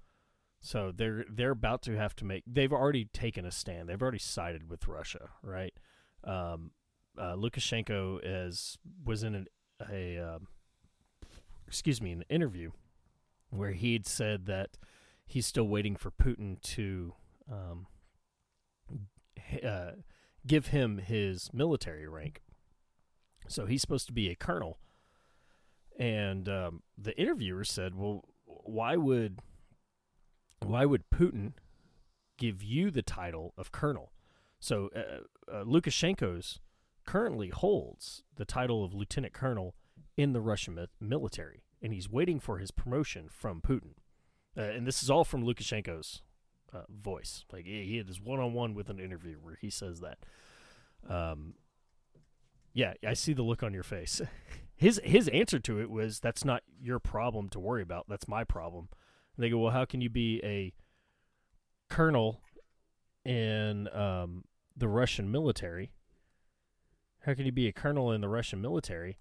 so 0.62 0.92
they're 0.96 1.26
they're 1.30 1.52
about 1.52 1.82
to 1.84 1.96
have 1.96 2.16
to 2.18 2.26
make. 2.26 2.44
They've 2.46 2.72
already 2.74 3.06
taken 3.06 3.46
a 3.46 3.52
stand. 3.52 3.88
They've 3.90 4.02
already 4.02 4.20
sided 4.20 4.70
with 4.70 4.88
Russia, 4.88 5.30
right? 5.42 5.74
Um, 6.24 6.72
uh, 7.18 7.34
Lukashenko 7.36 8.20
is 8.24 8.78
was 9.06 9.24
in 9.24 9.36
an, 9.36 9.48
a 9.90 10.18
um, 10.20 10.48
excuse 11.70 12.02
me 12.02 12.12
an 12.12 12.24
interview 12.30 12.72
where 13.52 13.74
he'd 13.74 14.08
said 14.08 14.48
that 14.48 14.72
he's 15.26 15.46
still 15.46 15.68
waiting 15.68 15.96
for 15.96 16.10
Putin 16.10 16.60
to 16.62 17.14
um, 17.52 17.86
uh, 19.64 19.92
give 20.48 20.68
him 20.68 20.98
his 20.98 21.52
military 21.54 22.08
rank. 22.08 22.42
So 23.48 23.68
he's 23.68 23.82
supposed 23.82 24.08
to 24.08 24.14
be 24.14 24.30
a 24.30 24.36
colonel. 24.36 24.80
And 25.98 26.50
um, 26.50 26.82
the 26.98 27.16
interviewer 27.20 27.64
said, 27.64 27.94
"Well, 27.94 28.24
why 28.46 28.96
would 28.96 29.40
why 30.66 30.86
would 30.86 31.10
Putin 31.12 31.54
give 32.38 32.64
you 32.64 32.90
the 32.90 33.02
title 33.04 33.54
of 33.58 33.72
colonel?" 33.72 34.12
So 34.60 34.90
uh, 34.96 35.52
uh, 35.52 35.64
Lukashenko's 35.66 36.60
currently 37.06 37.50
holds 37.50 38.24
the 38.36 38.46
title 38.46 38.84
of 38.84 38.94
lieutenant 38.94 39.34
colonel 39.34 39.76
in 40.18 40.34
the 40.34 40.42
Russian 40.42 40.76
mi- 40.76 40.88
military, 41.00 41.64
and 41.82 41.94
he's 41.94 42.10
waiting 42.10 42.40
for 42.40 42.58
his 42.58 42.72
promotion 42.72 43.28
from 43.30 43.62
Putin. 43.62 43.94
Uh, 44.58 44.62
and 44.62 44.86
this 44.86 45.02
is 45.04 45.10
all 45.10 45.24
from 45.24 45.44
Lukashenko's 45.44 46.22
uh, 46.74 46.84
voice. 46.90 47.46
Like 47.52 47.66
he, 47.66 47.86
he 47.86 47.98
had 47.98 48.08
this 48.08 48.20
one 48.20 48.40
on 48.40 48.54
one 48.54 48.74
with 48.74 48.90
an 48.90 49.00
interview 49.00 49.36
where 49.42 49.58
he 49.60 49.70
says 49.70 50.02
that. 50.02 50.18
Um, 51.08 51.54
yeah, 52.74 52.94
I 53.08 53.14
see 53.14 53.34
the 53.34 53.44
look 53.44 53.64
on 53.64 53.74
your 53.74 53.84
face. 53.84 54.22
his 54.76 55.02
his 55.04 55.28
answer 55.30 55.60
to 55.60 55.80
it 55.80 55.90
was, 55.90 56.20
"That's 56.20 56.46
not 56.46 56.64
your 56.82 57.00
problem 57.00 57.50
to 57.50 57.60
worry 57.60 57.82
about. 57.82 58.06
That's 58.08 58.28
my 58.28 58.44
problem." 58.44 58.90
And 59.36 59.44
they 59.44 59.50
go, 59.50 59.60
"Well, 59.60 59.72
how 59.72 59.86
can 59.86 60.02
you 60.02 60.10
be 60.10 60.42
a 60.44 60.74
colonel 61.90 62.42
in 63.26 63.88
um, 63.94 64.46
the 64.76 64.88
Russian 64.88 65.32
military? 65.32 65.92
How 67.26 67.34
can 67.34 67.46
you 67.46 67.52
be 67.52 67.68
a 67.68 67.74
colonel 67.74 68.12
in 68.12 68.22
the 68.22 68.30
Russian 68.30 68.62
military 68.62 69.18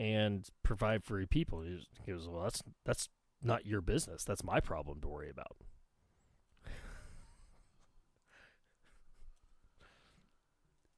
and 0.00 0.48
provide 0.62 1.04
for 1.04 1.18
your 1.18 1.28
people?" 1.28 1.62
He 1.62 2.12
goes, 2.12 2.26
"Well, 2.28 2.42
that's 2.42 2.62
that's 2.84 3.08
not 3.42 3.66
your 3.66 3.82
business. 3.82 4.24
That's 4.24 4.42
my 4.42 4.60
problem 4.60 5.00
to 5.02 5.08
worry 5.08 5.30
about." 5.30 5.56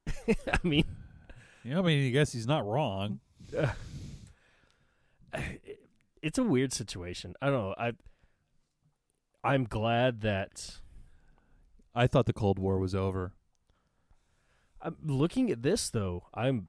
I 0.52 0.58
mean, 0.62 0.84
Yeah, 1.64 1.78
I 1.78 1.82
mean, 1.82 2.06
I 2.08 2.10
guess 2.10 2.32
he's 2.32 2.46
not 2.46 2.66
wrong. 2.66 3.20
it's 6.22 6.38
a 6.38 6.42
weird 6.44 6.72
situation. 6.72 7.34
I 7.40 7.46
don't 7.46 7.54
know. 7.54 7.74
I 7.78 7.92
I'm 9.44 9.64
glad 9.64 10.20
that 10.20 10.78
I 11.94 12.06
thought 12.06 12.26
the 12.26 12.32
Cold 12.32 12.58
War 12.58 12.78
was 12.78 12.94
over. 12.94 13.32
I'm 14.80 14.96
looking 15.04 15.50
at 15.50 15.62
this 15.62 15.90
though. 15.90 16.24
I'm 16.34 16.68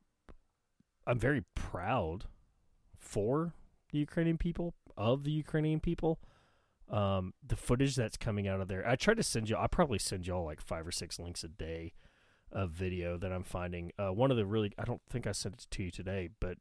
I'm 1.05 1.19
very 1.19 1.43
proud 1.55 2.25
for 2.97 3.53
the 3.91 3.99
Ukrainian 3.99 4.37
people 4.37 4.73
of 4.97 5.23
the 5.23 5.31
Ukrainian 5.31 5.79
people. 5.79 6.19
Um, 6.89 7.33
the 7.45 7.55
footage 7.55 7.95
that's 7.95 8.17
coming 8.17 8.47
out 8.47 8.61
of 8.61 8.67
there. 8.67 8.87
I 8.87 8.95
try 8.95 9.13
to 9.13 9.23
send 9.23 9.49
you. 9.49 9.55
I 9.57 9.67
probably 9.67 9.99
send 9.99 10.27
y'all 10.27 10.45
like 10.45 10.61
five 10.61 10.85
or 10.85 10.91
six 10.91 11.17
links 11.17 11.43
a 11.43 11.47
day 11.47 11.93
of 12.51 12.71
video 12.71 13.17
that 13.17 13.31
I'm 13.31 13.43
finding. 13.43 13.91
Uh, 13.97 14.09
one 14.09 14.31
of 14.31 14.37
the 14.37 14.45
really. 14.45 14.73
I 14.77 14.83
don't 14.83 15.01
think 15.09 15.25
I 15.25 15.31
sent 15.31 15.55
it 15.55 15.67
to 15.71 15.83
you 15.83 15.91
today, 15.91 16.29
but 16.39 16.57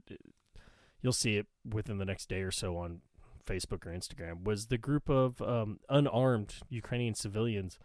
you'll 1.03 1.13
see 1.13 1.37
it 1.37 1.47
within 1.69 1.99
the 1.99 2.05
next 2.05 2.29
day 2.29 2.43
or 2.43 2.51
so 2.51 2.77
on 2.77 3.01
Facebook 3.45 3.85
or 3.85 3.91
Instagram. 3.91 4.45
Was 4.45 4.67
the 4.67 4.79
group 4.79 5.11
of 5.11 5.43
um, 5.43 5.81
unarmed 5.89 6.55
Ukrainian 6.69 7.15
civilians 7.15 7.79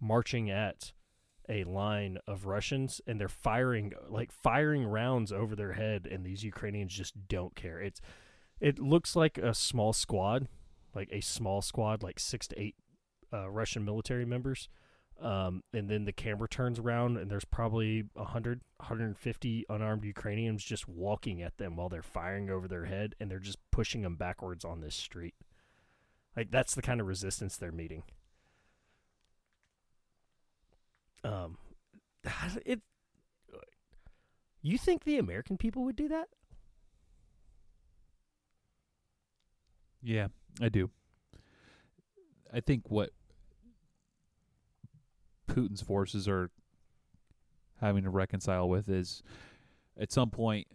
marching 0.00 0.50
at 0.50 0.92
a 1.48 1.64
line 1.64 2.18
of 2.26 2.46
Russians 2.46 3.00
and 3.06 3.20
they're 3.20 3.28
firing 3.28 3.92
like 4.08 4.32
firing 4.32 4.84
rounds 4.84 5.32
over 5.32 5.54
their 5.54 5.72
head 5.72 6.06
and 6.10 6.24
these 6.24 6.44
Ukrainians 6.44 6.92
just 6.92 7.28
don't 7.28 7.54
care. 7.54 7.80
It's 7.80 8.00
it 8.60 8.78
looks 8.78 9.14
like 9.14 9.36
a 9.38 9.54
small 9.54 9.92
squad, 9.92 10.48
like 10.94 11.08
a 11.12 11.20
small 11.20 11.60
squad 11.60 12.02
like 12.02 12.18
6 12.18 12.48
to 12.48 12.60
8 12.60 12.74
uh, 13.32 13.50
Russian 13.50 13.84
military 13.84 14.24
members. 14.24 14.68
Um, 15.20 15.62
and 15.72 15.88
then 15.88 16.06
the 16.06 16.12
camera 16.12 16.48
turns 16.48 16.78
around 16.78 17.18
and 17.18 17.30
there's 17.30 17.44
probably 17.44 18.04
100 18.14 18.60
150 18.78 19.64
unarmed 19.68 20.04
Ukrainians 20.04 20.64
just 20.64 20.88
walking 20.88 21.40
at 21.40 21.56
them 21.58 21.76
while 21.76 21.88
they're 21.88 22.02
firing 22.02 22.50
over 22.50 22.66
their 22.66 22.86
head 22.86 23.14
and 23.20 23.30
they're 23.30 23.38
just 23.38 23.58
pushing 23.70 24.02
them 24.02 24.16
backwards 24.16 24.64
on 24.64 24.80
this 24.80 24.94
street. 24.94 25.34
Like 26.36 26.50
that's 26.50 26.74
the 26.74 26.82
kind 26.82 27.00
of 27.00 27.06
resistance 27.06 27.56
they're 27.56 27.70
meeting. 27.70 28.02
Um, 31.24 31.56
it. 32.64 32.80
You 34.62 34.78
think 34.78 35.04
the 35.04 35.18
American 35.18 35.56
people 35.58 35.84
would 35.84 35.96
do 35.96 36.08
that? 36.08 36.28
Yeah, 40.02 40.28
I 40.60 40.68
do. 40.68 40.90
I 42.52 42.60
think 42.60 42.90
what 42.90 43.10
Putin's 45.48 45.82
forces 45.82 46.28
are 46.28 46.50
having 47.80 48.04
to 48.04 48.10
reconcile 48.10 48.68
with 48.68 48.88
is 48.88 49.22
at 49.98 50.12
some 50.12 50.30
point 50.30 50.66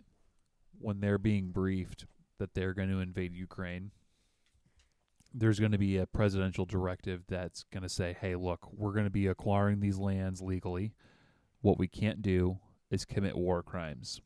when 0.80 1.00
they're 1.00 1.18
being 1.18 1.52
briefed 1.52 2.06
that 2.39 2.54
they're 2.54 2.74
going 2.74 2.89
to 2.89 3.00
invade 3.00 3.34
Ukraine, 3.34 3.91
there's 5.34 5.60
going 5.60 5.72
to 5.72 5.78
be 5.78 5.98
a 5.98 6.06
presidential 6.06 6.66
directive 6.66 7.24
that's 7.28 7.64
going 7.72 7.84
to 7.84 7.90
say, 7.90 8.16
hey, 8.20 8.36
look, 8.36 8.68
we're 8.72 8.94
going 8.94 9.06
to 9.06 9.12
be 9.12 9.28
acquiring 9.28 9.80
these 9.80 9.98
lands 9.98 10.42
legally. 10.42 10.94
What 11.62 11.78
we 11.78 11.88
can't 11.88 12.22
do 12.22 12.60
is 12.90 13.06
commit 13.06 13.36
war 13.38 13.62
crimes. 13.62 14.22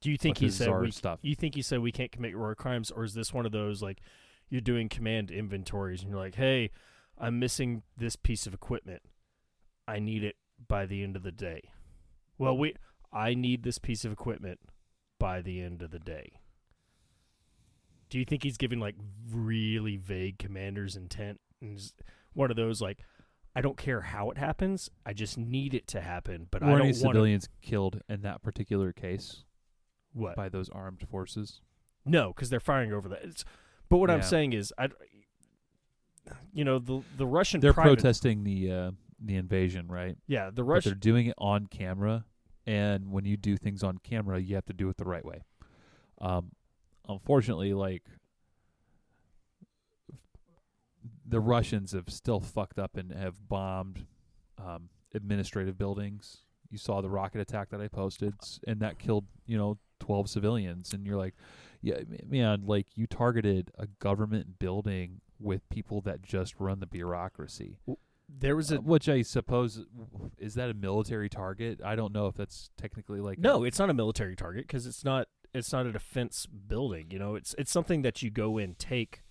Do 0.00 0.10
you 0.10 0.18
think 0.18 0.38
he 0.38 0.50
said 0.50 0.68
we, 0.80 0.90
stuff. 0.90 1.20
You 1.22 1.36
think 1.36 1.54
he 1.54 1.62
said 1.62 1.78
we 1.78 1.92
can't 1.92 2.10
commit 2.10 2.36
war 2.36 2.54
crimes, 2.54 2.90
or 2.90 3.04
is 3.04 3.14
this 3.14 3.32
one 3.32 3.46
of 3.46 3.52
those 3.52 3.82
like 3.82 4.00
you're 4.48 4.60
doing 4.60 4.88
command 4.88 5.30
inventories 5.30 6.02
and 6.02 6.10
you're 6.10 6.18
like, 6.18 6.34
hey, 6.34 6.70
I'm 7.16 7.38
missing 7.38 7.82
this 7.96 8.16
piece 8.16 8.46
of 8.46 8.52
equipment. 8.52 9.02
I 9.86 10.00
need 10.00 10.24
it 10.24 10.36
by 10.68 10.86
the 10.86 11.02
end 11.02 11.16
of 11.16 11.22
the 11.22 11.32
day. 11.32 11.70
Well, 12.36 12.56
we 12.58 12.74
I 13.12 13.34
need 13.34 13.62
this 13.62 13.78
piece 13.78 14.04
of 14.04 14.12
equipment 14.12 14.58
by 15.18 15.40
the 15.40 15.62
end 15.62 15.82
of 15.82 15.90
the 15.90 15.98
day. 15.98 16.32
Do 18.12 18.18
you 18.18 18.26
think 18.26 18.42
he's 18.42 18.58
giving 18.58 18.78
like 18.78 18.94
really 19.32 19.96
vague 19.96 20.38
commander's 20.38 20.96
intent? 20.96 21.40
And 21.62 21.80
one 22.34 22.50
of 22.50 22.58
those 22.58 22.82
like, 22.82 22.98
I 23.56 23.62
don't 23.62 23.78
care 23.78 24.02
how 24.02 24.28
it 24.28 24.36
happens. 24.36 24.90
I 25.06 25.14
just 25.14 25.38
need 25.38 25.72
it 25.72 25.86
to 25.88 26.02
happen, 26.02 26.46
but 26.50 26.62
I 26.62 26.66
don't 26.66 26.82
any 26.82 26.92
civilians 26.92 27.48
killed 27.62 28.02
in 28.10 28.20
that 28.20 28.42
particular 28.42 28.92
case 28.92 29.44
what 30.12 30.36
by 30.36 30.50
those 30.50 30.68
armed 30.68 31.06
forces? 31.10 31.62
No, 32.04 32.34
because 32.34 32.50
they're 32.50 32.60
firing 32.60 32.92
over 32.92 33.08
that. 33.08 33.20
It's, 33.24 33.46
but 33.88 33.96
what 33.96 34.10
I'm 34.10 34.20
saying 34.20 34.52
is, 34.52 34.74
I, 34.76 34.88
you 36.52 36.64
know, 36.66 36.78
the 36.80 37.00
the 37.16 37.26
Russian 37.26 37.60
They're 37.62 37.72
private, 37.72 37.94
protesting 38.00 38.44
the 38.44 38.70
uh, 38.70 38.90
the 39.24 39.36
invasion, 39.36 39.88
right? 39.88 40.18
Yeah, 40.26 40.50
the 40.50 40.56
But 40.56 40.64
Russian. 40.64 40.90
they're 40.90 40.98
doing 40.98 41.28
it 41.28 41.34
on 41.38 41.66
camera, 41.66 42.26
and 42.66 43.10
when 43.10 43.24
you 43.24 43.38
do 43.38 43.56
things 43.56 43.82
on 43.82 43.96
camera, 43.96 44.38
you 44.38 44.54
have 44.56 44.66
to 44.66 44.74
do 44.74 44.90
it 44.90 44.98
the 44.98 45.06
right 45.06 45.24
way. 45.24 45.44
Um, 46.20 46.50
unfortunately, 47.08 47.72
like 47.74 48.02
the 51.26 51.40
Russians 51.40 51.92
have 51.92 52.08
still 52.10 52.40
fucked 52.40 52.78
up 52.78 52.96
and 52.96 53.12
have 53.12 53.48
bombed 53.48 54.06
um, 54.58 54.88
administrative 55.14 55.78
buildings. 55.78 56.38
You 56.70 56.78
saw 56.78 57.00
the 57.00 57.10
rocket 57.10 57.40
attack 57.40 57.70
that 57.70 57.80
I 57.80 57.88
posted, 57.88 58.34
and 58.66 58.80
that 58.80 58.98
killed 58.98 59.26
you 59.46 59.56
know 59.58 59.78
twelve 60.00 60.28
civilians. 60.28 60.92
And 60.92 61.06
you're 61.06 61.18
like, 61.18 61.34
yeah, 61.80 62.00
man, 62.26 62.62
like 62.66 62.86
you 62.94 63.06
targeted 63.06 63.70
a 63.78 63.86
government 63.86 64.58
building 64.58 65.20
with 65.38 65.68
people 65.68 66.00
that 66.02 66.22
just 66.22 66.54
run 66.58 66.80
the 66.80 66.86
bureaucracy. 66.86 67.76
There 68.28 68.56
was 68.56 68.72
Uh, 68.72 68.76
a 68.76 68.80
which 68.80 69.08
I 69.08 69.20
suppose 69.22 69.84
is 70.38 70.54
that 70.54 70.70
a 70.70 70.74
military 70.74 71.28
target? 71.28 71.80
I 71.84 71.94
don't 71.96 72.12
know 72.14 72.26
if 72.26 72.34
that's 72.36 72.70
technically 72.78 73.20
like 73.20 73.38
no. 73.38 73.62
A, 73.64 73.66
It's 73.66 73.78
not 73.78 73.90
a 73.90 73.94
military 73.94 74.36
target 74.36 74.66
because 74.66 74.86
it's 74.86 75.04
not. 75.04 75.28
It's 75.54 75.72
not 75.72 75.86
a 75.86 75.92
defense 75.92 76.46
building. 76.46 77.08
You 77.10 77.18
know, 77.18 77.34
it's 77.34 77.54
it's 77.58 77.70
something 77.70 78.02
that 78.02 78.22
you 78.22 78.30
go 78.30 78.58
in 78.58 78.74
take 78.74 79.22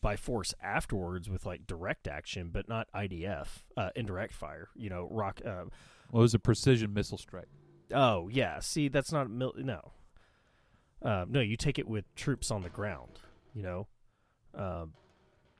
by 0.00 0.16
force 0.16 0.54
afterwards 0.62 1.28
with 1.28 1.46
like 1.46 1.66
direct 1.66 2.08
action, 2.08 2.50
but 2.52 2.68
not 2.68 2.88
IDF, 2.94 3.62
uh, 3.76 3.90
indirect 3.94 4.32
fire. 4.32 4.68
You 4.74 4.90
know, 4.90 5.08
rock. 5.10 5.40
Uh, 5.44 5.64
well, 6.10 6.20
it 6.20 6.22
was 6.22 6.34
a 6.34 6.38
precision 6.38 6.92
missile 6.92 7.18
strike. 7.18 7.48
oh 7.94 8.28
yeah, 8.28 8.60
see, 8.60 8.88
that's 8.88 9.12
not 9.12 9.30
mil- 9.30 9.54
no. 9.56 9.92
Uh, 11.02 11.24
no, 11.28 11.40
you 11.40 11.56
take 11.56 11.78
it 11.78 11.88
with 11.88 12.12
troops 12.14 12.50
on 12.50 12.62
the 12.62 12.68
ground. 12.68 13.20
You 13.54 13.62
know, 13.62 13.86
um, 14.54 14.92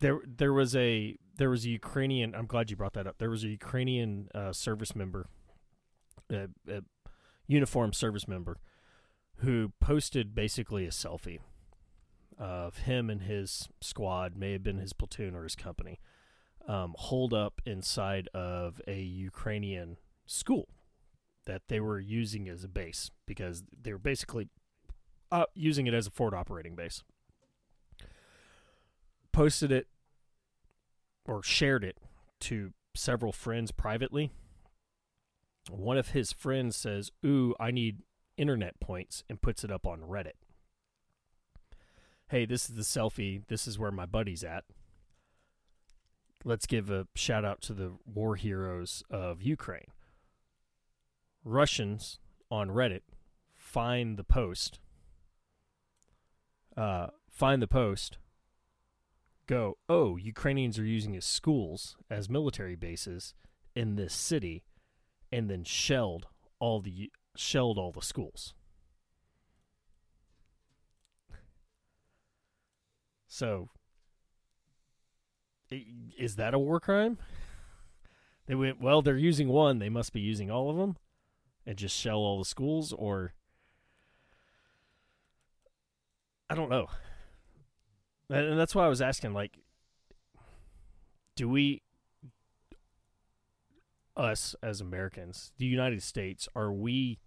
there 0.01 0.21
there 0.27 0.53
was 0.53 0.75
a 0.75 1.17
there 1.37 1.51
was 1.51 1.65
a 1.65 1.71
Ukrainian. 1.71 2.35
I'm 2.35 2.47
glad 2.47 2.71
you 2.71 2.77
brought 2.77 2.95
that 2.95 3.07
up. 3.07 3.19
There 3.19 3.31
was 3.31 3.45
a 3.45 3.49
Ukrainian 3.49 4.29
uh, 4.35 4.53
service 4.53 4.95
member, 4.97 5.27
a, 6.31 6.49
a 6.69 6.83
uniformed 7.47 7.95
service 7.95 8.29
member, 8.29 8.59
who 9.43 9.73
posted 9.81 10.35
basically 10.35 10.85
a 10.85 10.91
selfie 10.91 11.39
of 12.39 12.79
him 12.79 13.11
and 13.11 13.23
his 13.23 13.69
squad, 13.81 14.37
may 14.37 14.53
have 14.53 14.63
been 14.63 14.79
his 14.79 14.93
platoon 14.93 15.35
or 15.35 15.45
his 15.45 15.57
company, 15.57 16.01
um, 16.67 16.95
holed 16.99 17.35
up 17.35 17.61
inside 17.67 18.29
of 18.35 18.81
a 18.87 19.01
Ukrainian 19.01 19.97
school 20.27 20.69
that 21.47 21.63
they 21.69 21.81
were 21.81 21.99
using 21.99 22.49
as 22.49 22.65
a 22.65 22.69
base 22.69 23.11
because 23.27 23.65
they 23.83 23.93
were 23.93 23.99
basically 23.99 24.49
uh, 25.33 25.45
using 25.55 25.87
it 25.87 25.95
as 25.95 26.07
a 26.07 26.11
forward 26.11 26.35
operating 26.35 26.75
base. 26.75 27.03
Posted 29.33 29.73
it 29.73 29.87
or 31.25 31.43
shared 31.43 31.85
it 31.85 31.99
to 32.41 32.73
several 32.95 33.33
friends 33.33 33.71
privately. 33.71 34.31
One 35.71 35.99
of 35.99 36.11
his 36.11 36.33
friends 36.33 36.77
says, 36.77 37.11
Ooh, 37.25 37.55
I 37.61 37.71
need 37.71 37.99
internet 38.41 38.81
points, 38.81 39.23
and 39.29 39.43
puts 39.43 39.63
it 39.63 39.71
up 39.71 39.87
on 39.87 40.01
Reddit. 40.01 40.39
Hey, 42.31 42.47
this 42.47 42.71
is 42.71 42.77
the 42.77 42.83
selfie. 42.83 43.43
This 43.49 43.67
is 43.67 43.79
where 43.79 43.91
my 43.91 44.07
buddy's 44.07 44.43
at. 44.43 44.65
Let's 46.43 46.67
give 46.67 46.91
a 46.91 47.07
shout 47.15 47.45
out 47.45 47.61
to 47.63 47.75
the 47.75 47.93
war 48.07 48.37
heroes 48.37 49.03
of 49.11 49.43
Ukraine. 49.43 49.93
Russians 51.45 52.19
on 52.51 52.71
Reddit 52.71 53.03
find 53.53 54.17
the 54.17 54.25
post, 54.25 54.81
uh, 56.77 57.09
find 57.29 57.61
the 57.61 57.69
post, 57.69 58.17
go, 59.47 59.77
oh, 59.89 60.17
Ukrainians 60.17 60.79
are 60.79 60.85
using 60.85 61.13
his 61.13 61.27
schools 61.27 61.97
as 62.09 62.31
military 62.31 62.77
bases 62.77 63.35
in 63.75 63.97
this 63.97 64.15
city, 64.15 64.65
and 65.31 65.51
then 65.51 65.65
shelled 65.65 66.29
all 66.59 66.81
the 66.81 67.11
shelled 67.37 67.79
all 67.79 67.93
the 67.93 68.03
schools. 68.03 68.55
So, 73.27 73.71
is 75.71 76.37
that 76.37 76.53
a 76.53 76.59
war 76.59 76.81
crime? 76.81 77.19
They 78.47 78.55
went, 78.57 78.81
well, 78.81 79.03
they're 79.03 79.17
using 79.17 79.49
one, 79.49 79.79
they 79.79 79.89
must 79.89 80.13
be 80.13 80.21
using 80.21 80.51
all 80.51 80.69
of 80.69 80.77
them, 80.77 80.97
and 81.65 81.79
just 81.79 81.97
shell 81.97 82.19
all 82.19 82.39
the 82.39 82.45
schools, 82.45 82.93
or 82.93 83.35
I 86.49 86.57
don't 86.57 86.71
know. 86.71 86.89
And 88.29 88.59
that's 88.59 88.75
why 88.75 88.85
I 88.85 88.89
was 88.89 89.01
asking, 89.01 89.33
like, 89.33 89.59
do 91.37 91.49
we, 91.49 91.83
us 94.17 94.55
as 94.63 94.81
Americans, 94.81 95.53
the 95.59 95.67
United 95.67 96.03
States, 96.03 96.49
are 96.55 96.73
we 96.73 97.19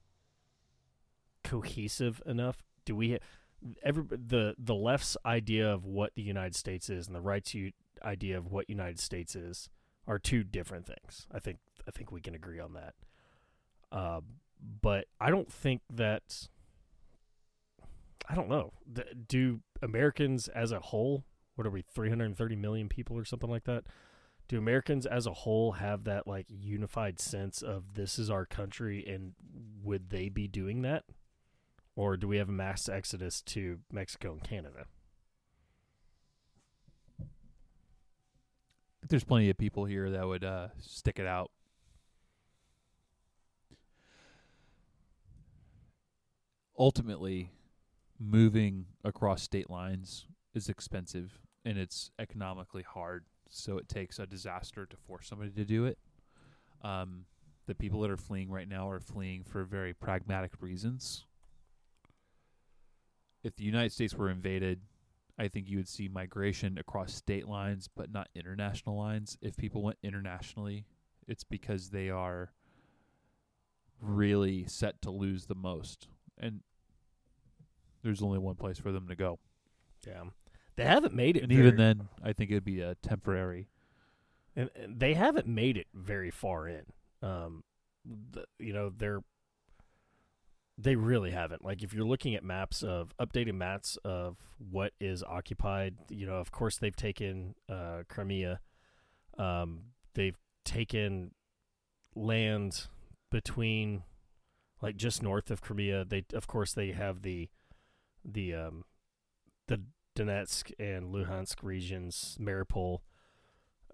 cohesive 1.43 2.21
enough? 2.25 2.63
Do 2.85 2.95
we, 2.95 3.19
every 3.83 4.03
the 4.09 4.55
the 4.57 4.75
left's 4.75 5.17
idea 5.25 5.71
of 5.71 5.85
what 5.85 6.13
the 6.15 6.21
United 6.21 6.55
States 6.55 6.89
is 6.89 7.07
and 7.07 7.15
the 7.15 7.21
right's 7.21 7.55
idea 8.03 8.37
of 8.37 8.51
what 8.51 8.69
United 8.69 8.99
States 8.99 9.35
is 9.35 9.69
are 10.07 10.19
two 10.19 10.43
different 10.43 10.85
things. 10.85 11.27
I 11.31 11.39
think 11.39 11.59
I 11.87 11.91
think 11.91 12.11
we 12.11 12.21
can 12.21 12.35
agree 12.35 12.59
on 12.59 12.73
that. 12.73 12.93
Uh, 13.91 14.21
but 14.81 15.05
I 15.19 15.29
don't 15.29 15.51
think 15.51 15.81
that. 15.93 16.47
I 18.29 18.35
don't 18.35 18.49
know. 18.49 18.71
Do 19.27 19.59
Americans 19.81 20.47
as 20.47 20.71
a 20.71 20.79
whole, 20.79 21.25
what 21.55 21.67
are 21.67 21.69
we, 21.69 21.81
330 21.81 22.55
million 22.55 22.87
people 22.87 23.17
or 23.17 23.25
something 23.25 23.49
like 23.49 23.65
that? 23.65 23.83
Do 24.47 24.57
Americans 24.57 25.05
as 25.05 25.25
a 25.25 25.33
whole 25.33 25.73
have 25.73 26.03
that 26.03 26.27
like 26.27 26.45
unified 26.49 27.19
sense 27.19 27.61
of 27.61 27.93
this 27.95 28.19
is 28.19 28.29
our 28.29 28.45
country 28.45 29.05
and 29.07 29.33
would 29.83 30.09
they 30.09 30.29
be 30.29 30.47
doing 30.47 30.81
that? 30.81 31.05
Or 31.95 32.17
do 32.17 32.27
we 32.27 32.37
have 32.37 32.49
a 32.49 32.53
mass 32.53 32.89
exodus 32.89 33.41
to 33.43 33.79
Mexico 33.91 34.33
and 34.33 34.43
Canada? 34.43 34.85
There's 39.07 39.23
plenty 39.23 39.49
of 39.49 39.57
people 39.57 39.85
here 39.85 40.09
that 40.09 40.27
would 40.27 40.43
uh, 40.43 40.69
stick 40.79 41.19
it 41.19 41.27
out. 41.27 41.51
Ultimately, 46.77 47.51
moving 48.19 48.85
across 49.03 49.43
state 49.43 49.69
lines 49.69 50.25
is 50.55 50.69
expensive 50.69 51.39
and 51.65 51.77
it's 51.77 52.11
economically 52.17 52.83
hard. 52.83 53.25
So 53.55 53.77
it 53.77 53.87
takes 53.87 54.17
a 54.17 54.25
disaster 54.25 54.85
to 54.85 54.97
force 54.97 55.27
somebody 55.27 55.51
to 55.51 55.63
do 55.63 55.85
it. 55.85 55.99
Um, 56.81 57.25
the 57.67 57.75
people 57.75 58.01
that 58.01 58.09
are 58.09 58.17
fleeing 58.17 58.49
right 58.49 58.67
now 58.67 58.89
are 58.89 58.99
fleeing 58.99 59.43
for 59.43 59.63
very 59.63 59.93
pragmatic 59.93 60.51
reasons. 60.59 61.25
If 63.43 63.55
the 63.55 63.63
United 63.63 63.91
States 63.91 64.15
were 64.15 64.29
invaded, 64.29 64.81
I 65.37 65.47
think 65.47 65.69
you 65.69 65.77
would 65.77 65.87
see 65.87 66.07
migration 66.07 66.77
across 66.77 67.13
state 67.13 67.47
lines, 67.47 67.87
but 67.95 68.11
not 68.11 68.27
international 68.35 68.97
lines. 68.97 69.37
If 69.41 69.55
people 69.55 69.83
went 69.83 69.97
internationally, 70.01 70.85
it's 71.27 71.43
because 71.43 71.89
they 71.89 72.09
are 72.09 72.51
really 74.01 74.65
set 74.65 75.01
to 75.03 75.11
lose 75.11 75.45
the 75.45 75.55
most. 75.55 76.07
And 76.39 76.61
there's 78.03 78.23
only 78.23 78.39
one 78.39 78.55
place 78.55 78.79
for 78.79 78.91
them 78.91 79.07
to 79.07 79.15
go. 79.15 79.39
Yeah. 80.05 80.23
They 80.75 80.85
haven't 80.85 81.13
made 81.13 81.37
it 81.37 81.43
And 81.43 81.51
even 81.51 81.75
then, 81.75 82.09
I 82.23 82.33
think 82.33 82.49
it 82.51 82.55
would 82.55 82.65
be 82.65 82.81
a 82.81 82.95
temporary. 82.95 83.67
and, 84.55 84.69
and 84.75 84.99
they 84.99 85.13
haven't 85.13 85.47
made 85.47 85.77
it 85.77 85.87
very 85.93 86.31
far 86.31 86.67
in. 86.67 86.83
Um, 87.21 87.63
the, 88.05 88.45
you 88.59 88.73
know, 88.73 88.91
they're 88.95 89.21
they 90.77 90.95
really 90.95 91.31
haven't. 91.31 91.63
Like, 91.63 91.83
if 91.83 91.93
you're 91.93 92.05
looking 92.05 92.33
at 92.33 92.43
maps 92.43 92.81
of 92.81 93.13
updated 93.19 93.53
maps 93.53 93.97
of 94.03 94.37
what 94.57 94.93
is 94.99 95.23
occupied, 95.23 95.95
you 96.09 96.25
know, 96.25 96.37
of 96.37 96.51
course 96.51 96.77
they've 96.77 96.95
taken 96.95 97.55
uh, 97.69 98.03
Crimea. 98.09 98.59
Um, 99.37 99.81
they've 100.15 100.37
taken 100.65 101.31
land 102.15 102.87
between, 103.31 104.03
like, 104.81 104.97
just 104.97 105.21
north 105.21 105.51
of 105.51 105.61
Crimea. 105.61 106.05
They, 106.05 106.25
of 106.33 106.47
course, 106.47 106.73
they 106.73 106.91
have 106.91 107.21
the 107.21 107.49
the 108.25 108.55
um, 108.55 108.85
the 109.67 109.81
Donetsk 110.15 110.71
and 110.79 111.13
Luhansk 111.13 111.57
regions, 111.61 112.37
Mariupol. 112.39 112.99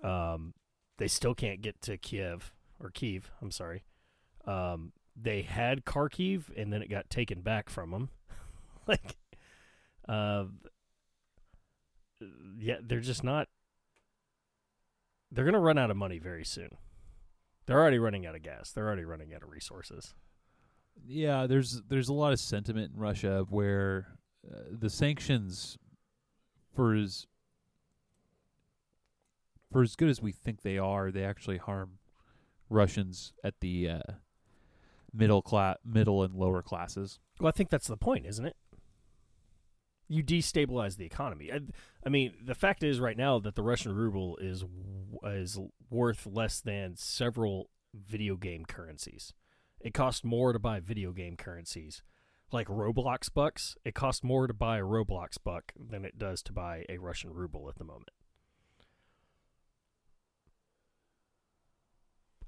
Um, 0.03 0.53
they 0.97 1.07
still 1.07 1.33
can't 1.33 1.61
get 1.61 1.81
to 1.83 1.97
Kiev 1.97 2.53
or 2.79 2.89
Kyiv. 2.89 3.23
I'm 3.41 3.51
sorry. 3.51 3.83
Um, 4.45 4.93
they 5.15 5.41
had 5.41 5.85
Kharkiv, 5.85 6.45
and 6.55 6.71
then 6.71 6.81
it 6.81 6.89
got 6.89 7.09
taken 7.09 7.41
back 7.41 7.69
from 7.69 7.91
them. 7.91 8.09
like, 8.87 9.17
uh, 10.07 10.45
yeah, 12.57 12.77
they're 12.81 12.99
just 12.99 13.23
not. 13.23 13.47
They're 15.31 15.45
gonna 15.45 15.59
run 15.59 15.77
out 15.77 15.91
of 15.91 15.97
money 15.97 16.19
very 16.19 16.45
soon. 16.45 16.69
They're 17.65 17.79
already 17.79 17.99
running 17.99 18.25
out 18.25 18.35
of 18.35 18.41
gas. 18.41 18.71
They're 18.71 18.87
already 18.87 19.05
running 19.05 19.33
out 19.33 19.43
of 19.43 19.49
resources. 19.51 20.15
Yeah, 21.05 21.47
there's 21.47 21.81
there's 21.87 22.09
a 22.09 22.13
lot 22.13 22.33
of 22.33 22.39
sentiment 22.39 22.93
in 22.93 22.99
Russia 22.99 23.45
where 23.49 24.07
uh, 24.51 24.61
the 24.71 24.89
sanctions, 24.89 25.77
for 26.79 26.95
as 26.95 27.27
for 29.69 29.81
as 29.81 29.97
good 29.97 30.07
as 30.07 30.21
we 30.21 30.31
think 30.31 30.61
they 30.61 30.77
are, 30.77 31.11
they 31.11 31.25
actually 31.25 31.57
harm 31.57 31.99
Russians 32.69 33.33
at 33.43 33.59
the 33.59 33.89
uh, 33.89 34.11
middle 35.13 35.41
class, 35.41 35.75
middle 35.83 36.23
and 36.23 36.33
lower 36.33 36.61
classes. 36.61 37.19
Well, 37.37 37.49
I 37.49 37.51
think 37.51 37.69
that's 37.69 37.87
the 37.87 37.97
point, 37.97 38.25
isn't 38.25 38.45
it? 38.45 38.55
You 40.07 40.23
destabilize 40.23 40.95
the 40.95 41.05
economy. 41.05 41.51
I, 41.51 41.59
I 42.05 42.07
mean, 42.07 42.33
the 42.41 42.55
fact 42.55 42.81
is, 42.81 43.01
right 43.01 43.17
now, 43.17 43.39
that 43.39 43.55
the 43.55 43.61
Russian 43.61 43.93
ruble 43.93 44.37
is 44.37 44.63
is 45.25 45.59
worth 45.89 46.25
less 46.25 46.61
than 46.61 46.95
several 46.95 47.69
video 47.93 48.37
game 48.37 48.63
currencies. 48.63 49.33
It 49.81 49.93
costs 49.93 50.23
more 50.23 50.53
to 50.53 50.59
buy 50.59 50.79
video 50.79 51.11
game 51.11 51.35
currencies, 51.35 52.03
like 52.53 52.67
Roblox 52.67 53.31
bucks. 53.33 53.75
It 53.85 53.95
costs 53.95 54.23
more 54.23 54.47
to 54.47 54.53
buy 54.53 54.77
a 54.79 54.83
Roblox 54.83 55.37
buck 55.43 55.73
than 55.79 56.05
it 56.05 56.17
does 56.17 56.41
to 56.43 56.53
buy 56.53 56.85
a 56.89 56.97
Russian 56.97 57.33
ruble 57.33 57.69
at 57.69 57.77
the 57.77 57.83
moment. 57.83 58.09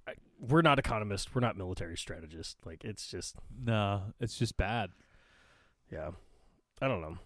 I, 0.07 0.13
we're 0.39 0.61
not 0.61 0.79
economists. 0.79 1.33
We're 1.33 1.41
not 1.41 1.57
military 1.57 1.97
strategists. 1.97 2.55
Like 2.65 2.83
it's 2.83 3.07
just 3.07 3.35
No, 3.63 4.13
it's 4.19 4.37
just 4.37 4.57
bad. 4.57 4.91
yeah. 5.91 6.11
I 6.81 6.87
don't 6.87 7.01
know. 7.01 7.17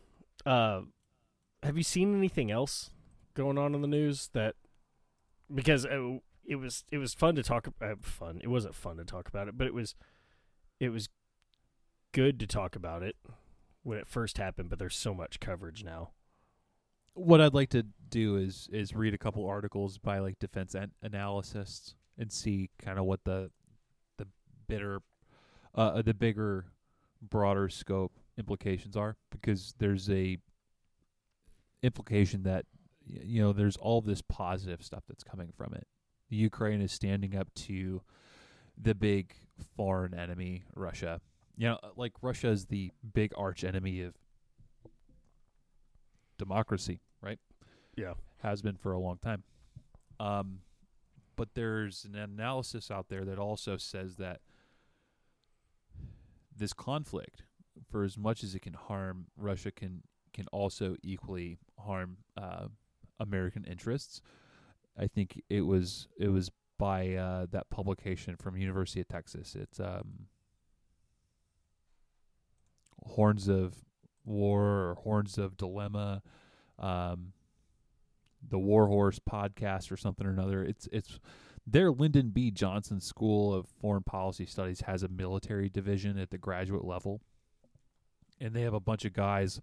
Uh, 0.46 0.82
have 1.64 1.78
you 1.78 1.84
seen 1.84 2.16
anything 2.16 2.52
else 2.52 2.92
going 3.34 3.58
on 3.58 3.74
in 3.74 3.82
the 3.82 3.88
news 3.88 4.30
that 4.34 4.56
because 5.54 5.86
uh, 5.86 6.18
it 6.46 6.56
was 6.56 6.84
it 6.92 6.98
was 6.98 7.14
fun 7.14 7.36
to 7.36 7.44
talk 7.44 7.68
uh, 7.82 7.96
fun. 8.02 8.40
It 8.44 8.48
wasn't 8.48 8.76
fun 8.76 8.98
to 8.98 9.06
talk 9.06 9.28
about 9.28 9.48
it, 9.48 9.58
but 9.58 9.66
it 9.68 9.74
was 9.74 9.96
it 10.80 10.90
was 10.90 11.08
good 12.16 12.40
to 12.40 12.48
talk 12.48 12.78
about 12.78 13.04
it 13.04 13.18
when 13.84 13.98
it 13.98 14.08
first 14.08 14.38
happened, 14.38 14.70
but 14.70 14.80
there's 14.80 14.96
so 14.96 15.14
much 15.14 15.42
coverage 15.42 15.84
now. 15.84 16.12
What 17.14 17.42
I'd 17.42 17.54
like 17.54 17.70
to 17.72 17.86
do 18.10 18.38
is 18.38 18.70
is 18.72 18.96
read 18.96 19.14
a 19.14 19.18
couple 19.18 19.46
articles 19.46 19.98
by 19.98 20.20
like 20.20 20.40
defense 20.40 20.74
an- 20.76 20.94
analysts 21.04 21.94
and 22.18 22.32
see 22.32 22.70
kind 22.80 22.98
of 22.98 23.04
what 23.04 23.26
the 23.26 23.52
the 24.18 24.28
bitter 24.68 25.02
uh 25.76 26.02
the 26.02 26.14
bigger 26.14 26.68
broader 27.22 27.68
scope 27.68 28.14
implications 28.38 28.96
are 28.96 29.18
because 29.30 29.74
there's 29.80 30.10
a 30.10 30.38
implication 31.84 32.44
that 32.44 32.66
you 33.06 33.42
know 33.42 33.52
there's 33.52 33.78
all 33.78 34.00
this 34.00 34.22
positive 34.22 34.82
stuff 34.82 35.04
that's 35.08 35.24
coming 35.24 35.52
from 35.58 35.74
it. 35.74 35.86
Ukraine 36.30 36.82
is 36.82 36.94
standing 36.94 37.36
up 37.36 37.54
to 37.56 38.02
the 38.78 38.96
big 38.96 39.34
foreign 39.76 40.14
enemy, 40.14 40.64
Russia. 40.76 41.20
You 41.58 41.70
know, 41.70 41.80
like 41.96 42.14
Russia 42.22 42.50
is 42.50 42.66
the 42.66 42.92
big 43.14 43.32
arch 43.38 43.64
enemy 43.64 44.02
of 44.02 44.14
democracy, 46.38 47.00
right? 47.22 47.40
Yeah. 47.96 48.14
Has 48.44 48.62
been 48.62 48.76
for 48.76 48.92
a 48.92 49.00
long 49.00 49.18
time. 49.18 49.44
Um, 50.20 50.60
but 51.36 51.50
there's 51.54 52.06
an 52.06 52.16
analysis 52.16 52.92
out 52.92 53.08
there 53.10 53.26
that 53.26 53.40
also 53.40 53.78
says 53.78 54.16
that 54.18 54.42
this 56.56 56.74
conflict, 56.74 57.44
for 57.90 58.04
as 58.04 58.18
much 58.18 58.44
as 58.44 58.56
it 58.56 58.62
can 58.62 58.74
harm 58.74 59.28
Russia, 59.38 59.72
can 59.72 60.04
can 60.34 60.48
also 60.52 60.96
equally 61.02 61.58
harm 61.80 62.18
uh, 62.38 62.68
American 63.20 63.64
interests. 63.64 64.22
I 64.98 65.08
think 65.08 65.42
it 65.50 65.62
was 65.62 66.08
it 66.18 66.30
was 66.30 66.52
by 66.78 67.14
uh, 67.14 67.48
that 67.52 67.70
publication 67.70 68.36
from 68.36 68.58
University 68.58 69.02
of 69.02 69.08
Texas. 69.08 69.56
It's 69.56 69.80
um, 69.80 70.28
Horns 73.06 73.48
of 73.48 73.76
War 74.24 74.62
or 74.64 74.96
Horns 75.04 75.38
of 75.38 75.58
Dilemma. 75.58 76.22
Um, 76.80 77.34
the 78.50 78.60
Warhorse 78.60 79.20
podcast 79.20 79.92
or 79.92 79.98
something 79.98 80.26
or 80.26 80.32
another. 80.32 80.64
It's 80.64 80.88
it's 80.92 81.20
their 81.68 81.92
Lyndon 81.92 82.30
B. 82.30 82.52
Johnson 82.52 83.00
School 83.00 83.54
of 83.54 83.68
Foreign 83.82 84.04
Policy 84.04 84.46
Studies 84.46 84.82
has 84.82 85.04
a 85.04 85.08
military 85.08 85.70
division 85.70 86.18
at 86.18 86.30
the 86.30 86.38
graduate 86.38 86.86
level, 86.86 87.22
and 88.40 88.54
they 88.54 88.62
have 88.62 88.74
a 88.74 88.80
bunch 88.80 89.06
of 89.06 89.14
guys 89.14 89.60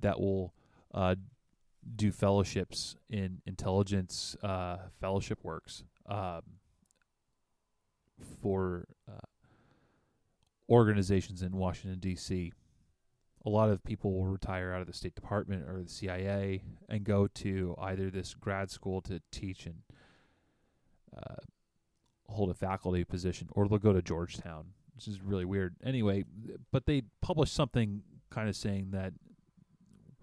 that 0.00 0.20
will 0.20 0.54
uh, 0.94 1.16
do 1.96 2.12
fellowships 2.12 2.96
in 3.10 3.40
intelligence 3.46 4.36
uh, 4.42 4.76
fellowship 5.00 5.40
works 5.42 5.82
um, 6.06 6.42
for 8.40 8.86
uh, 9.10 9.26
organizations 10.68 11.42
in 11.42 11.56
Washington 11.56 11.98
D.C. 11.98 12.52
A 13.44 13.48
lot 13.48 13.70
of 13.70 13.82
people 13.82 14.12
will 14.12 14.26
retire 14.26 14.72
out 14.72 14.80
of 14.80 14.86
the 14.86 14.92
State 14.92 15.14
Department 15.14 15.68
or 15.68 15.82
the 15.82 15.88
CIA 15.88 16.62
and 16.88 17.04
go 17.04 17.26
to 17.26 17.74
either 17.80 18.08
this 18.10 18.34
grad 18.34 18.70
school 18.70 19.00
to 19.02 19.20
teach 19.32 19.66
and 19.66 19.82
uh, 21.16 21.36
hold 22.28 22.50
a 22.50 22.54
faculty 22.54 23.04
position, 23.04 23.48
or 23.52 23.68
they'll 23.68 23.78
go 23.78 23.92
to 23.92 24.02
Georgetown, 24.02 24.66
which 24.94 25.08
is 25.08 25.20
really 25.20 25.44
weird. 25.44 25.74
Anyway, 25.84 26.24
but 26.70 26.86
they 26.86 27.02
published 27.20 27.54
something 27.54 28.02
kind 28.30 28.48
of 28.48 28.56
saying 28.56 28.90
that 28.92 29.12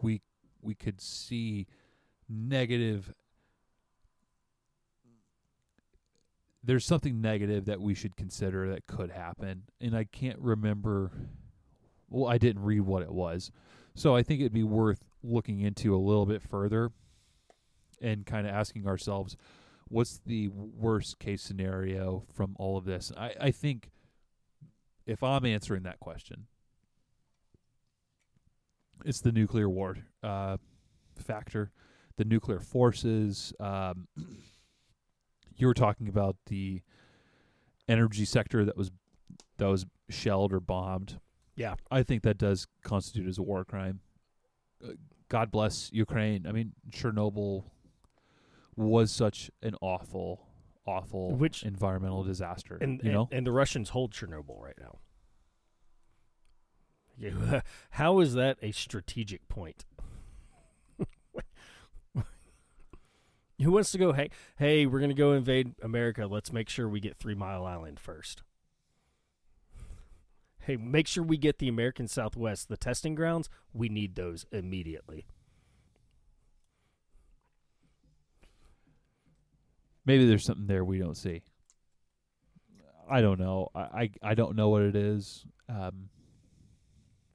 we 0.01 0.22
we 0.61 0.74
could 0.74 0.99
see 0.99 1.67
negative 2.28 3.13
there's 6.63 6.86
something 6.86 7.22
negative 7.22 7.65
that 7.65 7.80
we 7.80 7.93
should 7.93 8.15
consider 8.15 8.70
that 8.70 8.86
could 8.88 9.11
happen 9.11 9.63
and 9.80 9.95
i 9.95 10.03
can't 10.03 10.39
remember 10.39 11.11
well 12.10 12.32
i 12.32 12.38
didn't 12.38 12.64
read 12.64 12.82
what 12.82 13.01
it 13.01 13.12
was 13.12 13.51
so 13.95 14.16
i 14.16 14.24
think 14.24 14.39
it'd 14.39 14.53
be 14.53 14.64
worth 14.64 15.05
looking 15.24 15.60
into 15.60 15.95
a 15.95 15.97
little 15.97 16.26
bit 16.26 16.41
further 16.41 16.91
and 18.01 18.26
kind 18.26 18.47
of 18.47 18.53
asking 18.53 18.88
ourselves 18.88 19.36
what's 19.88 20.20
the 20.26 20.47
worst 20.49 21.20
case 21.20 21.41
scenario 21.41 22.24
from 22.34 22.55
all 22.57 22.78
of 22.78 22.86
this 22.86 23.12
i, 23.18 23.34
I 23.39 23.51
think 23.51 23.91
if 25.05 25.24
i'm 25.24 25.45
answering 25.45 25.84
that 25.84 25.99
question 25.99 26.47
it's 29.05 29.22
the 29.22 29.32
nuclear 29.32 29.70
war 29.70 29.97
uh, 30.24 30.57
factor, 31.18 31.72
the 32.18 32.26
nuclear 32.26 32.60
forces. 32.60 33.53
Um, 33.60 34.07
you 35.55 35.68
were 35.68 35.74
talking 35.74 36.07
about 36.07 36.38
the 36.47 36.82
energy 37.88 38.26
sector 38.26 38.66
that 38.66 38.78
was 38.78 38.91
that 39.57 39.68
was 39.68 39.86
shelled 40.10 40.53
or 40.53 40.60
bombed. 40.60 41.20
Yeah, 41.60 41.76
I 41.91 42.03
think 42.03 42.24
that 42.24 42.38
does 42.38 42.68
constitute 42.84 43.28
as 43.28 43.38
a 43.38 43.43
war 43.43 43.66
crime. 43.66 43.99
Uh, 44.82 44.91
God 45.28 45.51
bless 45.51 45.89
Ukraine. 45.91 46.47
I 46.47 46.53
mean, 46.53 46.72
Chernobyl 46.89 47.66
was 48.78 49.12
such 49.12 49.51
an 49.62 49.76
awful, 49.82 50.47
awful 50.88 51.36
Which- 51.36 51.64
environmental 51.64 52.24
disaster. 52.24 52.78
and 52.80 53.01
you 53.03 53.12
know, 53.12 53.24
and, 53.24 53.39
and 53.39 53.45
the 53.47 53.51
Russians 53.51 53.89
hold 53.89 54.14
Chernobyl 54.14 54.62
right 54.62 54.78
now. 54.80 54.99
Yeah, 57.18 57.60
How 57.91 58.20
is 58.22 58.36
that 58.36 58.57
a 58.62 58.72
strategic 58.72 59.49
point? 59.49 59.84
Who 63.62 63.74
wants 63.74 63.91
to 63.91 63.97
go? 63.97 64.14
Hey, 64.14 64.30
hey, 64.57 64.86
we're 64.86 65.01
gonna 65.01 65.14
go 65.14 65.34
invade 65.34 65.76
America. 65.84 66.26
Let's 66.26 66.53
make 66.53 66.70
sure 66.70 66.88
we 66.88 67.01
get 67.01 67.18
Three 67.18 67.36
Mile 67.36 67.66
Island 67.66 67.99
first. 67.99 68.43
Hey, 70.70 70.78
make 70.78 71.07
sure 71.07 71.24
we 71.24 71.38
get 71.38 71.57
the 71.57 71.67
American 71.67 72.07
Southwest, 72.07 72.70
the 72.70 72.78
testing 72.78 73.15
grounds. 73.15 73.49
We 73.74 73.89
need 73.89 74.13
those 74.13 74.45
immediately. 74.51 75.26
maybe 80.05 80.28
there's 80.28 80.45
something 80.45 80.67
there 80.67 80.86
we 80.86 80.99
don't 80.99 81.17
see. 81.17 81.41
I 83.09 83.22
don't 83.22 83.39
know. 83.39 83.70
I 83.74 83.80
I, 83.80 84.11
I 84.22 84.36
don't 84.36 84.55
know 84.55 84.70
what 84.70 84.84
it 84.84 84.95
is. 84.95 85.43
Um, 85.67 86.09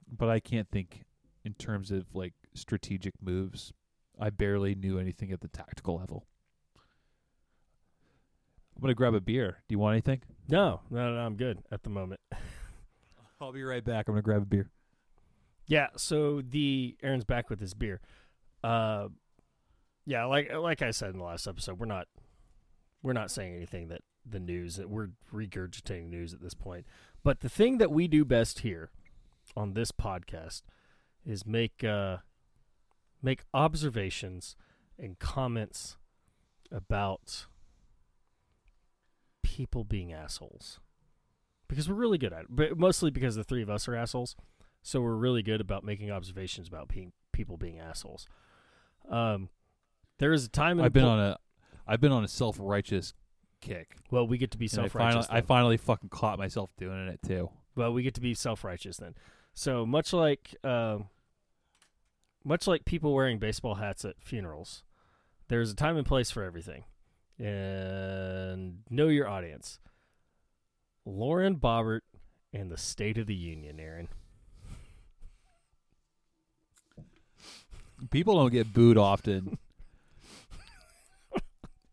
but 0.09 0.29
I 0.29 0.39
can't 0.39 0.71
think 0.71 1.03
in 1.43 1.55
terms 1.55 1.91
of 1.91 2.05
like 2.13 2.35
strategic 2.53 3.15
moves. 3.21 3.73
I 4.17 4.29
barely 4.29 4.75
knew 4.75 4.97
anything 4.97 5.33
at 5.33 5.41
the 5.41 5.49
tactical 5.49 5.97
level. 5.97 6.25
I'm 8.77 8.81
gonna 8.81 8.93
grab 8.93 9.13
a 9.13 9.19
beer. 9.19 9.61
Do 9.67 9.73
you 9.73 9.79
want 9.79 9.95
anything? 9.95 10.21
No, 10.47 10.79
no, 10.89 11.15
no, 11.15 11.19
I'm 11.19 11.35
good 11.35 11.63
at 11.69 11.83
the 11.83 11.89
moment. 11.89 12.21
I'll 13.39 13.51
be 13.51 13.63
right 13.63 13.83
back. 13.83 14.07
I'm 14.07 14.13
gonna 14.13 14.21
grab 14.21 14.43
a 14.43 14.45
beer. 14.45 14.69
Yeah, 15.67 15.87
so 15.97 16.41
the 16.41 16.95
Aaron's 17.01 17.25
back 17.25 17.49
with 17.49 17.59
his 17.59 17.73
beer. 17.73 18.01
Uh 18.63 19.09
yeah, 20.05 20.25
like 20.25 20.53
like 20.53 20.81
I 20.81 20.91
said 20.91 21.11
in 21.11 21.17
the 21.17 21.23
last 21.23 21.47
episode, 21.47 21.79
we're 21.79 21.85
not 21.85 22.07
we're 23.01 23.13
not 23.13 23.31
saying 23.31 23.55
anything 23.55 23.87
that 23.89 24.01
the 24.27 24.39
news 24.39 24.75
that 24.77 24.89
we're 24.89 25.09
regurgitating 25.33 26.09
news 26.09 26.33
at 26.33 26.41
this 26.41 26.53
point. 26.53 26.85
But 27.23 27.41
the 27.41 27.49
thing 27.49 27.77
that 27.79 27.91
we 27.91 28.07
do 28.07 28.25
best 28.25 28.59
here 28.59 28.89
on 29.55 29.73
this 29.73 29.91
podcast 29.91 30.61
is 31.25 31.45
make 31.45 31.83
uh 31.83 32.17
make 33.21 33.43
observations 33.53 34.55
and 34.97 35.17
comments 35.19 35.97
about 36.71 37.47
people 39.43 39.83
being 39.83 40.13
assholes. 40.13 40.79
Because 41.67 41.89
we're 41.89 41.95
really 41.95 42.17
good 42.17 42.33
at 42.33 42.41
it. 42.41 42.47
But 42.49 42.77
mostly 42.77 43.11
because 43.11 43.35
the 43.35 43.43
three 43.43 43.61
of 43.61 43.69
us 43.69 43.87
are 43.87 43.95
assholes. 43.95 44.35
So 44.81 45.01
we're 45.01 45.15
really 45.15 45.41
good 45.41 45.61
about 45.61 45.83
making 45.83 46.11
observations 46.11 46.67
about 46.67 46.87
being 46.89 47.11
people 47.31 47.57
being 47.57 47.79
assholes. 47.79 48.27
Um, 49.09 49.49
there 50.19 50.31
is 50.31 50.45
a 50.45 50.49
time 50.49 50.79
I've 50.79 50.93
been 50.93 51.03
po- 51.03 51.09
on 51.09 51.19
a 51.19 51.37
I've 51.87 52.01
been 52.01 52.11
on 52.11 52.23
a 52.23 52.27
self 52.27 52.57
righteous 52.59 53.13
kick. 53.61 53.95
well, 54.11 54.27
we 54.27 54.37
get 54.37 54.51
to 54.51 54.57
be 54.57 54.67
self 54.67 54.93
righteous. 54.95 55.27
I 55.29 55.41
finally 55.41 55.77
fucking 55.77 56.09
caught 56.09 56.37
myself 56.37 56.69
doing 56.77 57.07
it 57.07 57.19
too. 57.25 57.49
well, 57.75 57.91
we 57.93 58.03
get 58.03 58.13
to 58.15 58.21
be 58.21 58.33
self 58.33 58.63
righteous 58.63 58.97
then. 58.97 59.15
So 59.53 59.85
much 59.85 60.13
like 60.13 60.55
um, 60.63 61.07
much 62.43 62.67
like 62.67 62.85
people 62.85 63.13
wearing 63.13 63.39
baseball 63.39 63.75
hats 63.75 64.05
at 64.05 64.15
funerals, 64.19 64.83
there's 65.47 65.71
a 65.71 65.75
time 65.75 65.97
and 65.97 66.05
place 66.05 66.29
for 66.29 66.43
everything, 66.43 66.83
and 67.39 68.79
know 68.89 69.07
your 69.07 69.27
audience. 69.27 69.79
Lauren 71.05 71.55
Boebert 71.57 72.01
and 72.53 72.71
the 72.71 72.77
State 72.77 73.17
of 73.17 73.27
the 73.27 73.35
Union, 73.35 73.79
Aaron. 73.79 74.07
People 78.09 78.35
don't 78.35 78.51
get 78.51 78.73
booed 78.73 78.97
often. 78.97 79.57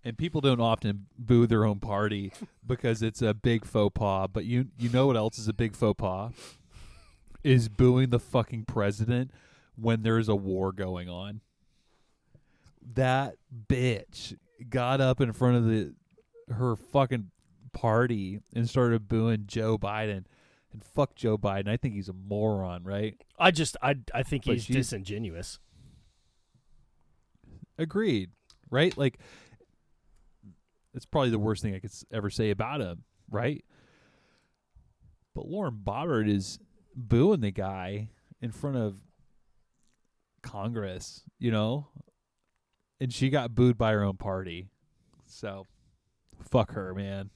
and 0.05 0.17
people 0.17 0.41
don't 0.41 0.61
often 0.61 1.07
boo 1.19 1.47
their 1.47 1.65
own 1.65 1.79
party 1.79 2.33
because 2.67 3.03
it's 3.03 3.23
a 3.23 3.35
big 3.35 3.65
faux 3.65 3.93
pas. 3.95 4.29
But 4.33 4.45
you 4.45 4.69
you 4.79 4.89
know 4.89 5.07
what 5.07 5.17
else 5.17 5.39
is 5.39 5.49
a 5.49 5.53
big 5.53 5.77
faux 5.77 5.97
pas? 5.99 6.33
Is 7.45 7.69
booing 7.69 8.11
the 8.11 8.19
fucking 8.19 8.65
president 8.65 9.31
when 9.77 10.03
there's 10.03 10.29
a 10.29 10.37
war 10.37 10.73
going 10.73 11.09
on. 11.09 11.41
That 12.95 13.37
bitch 13.69 14.37
got 14.69 15.01
up 15.01 15.21
in 15.21 15.33
front 15.33 15.57
of 15.57 15.67
the 15.67 15.95
her 16.53 16.77
fucking 16.77 17.31
party 17.73 18.41
and 18.55 18.69
started 18.69 19.09
booing 19.09 19.45
Joe 19.47 19.79
Biden. 19.79 20.25
And 20.73 20.83
fuck 20.83 21.15
Joe 21.15 21.37
Biden. 21.37 21.69
I 21.69 21.77
think 21.77 21.95
he's 21.95 22.09
a 22.09 22.15
moron, 22.15 22.85
right? 22.85 23.15
I 23.39 23.51
just 23.51 23.77
I 23.83 23.97
I 24.15 24.23
think 24.23 24.47
But 24.47 24.55
he's 24.55 24.67
disingenuous. 24.67 25.59
Agreed. 27.79 28.31
Right? 28.71 28.97
Like 28.97 29.19
it's 30.95 31.07
probably 31.07 31.31
the 31.31 31.39
worst 31.39 31.63
thing 31.63 31.75
I 31.75 31.79
could 31.79 31.93
ever 32.13 32.31
say 32.31 32.51
about 32.51 32.81
him, 32.81 33.05
right? 33.31 33.65
But 35.35 35.47
Lauren 35.47 35.81
Boebert 35.83 36.29
is 36.29 36.59
booing 36.95 37.41
the 37.41 37.51
guy 37.51 38.11
in 38.41 38.51
front 38.53 38.77
of 38.77 38.97
Congress, 40.43 41.23
you 41.39 41.51
know? 41.51 41.89
And 43.01 43.13
she 43.13 43.31
got 43.31 43.55
booed 43.55 43.79
by 43.79 43.93
her 43.93 44.03
own 44.03 44.17
party. 44.17 44.69
So 45.27 45.67
fuck 46.51 46.73
her, 46.73 46.95
man. 46.95 47.31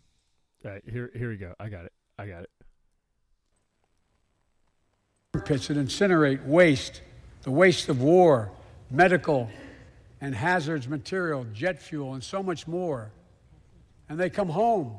All 0.67 0.73
right, 0.73 0.83
here 0.91 1.13
here 1.15 1.29
we 1.29 1.37
go. 1.37 1.55
I 1.61 1.69
got 1.69 1.85
it. 1.85 1.93
I 2.19 2.27
got 2.27 2.43
it. 2.43 2.51
pits 5.45 5.69
that 5.69 5.77
incinerate 5.77 6.45
waste, 6.45 7.03
the 7.43 7.53
waste 7.53 7.89
of 7.89 8.03
war, 8.03 8.51
medical 8.91 9.49
and 10.21 10.35
hazards 10.35 10.89
material, 10.89 11.47
jet 11.53 11.81
fuel, 11.81 12.15
and 12.15 12.25
so 12.25 12.43
much 12.43 12.67
more. 12.67 13.13
And 14.09 14.19
they 14.19 14.29
come 14.29 14.49
home, 14.49 14.97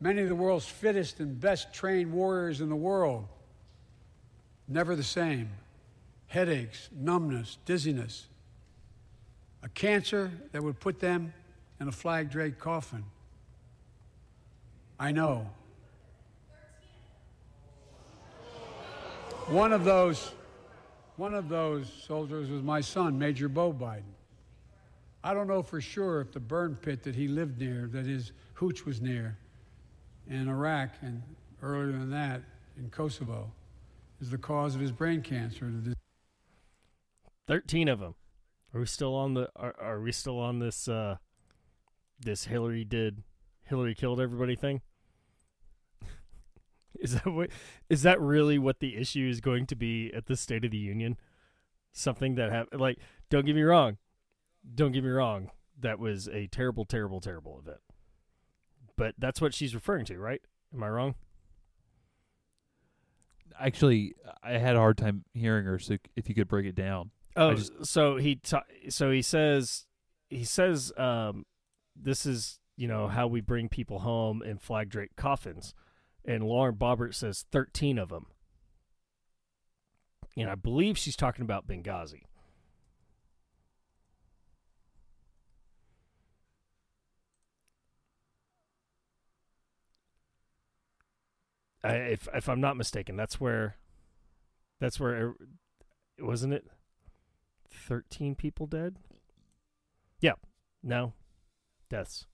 many 0.00 0.22
of 0.22 0.28
the 0.28 0.34
world's 0.34 0.64
fittest 0.64 1.20
and 1.20 1.38
best 1.38 1.74
trained 1.74 2.12
warriors 2.12 2.62
in 2.62 2.70
the 2.70 2.76
world. 2.76 3.26
Never 4.68 4.96
the 4.96 5.02
same. 5.02 5.50
Headaches, 6.28 6.88
numbness, 6.94 7.58
dizziness. 7.66 8.26
A 9.62 9.68
cancer 9.68 10.30
that 10.52 10.62
would 10.62 10.80
put 10.80 11.00
them 11.00 11.34
in 11.78 11.88
a 11.88 11.92
flag 11.92 12.30
draped 12.30 12.58
coffin. 12.58 13.04
I 14.98 15.12
know. 15.12 15.50
One 19.48 19.72
of 19.72 19.84
those, 19.84 20.32
one 21.16 21.34
of 21.34 21.48
those 21.48 21.92
soldiers 22.06 22.48
was 22.48 22.62
my 22.62 22.80
son, 22.80 23.18
Major 23.18 23.48
Beau 23.48 23.72
Biden. 23.72 24.02
I 25.22 25.34
don't 25.34 25.46
know 25.48 25.62
for 25.62 25.80
sure 25.80 26.20
if 26.20 26.32
the 26.32 26.40
burn 26.40 26.76
pit 26.76 27.02
that 27.02 27.14
he 27.14 27.28
lived 27.28 27.58
near, 27.58 27.88
that 27.92 28.06
his 28.06 28.32
hooch 28.54 28.84
was 28.84 29.00
near, 29.00 29.36
in 30.28 30.48
Iraq 30.48 30.90
and 31.02 31.22
earlier 31.62 31.92
than 31.92 32.10
that 32.10 32.42
in 32.78 32.88
Kosovo, 32.90 33.50
is 34.20 34.30
the 34.30 34.38
cause 34.38 34.74
of 34.74 34.80
his 34.80 34.92
brain 34.92 35.22
cancer. 35.22 35.70
Thirteen 37.46 37.88
of 37.88 38.00
them. 38.00 38.14
Are 38.72 38.80
we 38.80 38.86
still 38.86 39.14
on 39.14 39.34
the? 39.34 39.50
Are, 39.56 39.74
are 39.78 40.00
we 40.00 40.12
still 40.12 40.38
on 40.38 40.58
this? 40.60 40.88
uh 40.88 41.16
This 42.18 42.44
Hillary 42.44 42.84
did, 42.84 43.22
Hillary 43.64 43.94
killed 43.94 44.20
everybody 44.20 44.56
thing. 44.56 44.82
is 47.00 47.14
that 47.14 47.26
what? 47.26 47.50
Is 47.88 48.02
that 48.02 48.20
really 48.20 48.58
what 48.58 48.80
the 48.80 48.96
issue 48.96 49.28
is 49.28 49.40
going 49.40 49.66
to 49.66 49.76
be 49.76 50.12
at 50.14 50.26
the 50.26 50.36
State 50.36 50.64
of 50.64 50.70
the 50.70 50.78
Union? 50.78 51.16
Something 51.92 52.34
that 52.36 52.50
happened 52.50 52.80
like. 52.80 52.98
Don't 53.30 53.46
get 53.46 53.54
me 53.54 53.62
wrong. 53.62 53.98
Don't 54.74 54.92
get 54.92 55.02
me 55.02 55.10
wrong. 55.10 55.50
That 55.80 55.98
was 55.98 56.28
a 56.28 56.46
terrible, 56.46 56.84
terrible, 56.84 57.20
terrible 57.20 57.58
event. 57.58 57.80
But 58.96 59.14
that's 59.18 59.40
what 59.40 59.54
she's 59.54 59.74
referring 59.74 60.04
to, 60.06 60.18
right? 60.18 60.40
Am 60.72 60.82
I 60.82 60.88
wrong? 60.88 61.14
Actually, 63.58 64.14
I 64.42 64.52
had 64.52 64.76
a 64.76 64.78
hard 64.78 64.98
time 64.98 65.24
hearing 65.32 65.64
her. 65.64 65.78
So 65.78 65.96
if 66.16 66.28
you 66.28 66.34
could 66.34 66.48
break 66.48 66.66
it 66.66 66.74
down. 66.74 67.10
Oh, 67.36 67.54
just- 67.54 67.86
so 67.86 68.16
he 68.16 68.36
ta- 68.36 68.64
so 68.88 69.10
he 69.10 69.22
says 69.22 69.86
he 70.28 70.44
says 70.44 70.92
um, 70.96 71.46
this 71.96 72.26
is 72.26 72.60
you 72.76 72.88
know 72.88 73.08
how 73.08 73.26
we 73.26 73.40
bring 73.40 73.68
people 73.68 74.00
home 74.00 74.42
in 74.42 74.58
flag 74.58 74.88
draped 74.88 75.16
coffins, 75.16 75.74
and 76.24 76.44
Lauren 76.44 76.74
Boebert 76.74 77.14
says 77.14 77.44
thirteen 77.50 77.98
of 77.98 78.08
them, 78.08 78.26
and 80.36 80.48
I 80.50 80.54
believe 80.54 80.98
she's 80.98 81.16
talking 81.16 81.42
about 81.42 81.66
Benghazi. 81.66 82.22
I, 91.82 91.94
if 91.96 92.28
if 92.34 92.48
I'm 92.48 92.60
not 92.60 92.76
mistaken, 92.76 93.16
that's 93.16 93.38
where 93.38 93.76
that's 94.80 94.98
where 94.98 95.28
er, 95.28 95.36
wasn't 96.18 96.54
it 96.54 96.64
13 97.70 98.34
people 98.34 98.66
dead? 98.66 98.96
Yeah. 100.20 100.34
No. 100.82 101.12
Deaths. 101.90 102.26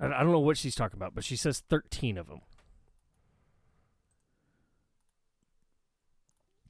I, 0.00 0.06
I 0.06 0.22
don't 0.22 0.32
know 0.32 0.38
what 0.40 0.56
she's 0.56 0.74
talking 0.74 0.96
about, 0.96 1.14
but 1.14 1.24
she 1.24 1.36
says 1.36 1.62
13 1.68 2.18
of 2.18 2.26
them. 2.28 2.40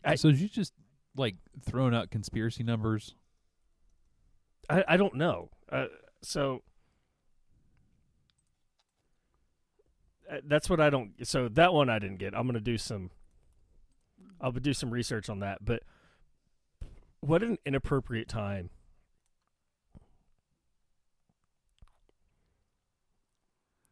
I- 0.04 0.14
so 0.16 0.28
you 0.28 0.48
just 0.48 0.72
like 1.16 1.36
throwing 1.64 1.94
out 1.94 2.10
conspiracy 2.10 2.62
numbers? 2.62 3.14
I, 4.68 4.84
I 4.88 4.96
don't 4.96 5.14
know. 5.14 5.50
Uh, 5.70 5.86
so 6.22 6.62
uh, 10.30 10.36
that's 10.44 10.70
what 10.70 10.80
I 10.80 10.90
don't. 10.90 11.12
So 11.26 11.48
that 11.48 11.72
one 11.72 11.88
I 11.90 11.98
didn't 11.98 12.18
get. 12.18 12.34
I'm 12.34 12.46
gonna 12.46 12.60
do 12.60 12.78
some. 12.78 13.10
I'll 14.40 14.52
do 14.52 14.72
some 14.72 14.90
research 14.90 15.28
on 15.28 15.40
that. 15.40 15.64
But 15.64 15.82
what 17.20 17.42
an 17.42 17.58
inappropriate 17.66 18.28
time. 18.28 18.70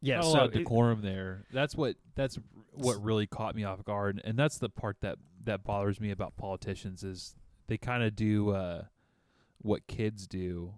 Yeah. 0.01 0.21
So 0.21 0.45
it- 0.45 0.53
decorum 0.53 1.03
there. 1.03 1.47
That's 1.53 1.75
what 1.75 1.97
that's 2.15 2.39
what 2.73 3.03
really 3.03 3.27
caught 3.27 3.55
me 3.55 3.65
off 3.65 3.85
guard, 3.85 4.21
and 4.25 4.39
that's 4.39 4.59
the 4.59 4.69
part 4.69 4.99
that 5.01 5.19
that 5.45 5.65
bothers 5.65 6.01
me 6.01 6.11
about 6.11 6.37
politicians 6.37 7.03
is 7.03 7.35
they 7.67 7.77
kind 7.79 8.03
of 8.03 8.15
do 8.15 8.51
uh, 8.51 8.85
what 9.59 9.87
kids 9.87 10.27
do, 10.27 10.75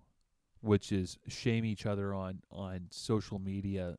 which 0.60 0.92
is 0.92 1.18
shame 1.28 1.64
each 1.64 1.84
other 1.86 2.14
on 2.14 2.40
on 2.50 2.86
social 2.90 3.38
media, 3.38 3.96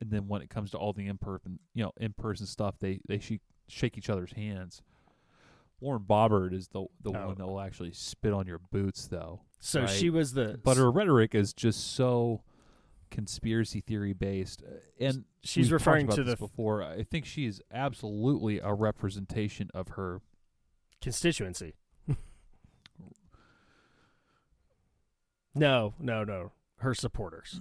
and 0.00 0.10
then 0.10 0.28
when 0.28 0.42
it 0.42 0.50
comes 0.50 0.70
to 0.72 0.78
all 0.78 0.92
the 0.92 1.06
in 1.06 1.16
person 1.18 1.58
you 1.74 1.84
know 1.84 1.92
in 1.96 2.12
person 2.12 2.46
stuff, 2.46 2.74
they 2.78 3.00
they 3.08 3.18
sh- 3.18 3.40
shake 3.68 3.96
each 3.96 4.10
other's 4.10 4.32
hands. 4.32 4.82
Lauren 5.80 6.02
Boebert 6.02 6.52
is 6.54 6.68
the 6.68 6.86
the 7.02 7.10
Oh. 7.12 7.26
one 7.28 7.36
that 7.38 7.46
will 7.46 7.60
actually 7.60 7.92
spit 7.92 8.32
on 8.32 8.46
your 8.46 8.58
boots, 8.70 9.06
though. 9.06 9.40
so 9.60 9.80
right. 9.80 9.90
she 9.90 10.10
was 10.10 10.32
the. 10.34 10.58
But 10.62 10.76
her 10.76 10.90
rhetoric 10.90 11.34
is 11.34 11.52
just 11.52 11.92
so 11.94 12.42
conspiracy 13.10 13.80
theory 13.80 14.12
based, 14.12 14.62
uh, 14.62 14.74
and 15.04 15.24
she's 15.42 15.70
referring 15.72 16.08
to 16.08 16.16
the 16.24 16.32
this 16.32 16.34
before. 16.40 16.82
I 16.82 17.02
think 17.02 17.24
she 17.24 17.46
is 17.46 17.62
absolutely 17.72 18.58
a 18.60 18.72
representation 18.74 19.70
of 19.74 19.88
her. 19.88 20.20
constituency. 21.00 21.74
no, 25.54 25.94
no, 25.98 26.24
no. 26.24 26.52
Her 26.78 26.94
supporters. 26.94 27.60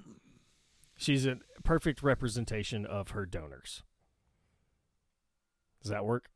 She's 0.98 1.26
a 1.26 1.38
perfect 1.64 2.04
representation 2.04 2.86
of 2.86 3.10
her 3.12 3.26
donors. 3.26 3.84
Does 5.82 5.92
that 5.92 6.06
work? 6.06 6.30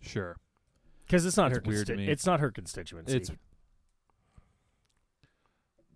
Sure, 0.00 0.36
Because 1.02 1.24
it's 1.24 1.36
not 1.36 1.52
That's 1.52 1.64
her. 1.64 1.70
weird 1.70 1.86
to 1.86 1.92
consti- 1.92 1.96
me. 1.96 2.08
It's 2.08 2.26
not 2.26 2.40
her 2.40 2.50
constituency. 2.50 3.16
it's 3.16 3.30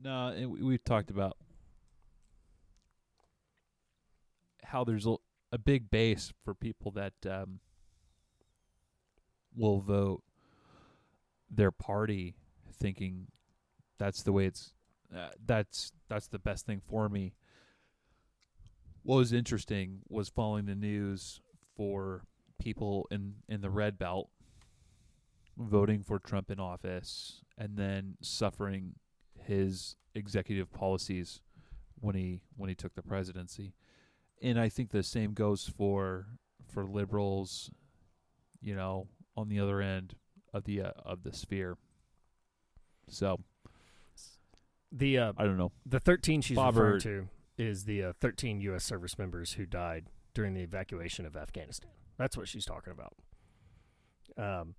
no, 0.04 0.32
we- 0.48 0.62
we've 0.62 0.84
talked 0.84 1.10
about 1.10 1.36
how 4.66 4.84
there's 4.84 5.06
a, 5.06 5.16
big 5.64 5.90
base 5.90 6.34
for 6.44 6.54
people 6.54 6.90
that 6.90 7.14
um, 7.24 7.60
will 9.56 9.80
vote 9.80 10.22
their 11.50 11.70
party, 11.70 12.36
thinking 12.78 13.28
that's 13.98 14.22
the 14.22 14.32
way 14.32 14.44
it's 14.44 14.74
uh, 15.16 15.28
that's 15.46 15.92
that's 16.08 16.28
the 16.28 16.38
best 16.38 16.66
thing 16.66 16.82
for 16.86 17.08
me. 17.08 17.32
What 19.02 19.16
was 19.16 19.32
interesting 19.32 20.00
was 20.10 20.28
following 20.28 20.66
the 20.66 20.74
news 20.74 21.40
for 21.74 22.24
people 22.60 23.08
in 23.10 23.36
in 23.48 23.62
the 23.62 23.70
red 23.70 23.98
belt 23.98 24.28
voting 25.56 26.02
for 26.02 26.18
Trump 26.18 26.50
in 26.50 26.60
office 26.60 27.40
and 27.56 27.76
then 27.76 28.16
suffering 28.20 28.94
his 29.42 29.96
executive 30.14 30.72
policies 30.72 31.40
when 32.00 32.14
he 32.14 32.42
when 32.56 32.68
he 32.68 32.74
took 32.74 32.94
the 32.94 33.02
presidency. 33.02 33.72
And 34.42 34.60
I 34.60 34.68
think 34.68 34.90
the 34.90 35.02
same 35.02 35.32
goes 35.32 35.70
for 35.76 36.26
for 36.68 36.84
liberals, 36.84 37.70
you 38.60 38.74
know, 38.74 39.08
on 39.36 39.48
the 39.48 39.60
other 39.60 39.80
end 39.80 40.14
of 40.52 40.64
the 40.64 40.82
uh, 40.82 40.90
of 41.04 41.22
the 41.22 41.32
sphere. 41.32 41.76
So, 43.08 43.40
the 44.92 45.18
uh, 45.18 45.32
I 45.36 45.44
don't 45.44 45.56
know. 45.56 45.72
the 45.84 46.00
thirteen 46.00 46.40
she's 46.40 46.58
referring 46.58 47.00
to 47.00 47.28
is 47.56 47.84
the 47.84 48.02
uh, 48.04 48.12
thirteen 48.20 48.60
U.S. 48.62 48.84
service 48.84 49.18
members 49.18 49.52
who 49.52 49.64
died 49.66 50.06
during 50.34 50.54
the 50.54 50.62
evacuation 50.62 51.24
of 51.24 51.36
Afghanistan. 51.36 51.90
That's 52.18 52.36
what 52.36 52.48
she's 52.48 52.64
talking 52.66 52.92
about. 52.92 53.14
Um, 54.36 54.74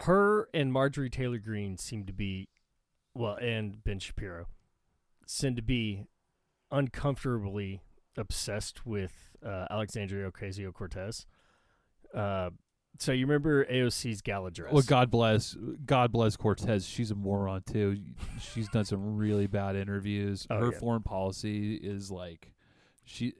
her 0.00 0.48
and 0.52 0.72
Marjorie 0.72 1.10
Taylor 1.10 1.38
Greene 1.38 1.78
seem 1.78 2.04
to 2.04 2.12
be, 2.12 2.48
well, 3.14 3.36
and 3.36 3.82
Ben 3.82 3.98
Shapiro 3.98 4.46
seem 5.26 5.56
to 5.56 5.62
be 5.62 6.04
uncomfortably 6.70 7.82
obsessed 8.18 8.86
with 8.86 9.36
uh, 9.44 9.66
Alexandria 9.70 10.30
Ocasio 10.30 10.72
Cortez. 10.72 11.26
Uh, 12.14 12.50
so 12.98 13.10
you 13.12 13.26
remember 13.26 13.64
AOC's 13.64 14.20
gala 14.22 14.50
dress? 14.52 14.72
Well, 14.72 14.84
God 14.86 15.10
bless, 15.10 15.56
God 15.84 16.12
bless 16.12 16.36
Cortez. 16.36 16.86
She's 16.86 17.10
a 17.10 17.14
moron 17.16 17.62
too. 17.62 17.96
She's 18.40 18.68
done 18.68 18.84
some 18.84 19.16
really 19.16 19.48
bad 19.48 19.74
interviews. 19.74 20.46
Oh, 20.48 20.58
her 20.58 20.72
yeah. 20.72 20.78
foreign 20.78 21.02
policy 21.02 21.74
is 21.74 22.10
like, 22.12 22.52
she 23.04 23.32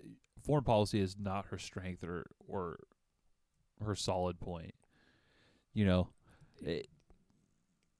foreign 0.45 0.64
policy 0.64 1.01
is 1.01 1.16
not 1.18 1.47
her 1.47 1.59
strength 1.59 2.03
or 2.03 2.27
or 2.49 2.79
her 3.85 3.95
solid 3.95 4.41
point. 4.41 4.75
You 5.72 5.87
know, 5.87 6.09
it, 6.61 6.89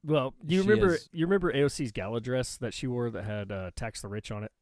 Well, 0.05 0.35
you 0.47 0.63
remember 0.63 0.95
is- 0.95 1.09
you 1.13 1.25
remember 1.25 1.53
AOC's 1.53 1.93
gala 1.93 2.21
dress 2.21 2.57
that 2.57 2.75
she 2.75 2.87
wore 2.89 3.11
that 3.11 3.25
had 3.25 3.53
uh, 3.53 3.71
"Tax 3.77 4.03
the 4.03 4.09
Rich" 4.09 4.31
on 4.33 4.43
it? 4.45 4.53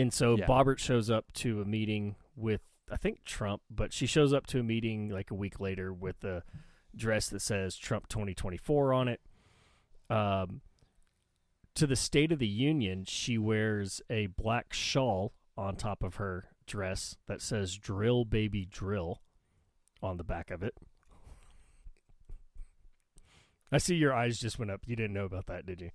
And 0.00 0.12
so 0.12 0.36
Yeah. 0.36 0.46
Boebert 0.46 0.78
shows 0.78 1.10
up 1.10 1.32
to 1.34 1.60
a 1.60 1.64
meeting 1.64 2.16
with 2.36 2.62
I 2.90 2.96
think 2.96 3.24
Trump, 3.24 3.62
but 3.68 3.92
she 3.92 4.06
shows 4.06 4.32
up 4.32 4.46
to 4.46 4.60
a 4.60 4.62
meeting 4.62 5.10
like 5.10 5.30
a 5.30 5.34
week 5.34 5.60
later 5.60 5.92
with 5.92 6.24
a 6.24 6.42
dress 6.96 7.28
that 7.28 7.40
says 7.40 7.76
Trump 7.76 8.08
2024 8.08 8.94
on 8.94 9.08
it. 9.08 9.20
Um, 10.08 10.62
to 11.74 11.86
the 11.86 11.96
State 11.96 12.32
of 12.32 12.38
the 12.38 12.48
Union, 12.48 13.04
she 13.04 13.36
wears 13.36 14.00
a 14.08 14.26
black 14.28 14.72
shawl 14.72 15.34
on 15.56 15.76
top 15.76 16.02
of 16.02 16.14
her 16.16 16.48
dress 16.66 17.16
that 17.26 17.42
says 17.42 17.76
"Drill 17.76 18.24
Baby 18.24 18.64
Drill" 18.64 19.20
on 20.02 20.16
the 20.16 20.24
back 20.24 20.50
of 20.50 20.62
it. 20.62 20.74
I 23.70 23.78
see 23.78 23.96
your 23.96 24.14
eyes 24.14 24.38
just 24.38 24.58
went 24.58 24.70
up. 24.70 24.80
You 24.86 24.96
didn't 24.96 25.12
know 25.12 25.26
about 25.26 25.46
that, 25.46 25.66
did 25.66 25.80
you? 25.80 25.90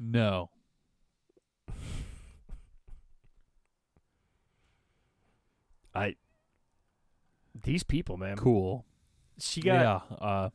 no. 0.00 0.50
I 5.94 6.16
these 7.62 7.82
people, 7.82 8.16
man. 8.16 8.36
Cool. 8.36 8.84
She 9.38 9.60
got 9.60 10.08
yeah. 10.10 10.16
Uh, 10.26 10.50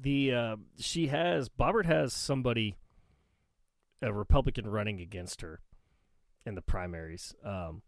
the 0.00 0.34
uh, 0.34 0.56
she 0.78 1.08
has 1.08 1.48
Boebert 1.48 1.86
has 1.86 2.12
somebody, 2.12 2.76
a 4.00 4.12
Republican 4.12 4.66
running 4.66 5.00
against 5.00 5.40
her, 5.42 5.60
in 6.44 6.54
the 6.54 6.62
primaries, 6.62 7.34
um, 7.44 7.82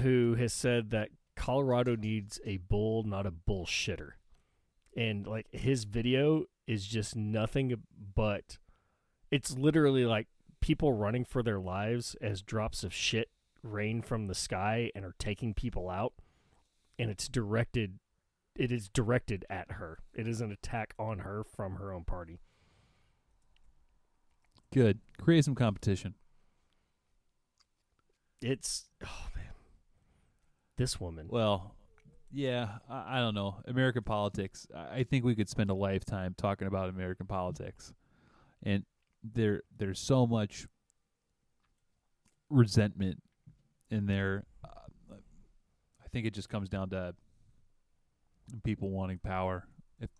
who 0.00 0.34
has 0.36 0.52
said 0.52 0.90
that 0.90 1.10
Colorado 1.36 1.96
needs 1.96 2.40
a 2.44 2.56
bull, 2.56 3.02
not 3.02 3.26
a 3.26 3.30
bullshitter, 3.30 4.12
and 4.96 5.26
like 5.26 5.46
his 5.52 5.84
video 5.84 6.44
is 6.66 6.86
just 6.86 7.16
nothing 7.16 7.74
but, 8.14 8.58
it's 9.30 9.56
literally 9.56 10.04
like 10.04 10.28
people 10.60 10.92
running 10.92 11.24
for 11.24 11.42
their 11.42 11.60
lives 11.60 12.16
as 12.20 12.42
drops 12.42 12.84
of 12.84 12.92
shit 12.92 13.28
rain 13.62 14.02
from 14.02 14.26
the 14.26 14.34
sky 14.34 14.90
and 14.94 15.04
are 15.04 15.14
taking 15.18 15.54
people 15.54 15.88
out, 15.88 16.14
and 16.98 17.10
it's 17.10 17.28
directed 17.28 17.98
it 18.58 18.72
is 18.72 18.88
directed 18.88 19.44
at 19.48 19.72
her. 19.72 20.00
It 20.12 20.26
is 20.26 20.40
an 20.40 20.50
attack 20.50 20.92
on 20.98 21.20
her 21.20 21.44
from 21.44 21.76
her 21.76 21.92
own 21.92 22.04
party. 22.04 22.40
Good. 24.72 24.98
Create 25.16 25.44
some 25.44 25.54
competition. 25.54 26.14
It's 28.42 28.86
oh 29.04 29.26
man, 29.34 29.52
this 30.76 31.00
woman. 31.00 31.28
Well, 31.30 31.74
yeah, 32.30 32.78
I, 32.88 33.18
I 33.18 33.20
don't 33.20 33.34
know. 33.34 33.60
American 33.66 34.02
politics. 34.02 34.66
I 34.76 34.98
I 34.98 35.04
think 35.04 35.24
we 35.24 35.34
could 35.34 35.48
spend 35.48 35.70
a 35.70 35.74
lifetime 35.74 36.34
talking 36.36 36.66
about 36.66 36.88
American 36.88 37.26
politics, 37.26 37.92
and 38.62 38.84
there 39.22 39.62
there's 39.76 39.98
so 39.98 40.26
much 40.26 40.66
resentment 42.50 43.22
in 43.90 44.06
there. 44.06 44.44
Uh, 44.64 45.14
I 46.04 46.08
think 46.08 46.26
it 46.26 46.34
just 46.34 46.48
comes 46.48 46.68
down 46.68 46.90
to 46.90 47.14
people 48.64 48.90
wanting 48.90 49.18
power. 49.18 49.66
If 50.00 50.10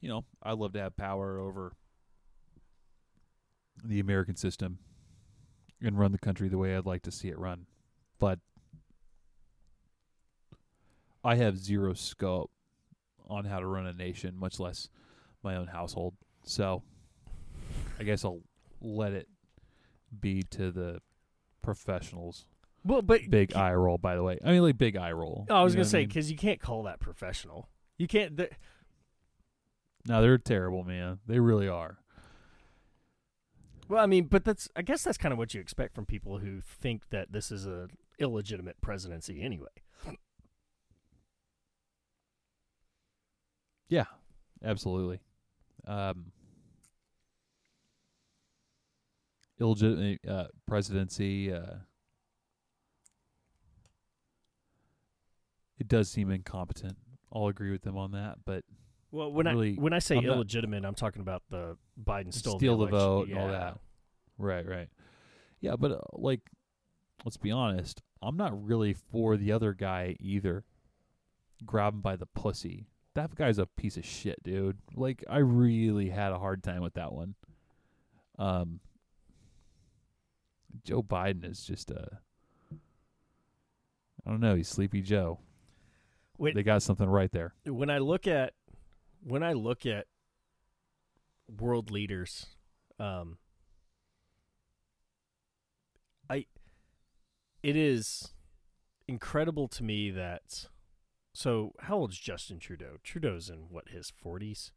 you 0.00 0.08
know, 0.08 0.24
I'd 0.42 0.58
love 0.58 0.72
to 0.74 0.80
have 0.80 0.96
power 0.96 1.38
over 1.38 1.74
the 3.84 4.00
American 4.00 4.36
system 4.36 4.78
and 5.80 5.98
run 5.98 6.12
the 6.12 6.18
country 6.18 6.48
the 6.48 6.58
way 6.58 6.76
I'd 6.76 6.86
like 6.86 7.02
to 7.02 7.12
see 7.12 7.28
it 7.28 7.38
run. 7.38 7.66
But 8.18 8.40
I 11.24 11.36
have 11.36 11.58
zero 11.58 11.94
scope 11.94 12.50
on 13.28 13.44
how 13.44 13.60
to 13.60 13.66
run 13.66 13.86
a 13.86 13.92
nation, 13.92 14.34
much 14.36 14.58
less 14.58 14.88
my 15.42 15.56
own 15.56 15.66
household. 15.66 16.14
So 16.44 16.82
I 17.98 18.04
guess 18.04 18.24
I'll 18.24 18.42
let 18.80 19.12
it 19.12 19.28
be 20.20 20.42
to 20.50 20.70
the 20.70 21.00
professionals. 21.62 22.46
Well, 22.84 23.02
but 23.02 23.28
Big 23.30 23.54
eye 23.54 23.72
roll, 23.74 23.98
by 23.98 24.14
the 24.16 24.22
way. 24.22 24.38
I 24.44 24.52
mean, 24.52 24.62
like 24.62 24.78
big 24.78 24.96
eye 24.96 25.12
roll. 25.12 25.46
Oh, 25.50 25.54
I 25.56 25.62
was 25.62 25.74
You 25.74 25.78
know 25.78 25.82
gonna 25.82 25.90
say 25.90 25.98
mean? 26.00 26.08
because 26.08 26.30
you 26.30 26.36
can't 26.36 26.60
call 26.60 26.84
that 26.84 27.00
professional. 27.00 27.68
You 27.98 28.06
can't. 28.06 28.36
th- 28.36 28.52
no, 30.06 30.22
they're 30.22 30.38
terrible, 30.38 30.84
man. 30.84 31.18
They 31.26 31.38
really 31.40 31.68
are. 31.68 31.98
Well, 33.88 34.02
I 34.02 34.06
mean, 34.06 34.24
but 34.24 34.44
that's. 34.44 34.68
I 34.76 34.82
guess 34.82 35.02
that's 35.02 35.18
kind 35.18 35.32
of 35.32 35.38
what 35.38 35.54
you 35.54 35.60
expect 35.60 35.94
from 35.94 36.06
people 36.06 36.38
who 36.38 36.60
think 36.60 37.08
that 37.10 37.32
this 37.32 37.50
is 37.50 37.66
a 37.66 37.88
illegitimate 38.18 38.80
presidency 38.80 39.42
anyway. 39.42 39.66
Yeah, 43.88 44.04
absolutely. 44.62 45.20
Um, 45.86 46.32
illegitimate 49.60 50.20
uh, 50.28 50.46
presidency. 50.66 51.52
Uh, 51.52 51.76
it 55.78 55.88
does 55.88 56.10
seem 56.10 56.30
incompetent. 56.30 56.96
I'll 57.32 57.46
agree 57.48 57.70
with 57.70 57.82
them 57.82 57.96
on 57.96 58.12
that, 58.12 58.38
but 58.44 58.64
Well, 59.10 59.32
when 59.32 59.46
Really, 59.46 59.72
I 59.78 59.80
when 59.80 59.92
I 59.92 59.98
say 60.00 60.16
I'm 60.18 60.24
not- 60.26 60.36
illegitimate, 60.36 60.84
I'm 60.84 60.94
talking 60.94 61.20
about 61.22 61.42
the 61.50 61.76
Biden 62.02 62.32
stole 62.32 62.58
steal 62.58 62.76
the, 62.78 62.84
election. 62.86 62.98
vote 62.98 63.28
and 63.28 63.38
all 63.38 63.48
that. 63.48 63.78
Right, 64.38 64.66
right. 64.66 64.88
Yeah, 65.60 65.76
but 65.76 65.92
uh, 65.92 66.00
like, 66.12 66.40
let's 67.24 67.36
be 67.36 67.50
honest. 67.50 68.02
I'm 68.22 68.36
not 68.36 68.64
really 68.66 68.94
for 68.94 69.36
the 69.36 69.52
other 69.52 69.72
guy 69.74 70.16
either. 70.20 70.64
Grab 71.64 71.94
him 71.94 72.00
by 72.00 72.16
the 72.16 72.26
pussy. 72.26 72.86
That 73.14 73.34
guy's 73.34 73.58
a 73.58 73.66
piece 73.66 73.96
of 73.96 74.04
shit, 74.04 74.42
dude. 74.42 74.78
Like, 74.94 75.24
I 75.28 75.38
really 75.38 76.10
had 76.10 76.32
a 76.32 76.38
hard 76.38 76.62
time 76.62 76.82
with 76.82 76.94
that 76.94 77.12
one. 77.12 77.34
Um, 78.38 78.80
Joe 80.84 81.02
Biden 81.02 81.44
is 81.44 81.64
just 81.64 81.90
a. 81.90 82.18
I 84.26 84.30
don't 84.30 84.40
know. 84.40 84.54
He's 84.54 84.68
Sleepy 84.68 85.00
Joe. 85.02 85.40
Wait. 86.38 86.54
They 86.54 86.62
got 86.62 86.82
something 86.82 87.08
right 87.08 87.30
there. 87.32 87.54
when 87.66 87.90
I 87.90 87.98
look 87.98 88.26
at 88.26 88.54
when 89.22 89.42
I 89.42 89.52
look 89.52 89.84
at 89.84 90.06
world 91.60 91.90
leaders, 91.90 92.46
um, 93.00 93.38
I 96.30 96.46
it 97.62 97.76
is 97.76 98.32
incredible 99.08 99.66
to 99.68 99.82
me 99.82 100.10
that 100.10 100.66
so 101.32 101.72
how 101.80 101.96
old's 101.96 102.18
Justin 102.18 102.58
Trudeau? 102.58 102.96
Trudeau's 103.02 103.48
in 103.50 103.66
what 103.70 103.88
his 103.88 104.10
forties. 104.10 104.72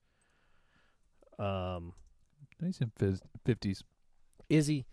Um, 1.39 1.93
He's 2.63 2.79
in 2.79 2.91
50s. 3.45 3.83
is 4.49 4.67
he? 4.67 4.85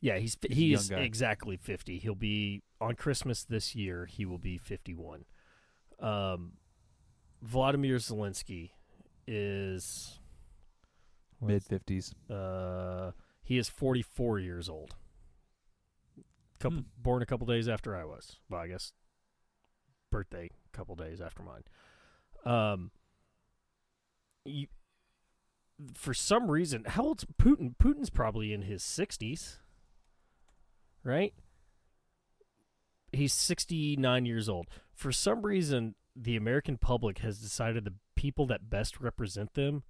Yeah, 0.00 0.18
he's 0.18 0.36
He's 0.48 0.56
he's 0.56 0.90
exactly 0.90 1.56
fifty. 1.56 1.98
He'll 1.98 2.14
be 2.16 2.62
on 2.80 2.94
Christmas 2.96 3.44
this 3.44 3.74
year. 3.76 4.06
He 4.06 4.24
will 4.24 4.38
be 4.38 4.58
fifty-one. 4.58 5.24
Um, 6.02 6.52
Vladimir 7.42 7.96
Zelensky 7.96 8.70
is 9.26 10.18
Mid 11.40 11.64
50s. 11.64 12.12
uh 12.30 13.12
he 13.44 13.58
is 13.58 13.68
forty-four 13.68 14.38
years 14.38 14.68
old. 14.68 14.94
Couple 16.60 16.78
Hmm. 16.78 16.84
born 16.96 17.22
a 17.22 17.26
couple 17.26 17.46
days 17.46 17.68
after 17.68 17.96
I 17.96 18.04
was. 18.04 18.36
Well, 18.48 18.60
I 18.60 18.68
guess 18.68 18.92
birthday 20.10 20.50
a 20.72 20.76
couple 20.76 20.94
days 20.94 21.20
after 21.20 21.42
mine. 21.42 21.62
Um, 22.44 22.90
you, 24.44 24.66
for 25.94 26.14
some 26.14 26.50
reason, 26.50 26.84
how 26.86 27.02
old's 27.02 27.24
Putin? 27.40 27.74
Putin's 27.76 28.10
probably 28.10 28.52
in 28.52 28.62
his 28.62 28.82
sixties, 28.84 29.58
right? 31.02 31.34
He's 33.12 33.32
sixty-nine 33.32 34.24
years 34.24 34.48
old. 34.48 34.68
For 34.94 35.12
some 35.12 35.42
reason, 35.42 35.94
the 36.14 36.36
American 36.36 36.76
public 36.76 37.18
has 37.18 37.38
decided 37.38 37.84
the 37.84 37.94
people 38.14 38.46
that 38.46 38.70
best 38.70 39.00
represent 39.00 39.54
them 39.54 39.82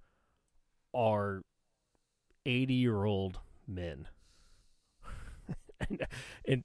are 0.93 1.41
eighty-year-old 2.45 3.39
men. 3.67 4.07
and, 5.89 6.07
and 6.47 6.63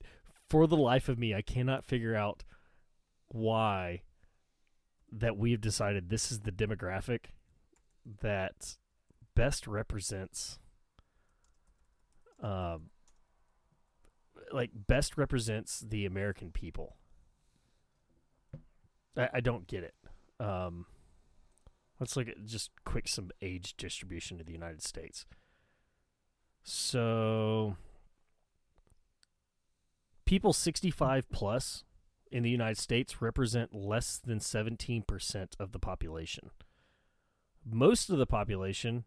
for 0.48 0.66
the 0.66 0.76
life 0.76 1.08
of 1.08 1.18
me, 1.18 1.34
I 1.34 1.42
cannot 1.42 1.84
figure 1.84 2.14
out 2.14 2.44
why 3.28 4.02
that 5.10 5.36
we've 5.36 5.60
decided 5.60 6.08
this 6.08 6.30
is 6.30 6.40
the 6.40 6.52
demographic 6.52 7.26
that 8.20 8.76
best 9.34 9.66
represents 9.66 10.58
um 12.42 12.90
like 14.52 14.70
best 14.86 15.16
represents 15.16 15.80
the 15.80 16.06
American 16.06 16.50
people. 16.50 16.96
I, 19.18 19.28
I 19.34 19.40
don't 19.40 19.66
get 19.66 19.84
it. 19.84 19.94
Um 20.40 20.86
let's 22.00 22.16
look 22.16 22.28
at 22.28 22.44
just 22.44 22.70
quick 22.84 23.08
some 23.08 23.30
age 23.42 23.76
distribution 23.76 24.38
to 24.38 24.44
the 24.44 24.52
United 24.52 24.82
States. 24.82 25.26
So 26.62 27.76
people 30.24 30.52
65 30.52 31.30
plus 31.30 31.84
in 32.30 32.42
the 32.42 32.50
United 32.50 32.78
States 32.78 33.22
represent 33.22 33.74
less 33.74 34.18
than 34.18 34.38
17% 34.38 35.48
of 35.58 35.72
the 35.72 35.78
population. 35.78 36.50
Most 37.64 38.10
of 38.10 38.18
the 38.18 38.26
population, 38.26 39.04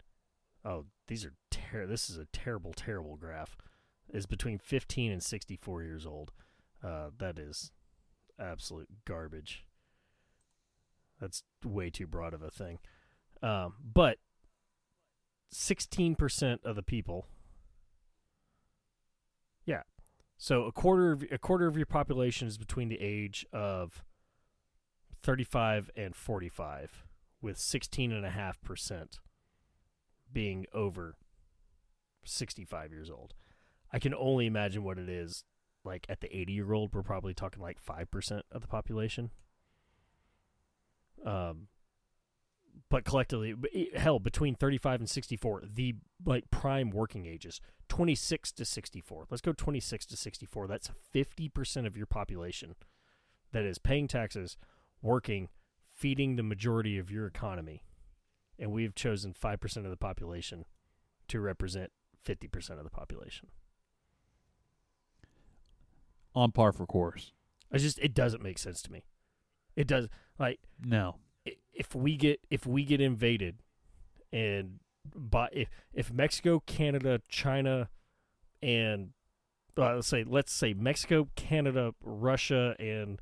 oh, 0.66 0.86
these 1.08 1.24
are 1.26 1.34
ter- 1.50 1.86
this 1.86 2.10
is 2.10 2.18
a 2.18 2.26
terrible 2.34 2.74
terrible 2.74 3.16
graph, 3.16 3.56
is 4.12 4.26
between 4.26 4.58
15 4.58 5.12
and 5.12 5.24
64 5.24 5.84
years 5.84 6.06
old. 6.06 6.32
Uh, 6.84 7.10
that 7.20 7.38
is 7.38 7.72
absolute 8.40 8.90
garbage. 9.06 9.66
That's 11.22 11.44
way 11.64 11.90
too 11.90 12.08
broad 12.08 12.34
of 12.34 12.42
a 12.42 12.52
thing. 12.52 12.80
Um, 13.42 13.76
but 13.82 14.18
16% 15.54 16.64
of 16.64 16.76
the 16.76 16.84
people 16.84 17.28
yeah 19.66 19.82
so 20.38 20.64
a 20.64 20.72
quarter 20.72 21.12
of 21.12 21.24
a 21.30 21.38
quarter 21.38 21.68
of 21.68 21.76
your 21.76 21.86
population 21.86 22.48
is 22.48 22.58
between 22.58 22.90
the 22.90 23.00
age 23.00 23.46
of 23.54 24.04
35 25.24 25.92
and 25.96 26.16
45 26.16 27.04
with 27.42 27.58
16.5% 27.58 29.20
being 30.34 30.66
over 30.74 31.16
65 32.24 32.92
years 32.92 33.10
old. 33.12 33.34
I 33.92 34.00
can 34.00 34.16
only 34.16 34.46
imagine 34.46 34.84
what 34.84 34.98
it 34.98 35.10
is 35.10 35.44
like 35.84 36.06
at 36.10 36.22
the 36.22 36.36
80 36.36 36.54
year 36.54 36.74
old 36.74 36.94
we're 36.94 37.04
probably 37.04 37.34
talking 37.34 37.62
like 37.62 37.78
5% 37.84 38.42
of 38.52 38.62
the 38.62 38.68
population. 38.68 39.32
Um 41.26 41.68
but 42.92 43.06
collectively, 43.06 43.56
hell, 43.96 44.20
between 44.20 44.54
35 44.54 45.00
and 45.00 45.10
64, 45.10 45.64
the 45.74 45.96
like 46.26 46.52
prime 46.52 46.90
working 46.90 47.26
ages, 47.26 47.62
26 47.88 48.52
to 48.52 48.66
64. 48.66 49.28
Let's 49.30 49.42
go 49.42 49.54
26 49.54 50.06
to 50.08 50.18
64. 50.18 50.68
That's 50.68 50.92
50% 51.16 51.88
of 51.88 51.96
your 51.96 52.06
population 52.06 52.76
that 53.54 53.64
is 53.64 53.80
paying 53.80 54.10
taxes, 54.10 54.58
working, 55.02 55.48
feeding 55.96 56.36
the 56.36 56.44
majority 56.44 56.98
of 56.98 57.10
your 57.10 57.28
economy. 57.28 57.84
And 58.60 58.74
we've 58.74 58.94
chosen 58.94 59.34
5% 59.34 59.78
of 59.78 59.90
the 59.90 59.96
population 59.96 60.66
to 61.30 61.40
represent 61.40 61.92
50% 62.26 62.72
of 62.78 62.84
the 62.84 62.90
population. 62.90 63.48
On 66.36 66.52
par 66.52 66.74
for 66.74 66.86
course. 66.86 67.32
I 67.72 67.78
just 67.78 68.00
it 68.00 68.14
doesn't 68.14 68.44
make 68.44 68.58
sense 68.58 68.82
to 68.82 68.92
me. 68.92 69.06
It 69.76 69.88
does 69.88 70.08
like 70.40 70.60
No. 70.84 71.18
if 71.74 71.96
we 71.96 72.18
get 72.18 72.40
if 72.50 72.66
we 72.66 72.84
get 72.84 73.02
invaded 73.02 73.62
and 74.32 74.80
by 75.16 75.50
if 75.52 75.70
if 75.94 76.12
Mexico, 76.12 76.62
Canada, 76.66 77.22
China, 77.28 77.90
and 78.62 79.10
uh, 79.78 79.96
let's 79.96 80.08
say 80.08 80.24
let's 80.24 80.52
say 80.54 80.74
Mexico, 80.74 81.30
Canada, 81.36 81.94
Russia, 82.04 82.76
and 82.80 83.20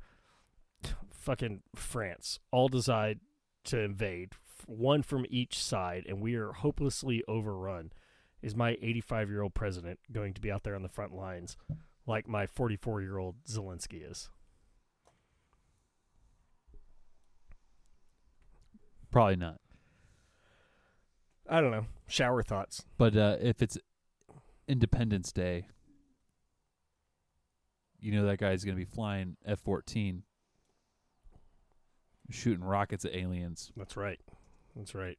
fucking 1.10 1.62
France 1.74 2.38
all 2.50 2.68
decide 2.68 3.20
to 3.64 3.78
invade, 3.78 4.32
one 4.66 5.02
from 5.02 5.26
each 5.28 5.58
side, 5.58 6.04
and 6.08 6.20
we 6.20 6.34
are 6.34 6.52
hopelessly 6.52 7.22
overrun. 7.28 7.92
Is 8.42 8.56
my 8.56 8.78
85 8.80 9.28
year 9.28 9.42
old 9.42 9.54
president 9.54 10.00
going 10.10 10.32
to 10.34 10.40
be 10.40 10.50
out 10.50 10.62
there 10.62 10.74
on 10.74 10.82
the 10.82 10.88
front 10.88 11.14
lines 11.14 11.56
like 12.06 12.26
my 12.26 12.46
44 12.46 13.02
year 13.02 13.18
old 13.18 13.36
Zelensky 13.46 14.10
is? 14.10 14.30
Probably 19.10 19.36
not. 19.36 19.60
I 21.48 21.60
don't 21.60 21.72
know. 21.72 21.86
Shower 22.06 22.42
thoughts. 22.42 22.84
But 22.96 23.16
uh, 23.16 23.36
if 23.40 23.60
it's 23.60 23.76
Independence 24.68 25.32
Day, 25.32 25.66
you 27.98 28.12
know 28.12 28.24
that 28.26 28.38
guy's 28.38 28.64
going 28.64 28.76
to 28.76 28.78
be 28.78 28.90
flying 28.90 29.36
F 29.44 29.58
14, 29.60 30.22
shooting 32.30 32.64
rockets 32.64 33.04
at 33.04 33.14
aliens. 33.14 33.72
That's 33.76 33.96
right. 33.96 34.20
That's 34.76 34.94
right. 34.94 35.18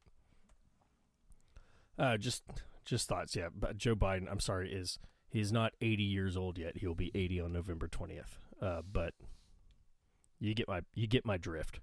Uh, 1.98 2.16
just 2.16 2.42
just 2.84 3.08
thoughts. 3.08 3.36
Yeah, 3.36 3.48
but 3.54 3.76
Joe 3.76 3.94
Biden. 3.94 4.26
I'm 4.30 4.40
sorry, 4.40 4.72
is 4.72 4.98
he's 5.28 5.52
not 5.52 5.72
80 5.80 6.02
years 6.02 6.36
old 6.36 6.58
yet. 6.58 6.78
He'll 6.78 6.94
be 6.94 7.10
80 7.14 7.40
on 7.40 7.52
November 7.52 7.88
20th. 7.88 8.38
Uh, 8.60 8.80
but 8.90 9.12
you 10.40 10.54
get 10.54 10.66
my 10.68 10.80
you 10.94 11.06
get 11.06 11.26
my 11.26 11.36
drift. 11.36 11.80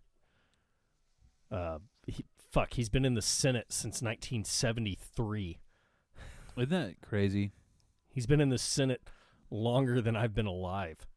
Uh, 1.52 1.80
he, 2.06 2.26
fuck, 2.52 2.74
he's 2.74 2.89
been 2.89 3.06
in 3.06 3.14
the 3.14 3.22
Senate 3.22 3.68
since 3.70 4.02
1973. 4.02 5.60
Isn't 6.58 6.70
that 6.70 7.02
crazy? 7.02 7.52
He's 8.10 8.26
been 8.26 8.41
in 8.41 8.50
the 8.50 8.58
Senate 8.58 9.02
longer 9.50 10.02
than 10.02 10.16
I've 10.16 10.34
been 10.34 10.45
alive. 10.45 11.08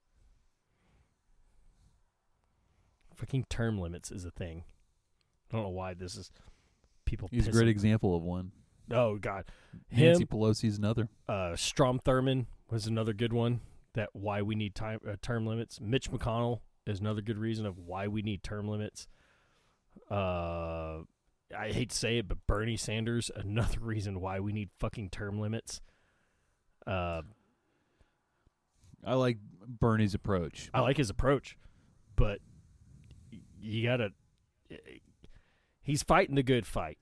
Fucking 3.15 3.47
term 3.49 3.79
limits 3.79 4.11
is 4.11 4.25
a 4.25 4.31
thing. 4.31 4.65
I 5.51 5.57
don't 5.57 5.65
know 5.65 5.71
why 5.71 5.95
this 5.95 6.17
is 6.17 6.31
people. 7.05 7.29
He's 7.31 7.49
a 7.49 7.53
great 7.53 7.69
example 7.69 8.17
of 8.17 8.23
one. 8.23 8.53
Oh 8.91 9.17
God, 9.17 9.45
Nancy 9.91 10.23
him. 10.23 10.29
Pelosi's 10.29 10.79
another. 10.79 11.09
Uh, 11.29 11.55
Strom 11.57 12.01
Thurmond 12.01 12.47
was 12.71 12.87
another 12.87 13.13
good 13.13 13.33
one. 13.33 13.61
That 13.95 14.09
why 14.13 14.41
we 14.43 14.55
need 14.55 14.75
time 14.75 15.01
uh, 15.07 15.17
term 15.21 15.47
limits. 15.47 15.81
Mitch 15.81 16.11
McConnell 16.11 16.61
is 16.87 17.01
another 17.01 17.21
good 17.21 17.39
reason 17.39 17.67
of 17.67 17.79
why 17.79 18.09
we 18.09 18.23
need 18.23 18.43
term 18.43 18.67
limits. 18.69 19.07
Uh, 20.13 21.05
I 21.57 21.73
hate 21.73 21.91
to 21.91 21.97
say 21.97 22.19
it, 22.19 22.29
but 22.29 22.39
Bernie 22.47 22.77
Sanders 22.77 23.31
another 23.35 23.79
reason 23.81 24.21
why 24.21 24.41
we 24.41 24.53
need 24.53 24.71
fucking 24.79 25.11
term 25.11 25.41
limits. 25.41 25.81
Uh, 26.87 27.23
I 29.05 29.15
like 29.15 29.39
Bernie's 29.67 30.15
approach. 30.15 30.71
I 30.75 30.81
like 30.81 30.97
his 30.97 31.11
approach, 31.11 31.57
but 32.17 32.41
you 33.61 33.85
gotta. 33.85 34.11
He's 35.83 36.03
fighting 36.03 36.35
the 36.35 36.43
good 36.43 36.67
fight. 36.67 36.99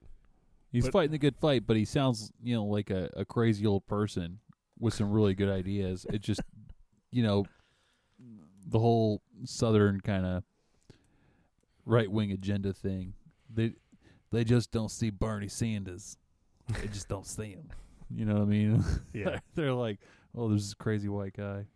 He's 0.72 0.84
but- 0.84 0.92
fighting 0.92 1.12
the 1.12 1.18
good 1.18 1.36
fight, 1.36 1.66
but 1.66 1.76
he 1.76 1.84
sounds, 1.84 2.32
you 2.42 2.54
know, 2.54 2.64
like 2.64 2.90
a, 2.90 3.10
a 3.16 3.24
crazy 3.24 3.66
old 3.66 3.86
person 3.86 4.38
with 4.78 4.94
some 4.94 5.10
really 5.10 5.34
good 5.34 5.48
ideas. 5.50 6.06
It 6.12 6.22
just, 6.22 6.40
you 7.10 7.22
know, 7.22 7.44
the 8.66 8.78
whole 8.78 9.20
southern 9.44 10.00
kind 10.00 10.24
of 10.24 10.44
right 11.90 12.10
wing 12.10 12.32
agenda 12.32 12.72
thing. 12.72 13.14
They 13.52 13.72
they 14.30 14.44
just 14.44 14.70
don't 14.70 14.90
see 14.90 15.10
Bernie 15.10 15.48
Sanders. 15.48 16.16
They 16.80 16.86
just 16.88 17.08
don't 17.08 17.26
see 17.26 17.50
him. 17.50 17.68
You 18.14 18.24
know 18.24 18.34
what 18.34 18.42
I 18.42 18.46
mean? 18.46 18.84
Yeah, 19.12 19.40
They're 19.54 19.72
like, 19.72 19.98
oh, 20.36 20.48
there's 20.48 20.64
this 20.66 20.74
crazy 20.74 21.08
white 21.08 21.36
guy 21.36 21.66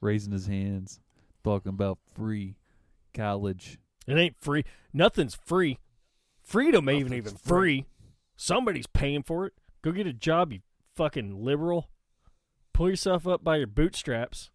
raising 0.00 0.32
his 0.32 0.46
hands, 0.46 0.98
talking 1.44 1.70
about 1.70 1.98
free 2.14 2.56
college. 3.14 3.78
it 4.06 4.16
ain't 4.16 4.36
free. 4.40 4.64
Nothing's 4.92 5.34
free. 5.46 5.78
Freedom 6.42 6.88
ain't 6.88 7.00
even 7.00 7.14
even 7.14 7.36
free. 7.36 7.86
Somebody's 8.36 8.86
paying 8.88 9.22
for 9.22 9.46
it. 9.46 9.52
Go 9.82 9.92
get 9.92 10.06
a 10.06 10.12
job, 10.12 10.52
you 10.52 10.60
fucking 10.96 11.44
liberal. 11.44 11.88
Pull 12.72 12.90
yourself 12.90 13.26
up 13.26 13.44
by 13.44 13.56
your 13.56 13.66
bootstraps. 13.66 14.50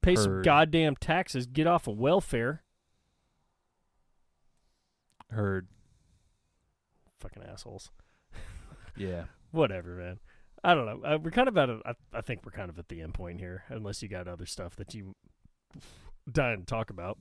Pay 0.00 0.16
some 0.16 0.42
goddamn 0.42 0.96
taxes. 0.96 1.46
Get 1.46 1.66
off 1.66 1.86
of 1.86 1.98
welfare. 1.98 2.61
Heard. 5.32 5.66
Fucking 7.20 7.42
assholes. 7.42 7.90
Yeah. 8.96 9.24
Whatever, 9.50 9.96
man. 9.96 10.18
I 10.62 10.74
don't 10.74 10.86
know. 10.86 11.08
Uh, 11.08 11.18
we're 11.18 11.30
kind 11.30 11.48
of 11.48 11.56
at 11.56 11.70
a. 11.70 11.80
I, 11.86 11.94
I 12.12 12.20
think 12.20 12.44
we're 12.44 12.52
kind 12.52 12.70
of 12.70 12.78
at 12.78 12.88
the 12.88 13.00
end 13.00 13.14
point 13.14 13.40
here, 13.40 13.64
unless 13.68 14.02
you 14.02 14.08
got 14.08 14.28
other 14.28 14.46
stuff 14.46 14.76
that 14.76 14.94
you 14.94 15.14
dying 16.30 16.60
to 16.60 16.66
talk 16.66 16.90
about. 16.90 17.18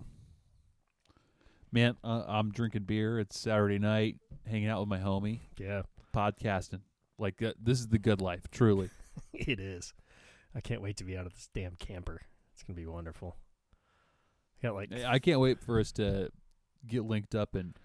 Man, 1.72 1.96
uh, 2.04 2.24
I'm 2.28 2.52
drinking 2.52 2.84
beer. 2.84 3.18
It's 3.18 3.40
Saturday 3.40 3.80
night, 3.80 4.18
hanging 4.46 4.68
out 4.68 4.82
with 4.82 4.90
my 4.90 5.00
homie, 5.00 5.40
Yeah, 5.58 5.84
podcasting. 6.14 6.82
Like 7.18 7.42
uh, 7.42 7.54
this 7.62 7.80
is 7.80 7.88
the 7.88 8.00
good 8.00 8.22
life, 8.22 8.52
truly. 8.52 8.90
it 9.34 9.60
is. 9.60 9.94
I 10.54 10.60
can't 10.60 10.82
wait 10.82 10.98
to 10.98 11.06
be 11.06 11.18
out 11.18 11.26
of 11.26 11.34
this 11.34 11.50
damn 11.54 11.76
camper. 11.78 12.22
It's 12.54 12.64
gonna 12.64 12.76
be 12.76 12.86
wonderful. 12.86 13.38
I 14.62 14.68
got 14.68 14.76
like 14.76 14.92
I 14.92 15.20
can't 15.20 15.40
wait 15.40 15.62
for 15.62 15.80
us 15.80 15.94
to 15.94 16.30
get 16.86 17.06
linked 17.06 17.36
up 17.36 17.56
and 17.56 17.76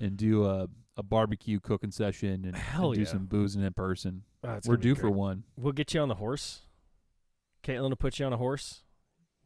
and 0.00 0.16
do 0.16 0.44
a 0.44 0.68
a 0.96 1.02
barbecue 1.02 1.58
cooking 1.58 1.90
session 1.90 2.44
and, 2.44 2.54
Hell 2.54 2.90
and 2.90 2.94
do 2.94 3.00
yeah. 3.00 3.08
some 3.08 3.26
boozing 3.26 3.62
in 3.64 3.72
person. 3.72 4.22
oh, 4.44 4.60
We're 4.64 4.76
due 4.76 4.94
for 4.94 5.10
one. 5.10 5.42
We'll 5.56 5.72
get 5.72 5.92
you 5.92 6.00
on 6.00 6.08
the 6.08 6.14
horse. 6.14 6.60
Caitlin 7.64 7.88
will 7.88 7.96
put 7.96 8.18
you 8.20 8.26
on 8.26 8.32
a 8.32 8.36
horse. 8.36 8.82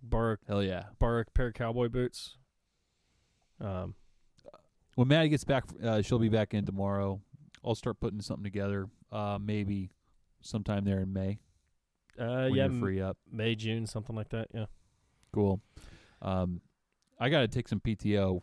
Borrow 0.03 0.37
Hell 0.47 0.63
yeah! 0.63 0.85
borrow 0.99 1.23
a 1.23 1.25
pair 1.33 1.49
of 1.49 1.55
cowboy 1.55 1.89
boots. 1.89 2.37
Um, 3.61 3.95
When 4.95 5.09
Maddie 5.09 5.29
gets 5.31 5.45
back, 5.45 5.65
uh, 5.83 6.03
she'll 6.03 6.19
be 6.19 6.29
back 6.29 6.55
in 6.55 6.65
tomorrow. 6.65 7.21
I'll 7.65 7.75
start 7.75 7.99
putting 7.99 8.21
something 8.21 8.45
together. 8.45 8.89
Uh, 9.11 9.39
maybe 9.41 9.91
sometime 10.41 10.85
there 10.85 11.01
in 11.01 11.13
May 11.13 11.39
uh, 12.19 12.49
when 12.49 12.55
yeah, 12.55 12.69
free 12.81 13.01
up. 13.01 13.17
May 13.31 13.55
June 13.55 13.87
something 13.87 14.15
like 14.15 14.29
that. 14.31 14.49
Yeah. 14.55 14.67
Cool. 15.33 15.61
Um, 16.23 16.61
I 17.19 17.29
got 17.29 17.41
to 17.41 17.49
take 17.49 17.69
some 17.69 17.81
PTO. 17.81 18.43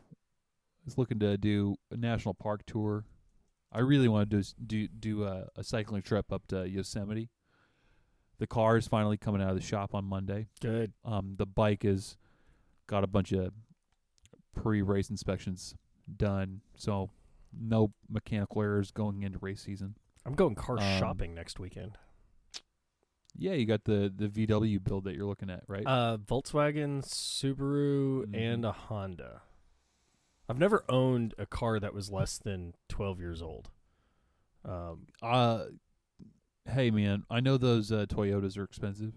I 0.85 0.87
was 0.87 0.97
looking 0.99 1.17
to 1.19 1.35
do 1.35 1.77
a 1.89 1.97
national 1.97 2.35
park 2.35 2.61
tour. 2.67 3.05
I 3.71 3.79
really 3.79 4.07
want 4.07 4.29
to 4.29 4.37
do 4.37 4.43
do 4.65 4.87
do 4.87 5.23
a, 5.23 5.47
a 5.55 5.63
cycling 5.63 6.03
trip 6.03 6.31
up 6.31 6.45
to 6.49 6.69
Yosemite. 6.69 7.29
The 8.37 8.45
car 8.47 8.77
is 8.77 8.87
finally 8.87 9.17
coming 9.17 9.41
out 9.41 9.49
of 9.49 9.55
the 9.55 9.61
shop 9.61 9.95
on 9.95 10.05
Monday. 10.05 10.47
Good. 10.61 10.93
Um, 11.03 11.35
the 11.37 11.45
bike 11.47 11.83
is 11.83 12.17
got 12.85 13.03
a 13.03 13.07
bunch 13.07 13.31
of 13.31 13.51
pre-race 14.53 15.09
inspections 15.09 15.73
done, 16.15 16.61
so 16.75 17.09
no 17.57 17.91
mechanical 18.09 18.61
errors 18.61 18.91
going 18.91 19.23
into 19.23 19.39
race 19.39 19.61
season. 19.61 19.95
I'm 20.25 20.33
going 20.35 20.53
car 20.53 20.77
Um, 20.77 20.99
shopping 20.99 21.33
next 21.33 21.59
weekend. 21.59 21.97
Yeah, 23.37 23.53
you 23.53 23.65
got 23.65 23.85
the 23.85 24.13
the 24.15 24.27
VW 24.27 24.83
build 24.83 25.05
that 25.05 25.15
you're 25.15 25.25
looking 25.25 25.49
at, 25.49 25.63
right? 25.67 25.85
Uh, 25.85 26.17
Volkswagen, 26.19 27.03
Subaru, 27.03 28.25
Mhm. 28.27 28.35
and 28.37 28.63
a 28.65 28.71
Honda. 28.71 29.41
I've 30.47 30.59
never 30.59 30.83
owned 30.89 31.33
a 31.37 31.45
car 31.45 31.79
that 31.79 31.93
was 31.93 32.11
less 32.11 32.37
than 32.37 32.73
12 32.89 33.19
years 33.19 33.41
old. 33.41 33.69
Um, 34.63 35.07
Uh, 35.21 35.65
hey 36.69 36.89
man, 36.91 37.23
I 37.29 37.39
know 37.39 37.57
those 37.57 37.91
uh, 37.91 38.05
Toyotas 38.07 38.57
are 38.57 38.63
expensive. 38.63 39.13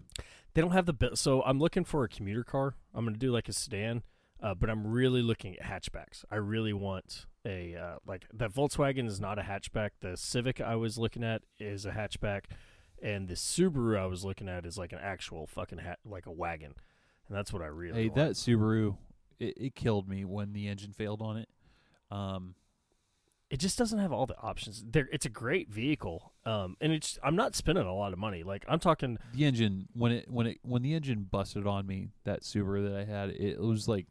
they 0.53 0.61
don't 0.61 0.71
have 0.71 0.85
the 0.85 0.93
bi- 0.93 1.09
so 1.15 1.41
I'm 1.43 1.59
looking 1.59 1.83
for 1.85 2.03
a 2.03 2.09
commuter 2.09 2.43
car. 2.43 2.75
I'm 2.93 3.05
gonna 3.05 3.17
do 3.17 3.31
like 3.31 3.49
a 3.49 3.53
sedan, 3.53 4.03
uh, 4.41 4.53
but 4.53 4.69
I'm 4.69 4.85
really 4.87 5.21
looking 5.21 5.57
at 5.57 5.65
hatchbacks. 5.65 6.23
I 6.31 6.35
really 6.35 6.73
want 6.73 7.25
a 7.45 7.75
uh, 7.75 7.95
like 8.05 8.25
that 8.33 8.51
Volkswagen 8.53 9.07
is 9.07 9.19
not 9.19 9.39
a 9.39 9.43
hatchback. 9.43 9.91
The 10.01 10.17
Civic 10.17 10.59
I 10.61 10.75
was 10.75 10.97
looking 10.97 11.23
at 11.23 11.41
is 11.59 11.85
a 11.85 11.91
hatchback, 11.91 12.45
and 13.01 13.27
the 13.27 13.35
Subaru 13.35 13.97
I 13.99 14.05
was 14.07 14.23
looking 14.25 14.49
at 14.49 14.65
is 14.65 14.77
like 14.77 14.91
an 14.91 14.99
actual 15.01 15.47
fucking 15.47 15.79
hat, 15.79 15.99
like 16.05 16.25
a 16.27 16.31
wagon, 16.31 16.73
and 17.27 17.35
that's 17.37 17.51
what 17.53 17.61
I 17.63 17.67
really. 17.67 18.01
Hey, 18.03 18.07
want. 18.09 18.15
that 18.15 18.31
Subaru, 18.33 18.97
it, 19.39 19.53
it 19.57 19.75
killed 19.75 20.07
me 20.07 20.25
when 20.25 20.53
the 20.53 20.67
engine 20.67 20.91
failed 20.93 21.21
on 21.21 21.37
it. 21.37 21.49
Um, 22.11 22.55
it 23.49 23.59
just 23.59 23.77
doesn't 23.79 23.97
have 23.97 24.11
all 24.11 24.25
the 24.27 24.37
options. 24.37 24.83
There, 24.87 25.07
it's 25.11 25.25
a 25.25 25.29
great 25.29 25.69
vehicle, 25.71 26.33
um, 26.45 26.77
and 26.81 26.91
it's 26.91 27.17
I'm 27.23 27.35
not 27.35 27.55
spending 27.55 27.85
a 27.85 27.93
lot 27.95 28.13
of 28.13 28.19
money. 28.19 28.43
Like 28.43 28.63
I'm 28.67 28.79
talking, 28.79 29.17
The 29.33 29.45
engine 29.45 29.87
when 29.93 30.11
it 30.11 30.29
when 30.29 30.45
it 30.47 30.59
when 30.61 30.81
the 30.83 30.93
engine 30.93 31.23
busted 31.29 31.65
on 31.65 31.87
me, 31.87 32.09
that 32.25 32.41
Subaru 32.43 32.87
that 32.89 32.95
I 32.99 33.05
had, 33.05 33.29
it, 33.31 33.59
was 33.59 33.87
like 33.87 34.05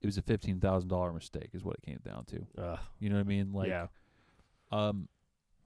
it 0.00 0.06
was 0.06 0.18
a 0.18 0.22
fifteen 0.22 0.58
thousand 0.58 0.88
dollar 0.88 1.12
mistake, 1.12 1.50
is 1.52 1.62
what 1.64 1.76
it 1.76 1.82
came 1.86 2.00
down 2.04 2.24
to. 2.26 2.46
uh, 2.60 2.76
You 2.98 3.08
know 3.10 3.16
what 3.16 3.20
I 3.20 3.28
mean? 3.28 3.52
Like, 3.52 3.68
yeah, 3.68 3.86
um, 4.72 5.08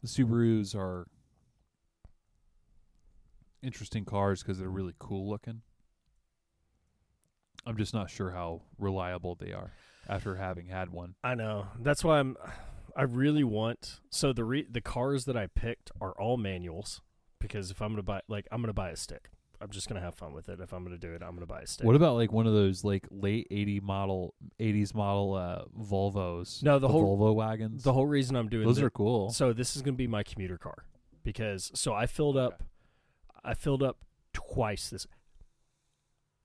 the 0.03 0.09
Subarus 0.09 0.75
are 0.75 1.07
interesting 3.63 4.05
cars 4.05 4.43
because 4.43 4.59
they're 4.59 4.69
really 4.69 4.95
cool 4.99 5.29
looking. 5.29 5.63
I'm 7.67 7.77
just 7.77 7.95
not 7.95 8.11
sure 8.11 8.31
how 8.31 8.63
reliable 8.79 9.35
they 9.37 9.53
are 9.53 9.71
after 10.09 10.37
having 10.37 10.67
had 10.67 10.91
one. 10.91 11.15
I 11.23 11.35
know. 11.35 11.67
That's 11.81 12.03
why 12.05 12.19
I'm. 12.19 12.37
I 12.97 13.03
really 13.03 13.45
want. 13.45 14.01
So 14.11 14.33
the 14.33 14.45
re, 14.45 14.67
the 14.71 14.81
cars 14.81 15.25
that 15.27 15.37
I 15.37 15.47
picked 15.47 15.91
are 16.01 16.13
all 16.13 16.37
manuals 16.37 17.01
because 17.39 17.71
if 17.71 17.81
I'm 17.81 17.91
gonna 17.93 18.03
buy, 18.03 18.21
like, 18.29 18.47
I'm 18.53 18.61
gonna 18.61 18.73
buy 18.73 18.91
a 18.91 18.97
stick. 18.97 19.31
I'm 19.61 19.71
just 19.71 19.89
gonna 19.89 20.01
have 20.01 20.17
fun 20.17 20.33
with 20.35 20.49
it. 20.49 20.59
If 20.61 20.73
I'm 20.73 20.83
gonna 20.83 20.99
do 20.99 21.13
it, 21.13 21.23
I'm 21.23 21.35
gonna 21.35 21.47
buy 21.47 21.61
a 21.61 21.67
stick. 21.69 21.87
What 21.87 21.95
about 21.95 22.17
like 22.17 22.33
one 22.33 22.49
of 22.49 22.53
those 22.53 22.83
like 22.83 23.07
late 23.11 23.47
80 23.51 23.79
model 23.81 24.35
80s 24.59 24.93
model 24.93 25.35
uh 25.35 25.63
Volvos? 25.81 26.63
No, 26.65 26.81
the 26.81 26.89
whole- 26.89 27.17
Volvo 27.17 27.33
wagons. 27.35 27.85
the 27.85 27.93
whole 27.93 28.07
reason 28.07 28.35
I'm 28.35 28.49
doing 28.49 28.67
this 28.67 28.77
those 28.77 28.81
thi- 28.81 28.87
are 28.87 28.91
cool. 28.91 29.31
So 29.31 29.53
this 29.53 29.77
is 29.77 29.83
going 29.83 29.95
to 29.95 29.99
be 29.99 30.09
my 30.09 30.25
commuter 30.25 30.59
car 30.59 30.85
because 31.23 31.71
so 31.75 31.95
I 31.95 32.07
filled 32.07 32.37
up 32.37 32.65
I 33.45 33.55
filled 33.55 33.83
up 33.85 33.99
twice 34.33 34.91
this 34.91 35.07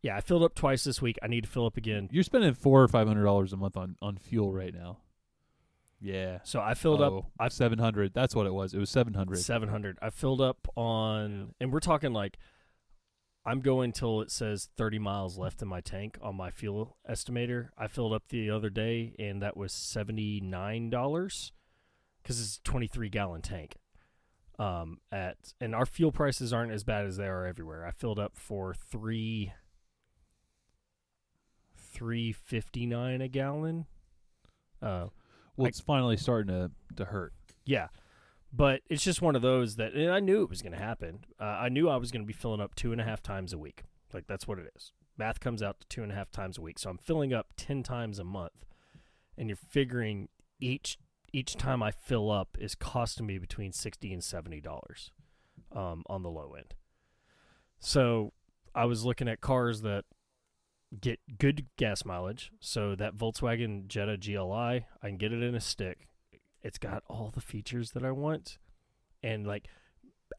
Yeah, 0.08 0.16
I 0.16 0.22
filled 0.22 0.42
up 0.44 0.56
twice 0.56 0.86
this 0.86 1.02
week. 1.02 1.20
I 1.22 1.28
need 1.28 1.44
to 1.44 1.50
fill 1.50 1.66
up 1.66 1.76
again. 1.76 2.08
You're 2.14 2.24
spending 2.24 2.54
4 2.54 2.84
or 2.84 2.88
500 2.88 3.24
dollars 3.26 3.52
a 3.52 3.58
month 3.58 3.76
on 3.76 3.98
on 4.02 4.18
fuel 4.18 4.54
right 4.54 4.74
now. 4.74 5.00
Yeah. 6.00 6.40
So 6.46 6.62
I 6.62 6.76
filled 6.76 7.02
up 7.02 7.12
Oh, 7.12 7.26
I 7.38 7.50
700. 7.50 8.14
That's 8.14 8.34
what 8.34 8.48
it 8.48 8.54
was. 8.54 8.74
It 8.74 8.80
was 8.80 8.90
700. 8.90 9.38
700. 9.38 9.98
I 10.02 10.10
filled 10.10 10.40
up 10.40 10.66
on 10.78 11.56
and 11.60 11.74
we're 11.74 11.82
talking 11.82 12.14
like 12.14 12.38
I'm 13.46 13.60
going 13.60 13.92
till 13.92 14.22
it 14.22 14.32
says 14.32 14.70
30 14.78 14.98
miles 15.00 15.38
left 15.38 15.62
in 15.62 15.68
my 15.68 15.82
tank 15.82 16.18
on 16.22 16.36
my 16.38 16.52
fuel 16.52 16.96
estimator. 17.10 17.70
I 17.78 17.88
filled 17.88 18.14
up 18.14 18.30
the 18.30 18.50
other 18.50 18.70
day 18.70 19.14
and 19.20 19.42
that 19.42 19.58
was 19.58 19.74
$79 19.74 21.52
cuz 22.24 22.40
it's 22.40 22.58
a 22.60 22.64
23 22.64 23.10
gallon 23.10 23.42
tank. 23.42 23.76
Um 24.58 25.02
at 25.12 25.54
and 25.60 25.76
our 25.76 25.86
fuel 25.86 26.14
prices 26.14 26.54
aren't 26.54 26.72
as 26.72 26.86
bad 26.86 27.06
as 27.06 27.18
they 27.18 27.28
are 27.28 27.46
everywhere. 27.46 27.86
I 27.86 27.92
filled 27.92 28.20
up 28.20 28.38
for 28.38 28.74
3 31.98 32.32
359 32.34 33.22
a 33.22 33.28
gallon. 33.28 33.86
Uh 34.82 35.08
well, 35.56 35.66
I- 35.66 35.70
it's 35.70 35.80
finally 35.80 36.18
starting 36.18 36.54
to 36.56 36.72
to 36.96 37.06
hurt. 37.06 37.34
yeah. 37.66 37.88
But 38.54 38.82
it's 38.90 39.04
just 39.04 39.22
one 39.22 39.36
of 39.36 39.42
those 39.42 39.76
that 39.76 39.94
and 39.94 40.10
I 40.12 40.20
knew 40.22 40.42
it 40.44 40.50
was 40.50 40.62
going 40.62 40.72
to 40.72 40.80
happen. 40.80 41.26
Uh, 41.40 41.44
I 41.44 41.68
knew 41.70 41.90
I 41.90 41.98
was 41.98 42.12
going 42.12 42.22
to 42.22 42.28
be 42.28 42.32
filling 42.34 42.62
up 42.62 42.76
two 42.76 42.94
and 42.94 43.02
a 43.02 43.04
half 43.04 43.22
times 43.22 43.52
a 43.52 43.58
week. 43.58 43.84
Like 44.14 44.26
that's 44.26 44.48
what 44.48 44.58
it 44.58 44.72
is. 44.76 44.94
Math 45.18 45.42
comes 45.42 45.62
out 45.62 45.82
to 45.82 45.88
two 45.88 46.02
and 46.02 46.14
a 46.14 46.16
half 46.16 46.32
times 46.32 46.58
a 46.58 46.62
week. 46.62 46.80
So 46.80 46.90
I'm 46.90 46.98
filling 46.98 47.34
up 47.34 47.48
ten 47.58 47.84
times 47.84 48.20
a 48.20 48.24
month, 48.24 48.66
and 49.38 49.50
you're 49.50 49.58
figuring 49.58 50.30
each 50.62 50.98
each 51.34 51.56
time 51.58 51.84
I 51.84 51.92
fill 51.92 52.32
up 52.32 52.58
is 52.58 52.74
costing 52.74 53.26
me 53.26 53.38
between 53.38 53.74
sixty 53.74 54.14
and 54.14 54.24
seventy 54.24 54.62
dollars, 54.62 55.12
um, 55.76 56.04
on 56.08 56.24
the 56.24 56.30
low 56.30 56.54
end. 56.58 56.74
So 57.80 58.32
I 58.74 58.86
was 58.86 59.04
looking 59.04 59.28
at 59.28 59.42
cars 59.42 59.82
that 59.82 60.06
get 61.00 61.20
good 61.38 61.66
gas 61.78 62.06
mileage. 62.06 62.52
So 62.60 62.96
that 62.96 63.16
Volkswagen 63.16 63.88
Jetta 63.88 64.18
GLI, 64.18 64.86
I 65.02 65.08
can 65.08 65.18
get 65.18 65.34
it 65.34 65.44
in 65.44 65.56
a 65.56 65.60
stick. 65.60 66.08
It's 66.62 66.78
got 66.78 67.04
all 67.08 67.32
the 67.34 67.42
features 67.42 67.92
that 67.92 68.04
I 68.04 68.12
want, 68.12 68.58
and 69.24 69.46
like 69.46 69.68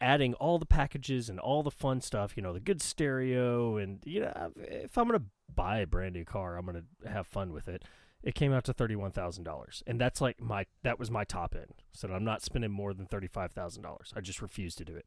adding 0.00 0.34
all 0.34 0.58
the 0.58 0.66
packages 0.66 1.28
and 1.28 1.38
all 1.38 1.62
the 1.62 1.70
fun 1.70 2.00
stuff. 2.00 2.36
You 2.36 2.42
know, 2.42 2.52
the 2.52 2.60
good 2.60 2.82
stereo, 2.82 3.76
and 3.76 4.00
you 4.04 4.20
know, 4.20 4.52
if 4.56 4.98
I'm 4.98 5.06
gonna 5.06 5.24
buy 5.54 5.78
a 5.78 5.86
brand 5.86 6.14
new 6.14 6.24
car, 6.24 6.56
I'm 6.56 6.66
gonna 6.66 6.84
have 7.06 7.26
fun 7.26 7.52
with 7.52 7.68
it. 7.68 7.84
It 8.22 8.34
came 8.34 8.52
out 8.52 8.64
to 8.64 8.72
thirty 8.72 8.96
one 8.96 9.12
thousand 9.12 9.44
dollars, 9.44 9.82
and 9.86 10.00
that's 10.00 10.20
like 10.20 10.40
my 10.40 10.66
that 10.82 10.98
was 10.98 11.10
my 11.10 11.24
top 11.24 11.54
end. 11.54 11.74
So 11.92 12.08
I'm 12.08 12.24
not 12.24 12.42
spending 12.42 12.70
more 12.70 12.92
than 12.92 13.06
thirty 13.06 13.28
five 13.28 13.52
thousand 13.52 13.82
dollars. 13.82 14.12
I 14.16 14.20
just 14.20 14.42
refuse 14.42 14.74
to 14.76 14.84
do 14.84 14.96
it. 14.96 15.06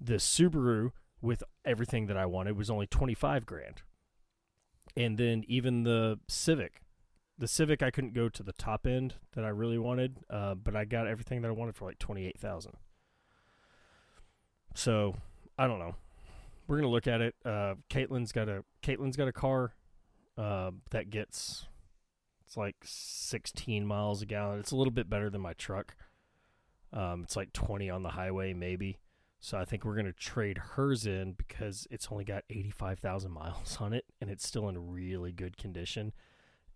The 0.00 0.14
Subaru 0.14 0.90
with 1.22 1.42
everything 1.64 2.06
that 2.06 2.16
I 2.16 2.26
wanted 2.26 2.56
was 2.56 2.68
only 2.68 2.86
twenty 2.86 3.14
five 3.14 3.46
grand, 3.46 3.82
and 4.96 5.16
then 5.16 5.44
even 5.46 5.84
the 5.84 6.18
Civic 6.28 6.82
the 7.38 7.48
Civic 7.48 7.82
I 7.82 7.90
couldn't 7.90 8.14
go 8.14 8.28
to 8.28 8.42
the 8.42 8.52
top 8.52 8.86
end 8.86 9.14
that 9.32 9.44
I 9.44 9.48
really 9.48 9.78
wanted, 9.78 10.18
uh, 10.30 10.54
but 10.54 10.74
I 10.74 10.84
got 10.84 11.06
everything 11.06 11.42
that 11.42 11.48
I 11.48 11.52
wanted 11.52 11.76
for 11.76 11.84
like 11.84 11.98
twenty 11.98 12.26
eight 12.26 12.38
thousand. 12.38 12.72
So 14.74 15.16
I 15.58 15.66
don't 15.66 15.78
know. 15.78 15.94
We're 16.66 16.76
gonna 16.76 16.88
look 16.88 17.06
at 17.06 17.20
it. 17.20 17.34
Uh, 17.44 17.74
Caitlin's 17.90 18.32
got 18.32 18.48
a 18.48 18.64
Caitlin's 18.82 19.16
got 19.16 19.28
a 19.28 19.32
car 19.32 19.72
uh, 20.38 20.70
that 20.90 21.10
gets 21.10 21.66
it's 22.46 22.56
like 22.56 22.76
sixteen 22.82 23.86
miles 23.86 24.22
a 24.22 24.26
gallon. 24.26 24.58
It's 24.58 24.70
a 24.72 24.76
little 24.76 24.92
bit 24.92 25.10
better 25.10 25.30
than 25.30 25.40
my 25.40 25.52
truck. 25.54 25.94
Um, 26.92 27.22
it's 27.24 27.36
like 27.36 27.52
twenty 27.52 27.90
on 27.90 28.02
the 28.02 28.10
highway 28.10 28.54
maybe. 28.54 28.98
So 29.46 29.56
I 29.56 29.64
think 29.64 29.84
we're 29.84 29.94
gonna 29.94 30.12
trade 30.12 30.58
hers 30.58 31.06
in 31.06 31.34
because 31.34 31.86
it's 31.88 32.08
only 32.10 32.24
got 32.24 32.42
eighty 32.50 32.72
five 32.72 32.98
thousand 32.98 33.30
miles 33.30 33.76
on 33.80 33.92
it 33.92 34.04
and 34.20 34.28
it's 34.28 34.44
still 34.44 34.68
in 34.68 34.90
really 34.90 35.30
good 35.30 35.56
condition 35.56 36.12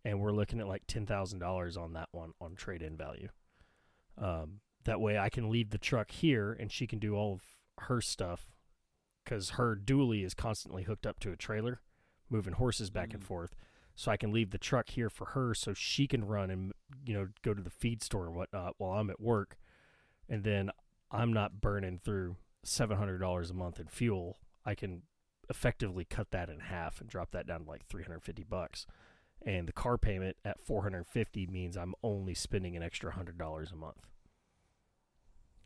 and 0.05 0.21
we're 0.21 0.31
looking 0.31 0.61
at 0.61 0.69
like 0.69 0.85
ten 0.87 1.05
thousand 1.05 1.41
dollars 1.41 1.77
on 1.77 1.95
that 1.95 2.11
one 2.13 2.31
on 2.41 2.55
trade 2.55 2.81
in 2.81 2.97
value. 2.97 3.29
Um, 4.17 4.61
that 4.85 5.01
way, 5.01 5.19
I 5.19 5.31
can 5.31 5.51
leave 5.51 5.71
the 5.71 5.79
truck 5.79 6.13
here, 6.13 6.53
and 6.53 6.71
she 6.71 6.87
can 6.87 7.01
do 7.01 7.17
all 7.17 7.33
of 7.33 7.43
her 7.89 8.01
stuff, 8.01 8.47
because 9.25 9.51
her 9.51 9.75
dually 9.75 10.25
is 10.25 10.33
constantly 10.33 10.85
hooked 10.85 11.07
up 11.07 11.19
to 11.21 11.33
a 11.33 11.37
trailer, 11.37 11.81
moving 12.31 12.53
horses 12.55 12.89
back 12.89 13.13
and 13.13 13.21
Mhm. 13.21 13.27
forth. 13.27 13.57
So 13.97 14.13
I 14.13 14.17
can 14.17 14.31
leave 14.33 14.51
the 14.51 14.59
truck 14.59 14.91
here 14.91 15.11
for 15.11 15.25
her, 15.27 15.55
so 15.55 15.75
she 15.75 16.07
can 16.07 16.25
run 16.25 16.51
and 16.51 16.73
you 17.05 17.15
know 17.15 17.31
go 17.43 17.53
to 17.53 17.63
the 17.63 17.69
feed 17.69 18.01
store 18.05 18.27
and 18.29 18.37
whatnot 18.37 18.77
while 18.79 18.93
I'm 18.93 19.11
at 19.11 19.21
work, 19.21 19.59
and 20.29 20.45
then 20.45 20.71
I'm 21.11 21.33
not 21.33 21.61
burning 21.61 21.99
through 21.99 22.37
seven 22.63 22.97
hundred 22.99 23.19
dollars 23.19 23.51
a 23.51 23.55
month 23.55 23.79
in 23.81 23.87
fuel. 23.87 24.39
I 24.65 24.75
can 24.75 25.03
effectively 25.49 26.05
cut 26.05 26.31
that 26.31 26.49
in 26.49 26.61
half 26.61 27.01
and 27.01 27.09
drop 27.11 27.33
that 27.33 27.47
down 27.47 27.65
to 27.65 27.69
like 27.71 27.87
three 27.87 28.03
hundred 28.03 28.23
fifty 28.23 28.45
bucks 28.45 28.87
and 29.45 29.67
the 29.67 29.73
car 29.73 29.97
payment 29.97 30.37
at 30.45 30.61
450 30.61 31.47
means 31.47 31.75
I'm 31.75 31.95
only 32.03 32.35
spending 32.35 32.77
an 32.77 32.83
extra 32.83 33.11
$100 33.13 33.73
a 33.73 33.75
month. 33.77 34.07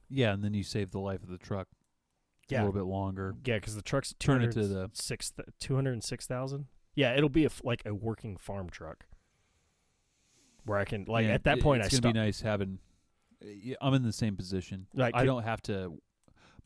Yeah, 0.08 0.32
and 0.32 0.44
then 0.44 0.54
you 0.54 0.62
save 0.62 0.92
the 0.92 1.00
life 1.00 1.24
of 1.24 1.28
the 1.28 1.38
truck 1.38 1.66
a 2.50 2.54
little 2.54 2.72
bit 2.72 2.84
longer. 2.84 3.34
Yeah, 3.44 3.58
cuz 3.58 3.74
the 3.74 3.82
truck's 3.82 4.14
Turn 4.20 4.42
it 4.42 4.52
to 4.52 4.60
the- 4.68 4.88
206 4.94 5.32
206,000. 5.58 6.66
Yeah, 6.94 7.16
it'll 7.16 7.28
be 7.28 7.44
a 7.46 7.50
like 7.64 7.82
a 7.84 7.92
working 7.94 8.36
farm 8.36 8.70
truck. 8.70 9.06
Where 10.66 10.78
I 10.78 10.84
can 10.84 11.04
like 11.06 11.26
Yeah, 11.26 11.32
at 11.34 11.42
that 11.44 11.58
it- 11.58 11.62
point 11.64 11.82
I 11.82 11.86
it's 11.86 11.94
gonna 11.94 12.02
stop 12.02 12.12
be 12.14 12.18
nice 12.20 12.40
having. 12.42 12.78
Eh, 13.42 13.74
I'm 13.80 13.94
in 13.94 14.02
the 14.04 14.12
same 14.12 14.36
position. 14.36 14.86
Like, 14.94 15.14
I 15.16 15.24
don't 15.24 15.42
have 15.42 15.60
to, 15.62 16.00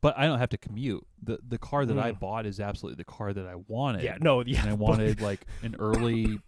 but 0.01 0.17
I 0.17 0.27
don't 0.27 0.39
have 0.39 0.51
to 0.51 0.59
commute. 0.59 1.07
the 1.23 1.39
The 1.47 1.59
car 1.59 1.85
that 1.87 1.99
I 1.99 2.13
Mm. 2.13 2.21
bought 2.21 2.47
is 2.47 2.61
absolutely 2.61 2.97
the 2.97 3.05
car 3.11 3.33
that 3.33 3.47
I 3.47 3.57
wanted. 3.57 4.03
Yeah, 4.03 4.19
no, 4.21 4.43
yeah. 4.45 4.61
and 4.61 4.71
I 4.71 4.73
wanted 4.87 5.21
like 5.21 5.45
an 5.63 5.75
early, 5.79 6.39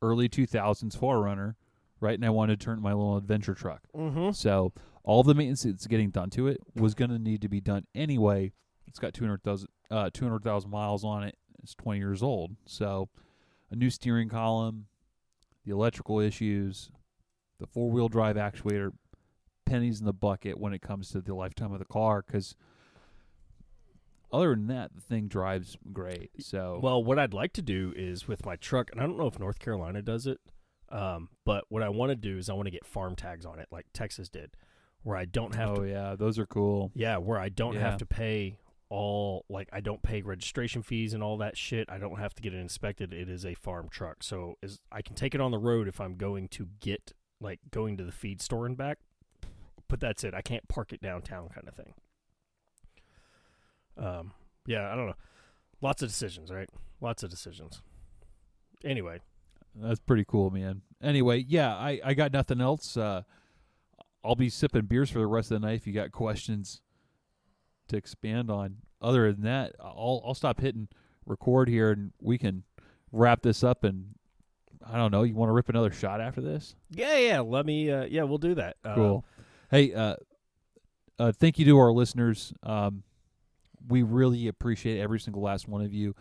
early 0.00 0.28
2000s 0.28 0.96
4Runner, 0.96 1.54
right? 2.00 2.14
And 2.14 2.24
I 2.24 2.30
wanted 2.30 2.58
to 2.60 2.64
turn 2.64 2.80
my 2.80 2.92
little 2.92 3.16
adventure 3.16 3.54
truck. 3.54 3.82
Mhm. 3.94 4.34
So 4.34 4.72
all 5.04 5.22
the 5.22 5.34
maintenance 5.34 5.62
that's 5.64 5.86
getting 5.86 6.10
done 6.10 6.30
to 6.30 6.46
it 6.48 6.60
was 6.74 6.94
going 6.94 7.10
to 7.10 7.18
need 7.18 7.42
to 7.42 7.48
be 7.48 7.60
done 7.60 7.86
anyway. 7.94 8.52
It's 8.86 8.98
got 8.98 9.14
200,000 9.14 9.68
uh, 9.90 10.08
200,000 10.12 10.70
miles 10.70 11.04
on 11.04 11.22
it. 11.22 11.36
It's 11.62 11.74
20 11.74 11.98
years 11.98 12.22
old. 12.22 12.56
So 12.66 13.08
a 13.70 13.76
new 13.76 13.90
steering 13.90 14.28
column, 14.30 14.86
the 15.66 15.72
electrical 15.72 16.18
issues, 16.18 16.90
the 17.58 17.66
four 17.66 17.90
wheel 17.90 18.08
drive 18.08 18.36
actuator, 18.36 18.92
pennies 19.72 20.00
in 20.00 20.06
the 20.06 20.12
bucket 20.12 20.58
when 20.58 20.72
it 20.72 20.82
comes 20.82 21.10
to 21.10 21.20
the 21.20 21.34
lifetime 21.34 21.72
of 21.72 21.78
the 21.78 21.84
car. 21.84 22.22
Because 22.26 22.54
other 24.32 24.50
than 24.54 24.66
that, 24.68 24.94
the 24.94 25.00
thing 25.00 25.28
drives 25.28 25.76
great. 25.92 26.30
So 26.40 26.80
Well, 26.82 27.02
what 27.04 27.18
I'd 27.18 27.34
like 27.34 27.52
to 27.54 27.62
do 27.62 27.92
is 27.96 28.26
with 28.26 28.44
my 28.46 28.56
truck, 28.56 28.90
and 28.92 29.00
I 29.00 29.04
don't 29.04 29.18
know 29.18 29.26
if 29.26 29.38
North 29.38 29.58
Carolina 29.58 30.00
does 30.02 30.26
it, 30.26 30.38
um, 30.88 31.28
but 31.44 31.64
what 31.68 31.82
I 31.82 31.88
want 31.90 32.10
to 32.10 32.16
do 32.16 32.38
is 32.38 32.48
I 32.48 32.54
want 32.54 32.66
to 32.66 32.70
get 32.70 32.86
farm 32.86 33.14
tags 33.16 33.44
on 33.44 33.58
it, 33.58 33.68
like 33.70 33.86
Texas 33.92 34.28
did, 34.28 34.52
where 35.02 35.16
I 35.16 35.24
don't 35.26 35.54
have 35.54 35.70
oh 35.70 35.82
to 35.82 35.88
yeah, 35.88 36.16
those 36.16 36.38
are 36.38 36.46
cool. 36.46 36.90
Yeah, 36.94 37.18
where 37.18 37.38
I 37.38 37.48
don't 37.50 37.74
Yeah. 37.74 37.80
have 37.80 37.98
to 37.98 38.06
pay 38.06 38.58
all 38.88 39.44
like 39.48 39.68
I 39.72 39.80
don't 39.80 40.02
pay 40.02 40.20
registration 40.22 40.82
fees 40.82 41.14
and 41.14 41.22
all 41.22 41.38
that 41.38 41.56
shit. 41.56 41.88
I 41.90 41.96
don't 41.98 42.18
have 42.18 42.34
to 42.34 42.42
get 42.42 42.52
it 42.54 42.58
inspected. 42.58 43.12
It 43.14 43.28
is 43.28 43.44
a 43.46 43.54
farm 43.54 43.88
truck. 43.90 44.22
So 44.22 44.56
is 44.62 44.80
I 44.90 45.00
can 45.02 45.14
take 45.14 45.34
it 45.34 45.40
on 45.40 45.50
the 45.50 45.58
road 45.58 45.88
if 45.88 45.98
I'm 46.00 46.16
going 46.16 46.48
to 46.48 46.68
get 46.80 47.12
like 47.40 47.60
going 47.70 47.96
to 47.96 48.04
the 48.04 48.12
feed 48.12 48.40
store 48.42 48.66
and 48.66 48.76
back. 48.76 48.98
But 49.92 50.00
that's 50.00 50.24
it. 50.24 50.32
I 50.32 50.40
can't 50.40 50.66
park 50.68 50.94
it 50.94 51.02
downtown 51.02 51.50
kind 51.50 51.68
of 51.68 51.74
thing. 51.74 51.92
Um 53.98 54.32
yeah, 54.66 54.90
I 54.90 54.96
don't 54.96 55.06
know. 55.06 55.16
Lots 55.82 56.00
of 56.02 56.08
decisions, 56.08 56.50
right? 56.50 56.70
Lots 57.02 57.22
of 57.22 57.28
decisions. 57.28 57.82
Anyway, 58.84 59.18
That's 59.74 60.00
pretty 60.00 60.24
cool, 60.26 60.50
man. 60.50 60.80
Anyway, 61.02 61.44
yeah, 61.46 61.74
I, 61.76 62.00
I 62.02 62.14
got 62.14 62.32
nothing 62.32 62.62
else. 62.62 62.96
Uh, 62.96 63.22
I'll 64.24 64.34
be 64.34 64.48
sipping 64.48 64.86
beers 64.86 65.10
for 65.10 65.18
the 65.18 65.26
rest 65.26 65.50
of 65.50 65.60
the 65.60 65.66
night. 65.66 65.74
If 65.74 65.86
you 65.86 65.92
got 65.92 66.10
questions 66.10 66.80
to 67.88 67.96
expand 67.98 68.50
on, 68.50 68.76
other 69.02 69.30
than 69.30 69.42
that, 69.42 69.74
I'll 69.78 70.22
I'll 70.24 70.34
stop 70.34 70.58
hitting 70.60 70.88
record 71.26 71.68
here, 71.68 71.90
and 71.90 72.12
we 72.18 72.38
can 72.38 72.62
wrap 73.10 73.42
this 73.42 73.62
up. 73.62 73.84
And 73.84 74.14
I 74.86 74.96
don't 74.96 75.10
know, 75.10 75.22
you 75.24 75.34
want 75.34 75.50
to 75.50 75.54
rip 75.54 75.68
another 75.68 75.92
shot 75.92 76.20
after 76.22 76.40
this? 76.40 76.76
Yeah, 76.90 77.18
yeah. 77.18 77.40
Let 77.40 77.66
me. 77.66 77.90
Uh, 77.90 78.04
yeah, 78.04 78.22
we'll 78.22 78.38
do 78.38 78.54
that. 78.54 78.76
Uh, 78.84 78.94
Cool. 78.94 79.24
Hey, 79.72 79.94
uh, 79.94 80.16
uh, 81.18 81.32
thank 81.32 81.58
you 81.58 81.64
to 81.64 81.78
our 81.78 81.90
listeners. 81.92 82.52
Um, 82.62 83.04
we 83.88 84.02
really 84.02 84.46
appreciate 84.46 85.00
every 85.00 85.18
single 85.18 85.40
last 85.42 85.66
one 85.66 85.80
of 85.82 85.94
you. 85.94 86.14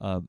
Um, 0.00 0.28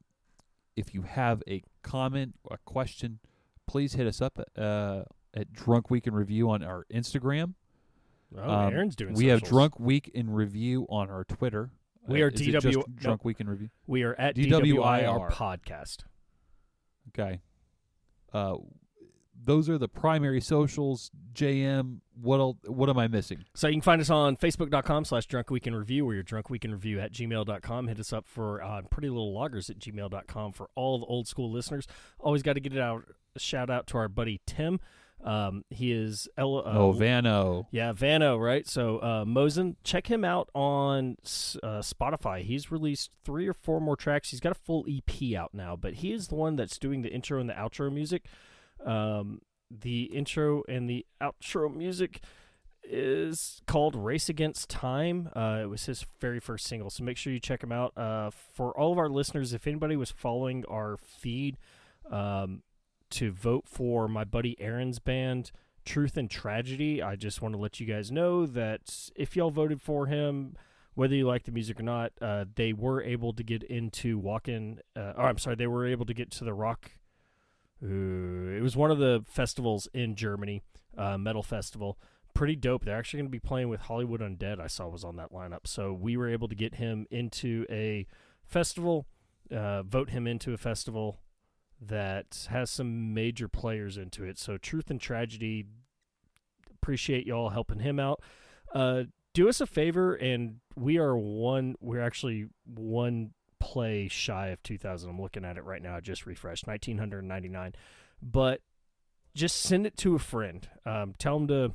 if 0.76 0.94
you 0.94 1.02
have 1.02 1.42
a 1.50 1.64
comment, 1.82 2.36
a 2.52 2.58
question, 2.66 3.18
please 3.66 3.94
hit 3.94 4.06
us 4.06 4.22
up 4.22 4.40
uh, 4.56 5.02
at 5.34 5.52
Drunk 5.52 5.90
Week 5.90 6.06
in 6.06 6.14
Review 6.14 6.52
on 6.52 6.64
our 6.64 6.86
Instagram. 6.94 7.56
Oh, 8.38 8.44
Um, 8.48 8.74
Aaron's 8.74 8.96
doing. 8.96 9.16
we 9.16 9.26
have. 9.26 9.42
Drunk 9.42 9.80
Week 9.80 10.12
in 10.14 10.30
Review 10.30 10.86
on 10.88 11.10
our 11.10 11.24
Twitter. 11.24 11.72
We 12.08 12.22
Uh, 12.22 12.28
are 12.28 12.32
DW 12.32 12.96
Drunk 12.96 13.26
Week 13.26 13.40
in 13.42 13.50
Review. 13.50 13.70
We 13.88 14.04
are 14.04 14.14
at 14.20 14.36
DWIR. 14.36 14.62
DWIR 14.62 15.32
podcast. 15.32 16.04
Okay. 17.10 17.42
Uh, 18.32 18.58
those 19.48 19.70
are 19.70 19.78
the 19.78 19.88
primary 19.88 20.42
socials. 20.42 21.10
JM, 21.34 22.02
what 22.22 22.40
el- 22.40 22.58
what 22.66 22.90
am 22.90 23.00
I 23.00 23.08
missing? 23.08 23.46
So 23.56 23.68
you 23.68 23.76
can 23.76 23.82
find 23.82 24.02
us 24.02 24.10
on 24.10 24.36
facebook.com 24.36 25.06
slash 25.06 25.26
drunk 25.26 25.50
week 25.50 25.66
in 25.66 25.74
review 25.74 26.06
or 26.08 26.14
your 26.14 26.24
drunk 26.24 26.50
week 26.50 26.66
in 26.66 26.72
review 26.74 27.00
at 27.00 27.14
gmail.com. 27.14 27.88
Hit 27.88 27.98
us 27.98 28.12
up 28.12 28.28
for 28.28 28.62
uh, 28.62 28.82
pretty 28.92 29.10
little 29.10 29.34
loggers 29.34 29.70
at 29.70 29.80
gmail.com 29.80 30.52
for 30.52 30.70
all 30.76 31.00
the 31.00 31.06
old 31.06 31.30
school 31.30 31.50
listeners. 31.50 31.88
Always 32.20 32.44
got 32.44 32.54
to 32.54 32.60
get 32.60 32.74
it 32.74 32.80
out. 32.80 33.06
A 33.36 33.40
shout 33.40 33.70
out 33.70 33.88
to 33.88 33.98
our 33.98 34.10
buddy 34.10 34.42
Tim. 34.46 34.82
Um, 35.24 35.64
he 35.70 35.94
is 35.94 36.28
L- 36.38 36.58
uh, 36.58 36.64
oh, 36.66 36.92
Vano. 36.92 37.68
Yeah, 37.72 37.94
Vano, 37.94 38.38
right? 38.38 38.68
So, 38.68 38.98
uh, 39.00 39.26
Mosen, 39.26 39.78
check 39.84 40.08
him 40.08 40.26
out 40.26 40.50
on 40.54 41.16
uh, 41.64 41.80
Spotify. 41.80 42.44
He's 42.44 42.70
released 42.70 43.12
three 43.24 43.48
or 43.48 43.54
four 43.54 43.80
more 43.80 43.96
tracks. 43.96 44.32
He's 44.32 44.42
got 44.42 44.52
a 44.52 44.56
full 44.56 44.86
EP 44.90 45.36
out 45.38 45.54
now, 45.54 45.78
but 45.78 45.96
he 45.96 46.12
is 46.12 46.28
the 46.28 46.36
one 46.36 46.58
that's 46.58 46.78
doing 46.78 47.02
the 47.02 47.10
intro 47.10 47.40
and 47.40 47.50
the 47.50 47.54
outro 47.54 47.92
music. 47.92 48.26
Um, 48.86 49.42
the 49.70 50.04
intro 50.04 50.64
and 50.68 50.90
the 50.90 51.06
outro 51.22 51.74
music 51.74 52.22
is 52.84 53.62
called 53.68 53.96
Race 53.96 54.30
Against 54.30 54.70
Time. 54.70 55.30
Uh, 55.36 55.60
it 55.64 55.66
was 55.66 55.86
his 55.86 56.06
very 56.22 56.40
first 56.40 56.66
single, 56.66 56.90
so 56.90 57.04
make 57.04 57.18
sure 57.18 57.34
you 57.34 57.40
check 57.40 57.62
him 57.62 57.72
out. 57.72 57.98
Uh, 57.98 58.32
for 58.32 58.78
all 58.78 58.94
of 58.94 58.98
our 58.98 59.10
listeners, 59.10 59.54
if 59.54 59.68
anybody 59.68 59.98
was 59.98 60.12
following 60.12 60.64
our 60.70 60.98
feed, 60.98 61.58
um, 62.10 62.64
to 63.10 63.32
vote 63.32 63.66
for 63.68 64.08
my 64.08 64.24
buddy 64.24 64.56
Aaron's 64.60 65.00
band, 65.00 65.52
Truth 65.86 66.18
and 66.18 66.30
Tragedy. 66.30 67.02
I 67.02 67.16
just 67.16 67.42
want 67.42 67.54
to 67.56 67.60
let 67.60 67.80
you 67.80 67.86
guys 67.86 68.12
know 68.12 68.46
that 68.46 69.10
if 69.16 69.36
y'all 69.36 69.52
voted 69.52 69.82
for 69.82 70.08
him, 70.08 70.56
whether 70.96 71.16
you 71.16 71.26
like 71.26 71.44
the 71.44 71.52
music 71.52 71.80
or 71.80 71.84
not, 71.84 72.12
uh, 72.22 72.46
they 72.56 72.74
were 72.74 73.02
able 73.02 73.32
to 73.34 73.44
get 73.44 73.64
into 73.64 74.20
Wacken. 74.20 74.80
Uh, 74.96 75.14
or 75.16 75.26
I'm 75.26 75.38
sorry, 75.38 75.56
they 75.56 75.68
were 75.68 75.86
able 75.86 76.06
to 76.06 76.14
get 76.14 76.32
to 76.32 76.44
the 76.44 76.54
rock. 76.54 76.92
It 77.82 78.62
was 78.62 78.76
one 78.76 78.92
of 78.92 78.98
the 78.98 79.24
festivals 79.28 79.88
in 79.94 80.16
Germany, 80.16 80.64
uh, 80.98 81.18
metal 81.18 81.44
festival. 81.44 81.98
Pretty 82.34 82.56
dope. 82.56 82.86
They're 82.86 82.98
actually 82.98 83.20
going 83.20 83.28
to 83.28 83.32
be 83.32 83.40
playing 83.40 83.70
with 83.70 83.82
Hollywood 83.82 84.22
Undead. 84.22 84.60
I 84.60 84.68
saw 84.68 84.88
was 84.88 85.04
on 85.04 85.16
that 85.18 85.32
lineup, 85.32 85.66
so 85.66 85.94
we 85.94 86.18
were 86.18 86.30
able 86.30 86.48
to 86.48 86.56
get 86.56 86.76
him 86.76 87.06
into 87.10 87.66
a 87.70 88.08
festival, 88.46 89.06
uh, 89.52 89.84
vote 89.84 90.10
him 90.10 90.28
into 90.28 90.54
a 90.54 90.58
festival 90.58 91.20
that 91.80 92.48
has 92.50 92.70
some 92.70 93.14
major 93.14 93.48
players 93.48 93.98
into 93.98 94.24
it. 94.24 94.38
So 94.40 94.58
Truth 94.58 94.90
and 94.90 95.00
Tragedy, 95.00 95.66
appreciate 96.74 97.28
y'all 97.28 97.50
helping 97.50 97.80
him 97.80 98.00
out. 98.00 98.22
Uh, 98.74 99.04
do 99.34 99.48
us 99.48 99.62
a 99.62 99.68
favor, 99.68 100.16
and 100.16 100.56
we 100.76 100.98
are 100.98 101.16
one. 101.16 101.76
We're 101.80 102.02
actually 102.02 102.48
one 102.66 103.32
play 103.68 104.08
shy 104.08 104.48
of 104.48 104.64
2,000. 104.64 105.10
I'm 105.10 105.22
looking 105.22 105.44
at 105.44 105.58
it 105.58 105.66
right 105.66 105.82
now. 105.82 105.98
I 105.98 106.00
just 106.00 106.26
refreshed 106.26 106.66
1,999. 106.66 107.74
But 108.22 108.62
just 109.36 109.58
send 109.58 109.86
it 109.86 109.98
to 109.98 110.16
a 110.16 110.20
friend. 110.20 110.68
Um, 110.86 111.14
tell 111.20 111.38
them 111.38 111.48
to 111.50 111.74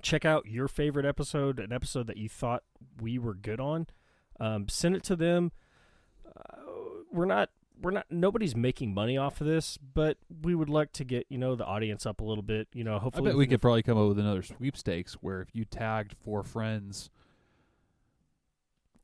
check 0.00 0.24
out 0.24 0.46
your 0.46 0.68
favorite 0.68 1.04
episode, 1.04 1.60
an 1.60 1.70
episode 1.70 2.06
that 2.06 2.16
you 2.16 2.30
thought 2.30 2.62
we 2.98 3.18
were 3.18 3.34
good 3.34 3.60
on. 3.60 3.88
Um, 4.40 4.68
send 4.70 4.96
it 4.96 5.02
to 5.04 5.14
them. 5.14 5.52
Uh, 6.26 6.56
we're 7.12 7.26
not 7.26 7.50
we're 7.80 7.90
not 7.90 8.06
nobody's 8.10 8.56
making 8.56 8.94
money 8.94 9.18
off 9.18 9.40
of 9.42 9.46
this, 9.46 9.76
but 9.76 10.16
we 10.42 10.54
would 10.54 10.70
like 10.70 10.92
to 10.94 11.04
get 11.04 11.26
you 11.28 11.36
know 11.36 11.54
the 11.54 11.66
audience 11.66 12.06
up 12.06 12.20
a 12.22 12.24
little 12.24 12.42
bit. 12.42 12.68
You 12.72 12.84
know, 12.84 12.96
I 12.96 13.00
hopefully 13.00 13.30
bet 13.30 13.36
we 13.36 13.46
could 13.46 13.60
probably 13.60 13.82
come 13.82 13.98
up 13.98 14.08
with 14.08 14.18
another 14.18 14.42
sweepstakes 14.42 15.14
where 15.20 15.42
if 15.42 15.48
you 15.52 15.66
tagged 15.66 16.14
four 16.24 16.42
friends 16.42 17.10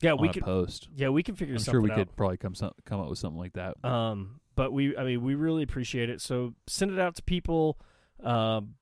yeah 0.01 0.13
we 0.13 0.29
could 0.29 0.43
post, 0.43 0.87
yeah 0.95 1.09
we 1.09 1.23
can 1.23 1.35
figure 1.35 1.57
something 1.57 1.69
out. 1.69 1.71
I'm 1.71 1.73
sure 1.73 1.81
we 1.81 1.91
out. 1.91 2.07
could 2.07 2.15
probably 2.15 2.37
come 2.37 2.55
some, 2.55 2.71
come 2.85 2.99
up 2.99 3.09
with 3.09 3.19
something 3.19 3.39
like 3.39 3.53
that. 3.53 3.83
Um, 3.83 4.39
but 4.55 4.73
we, 4.73 4.97
I 4.97 5.03
mean, 5.05 5.23
we 5.23 5.35
really 5.35 5.63
appreciate 5.63 6.09
it. 6.09 6.19
So 6.21 6.53
send 6.67 6.91
it 6.91 6.99
out 6.99 7.15
to 7.15 7.23
people. 7.23 7.79
Um, 8.21 8.75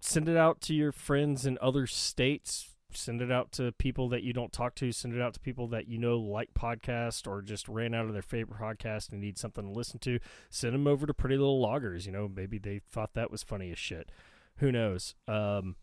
send 0.00 0.28
it 0.30 0.36
out 0.36 0.62
to 0.62 0.74
your 0.74 0.92
friends 0.92 1.44
in 1.44 1.58
other 1.60 1.86
states. 1.86 2.68
Send 2.92 3.20
it 3.20 3.30
out 3.30 3.52
to 3.52 3.70
people 3.72 4.08
that 4.08 4.22
you 4.22 4.32
don't 4.32 4.52
talk 4.52 4.74
to. 4.76 4.90
Send 4.92 5.14
it 5.14 5.20
out 5.20 5.34
to 5.34 5.40
people 5.40 5.68
that 5.68 5.88
you 5.88 5.98
know 5.98 6.18
like 6.18 6.54
podcast 6.54 7.26
or 7.28 7.42
just 7.42 7.68
ran 7.68 7.94
out 7.94 8.06
of 8.06 8.14
their 8.14 8.22
favorite 8.22 8.58
podcast 8.58 9.12
and 9.12 9.20
need 9.20 9.38
something 9.38 9.64
to 9.64 9.70
listen 9.70 9.98
to. 10.00 10.18
Send 10.48 10.72
them 10.72 10.86
over 10.86 11.06
to 11.06 11.12
Pretty 11.14 11.36
Little 11.36 11.60
Loggers. 11.60 12.06
You 12.06 12.12
know, 12.12 12.26
maybe 12.26 12.58
they 12.58 12.80
thought 12.90 13.14
that 13.14 13.30
was 13.30 13.42
funny 13.42 13.70
as 13.70 13.78
shit. 13.78 14.10
Who 14.56 14.72
knows? 14.72 15.14
Um, 15.28 15.76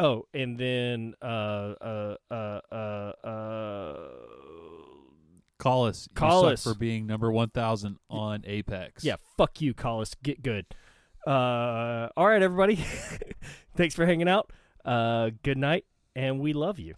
oh, 0.00 0.26
and 0.34 0.58
then 0.58 1.14
uh, 1.22 1.24
uh, 1.24 2.16
uh, 2.30 2.60
uh, 2.72 3.12
uh, 3.24 3.98
Call 5.58 5.86
us. 5.86 6.08
You 6.10 6.14
Call 6.14 6.42
suck 6.42 6.52
us. 6.54 6.64
for 6.64 6.74
being 6.74 7.06
number 7.06 7.30
one 7.30 7.50
thousand 7.50 7.98
on 8.08 8.42
Apex. 8.46 9.04
Yeah, 9.04 9.16
fuck 9.36 9.60
you, 9.60 9.74
Collis. 9.74 10.14
Get 10.22 10.42
good. 10.42 10.66
Uh, 11.26 12.08
all 12.16 12.26
right, 12.26 12.42
everybody. 12.42 12.76
Thanks 13.76 13.94
for 13.94 14.06
hanging 14.06 14.28
out. 14.28 14.50
Uh, 14.84 15.30
good 15.42 15.58
night, 15.58 15.84
and 16.16 16.40
we 16.40 16.54
love 16.54 16.78
you. 16.78 16.94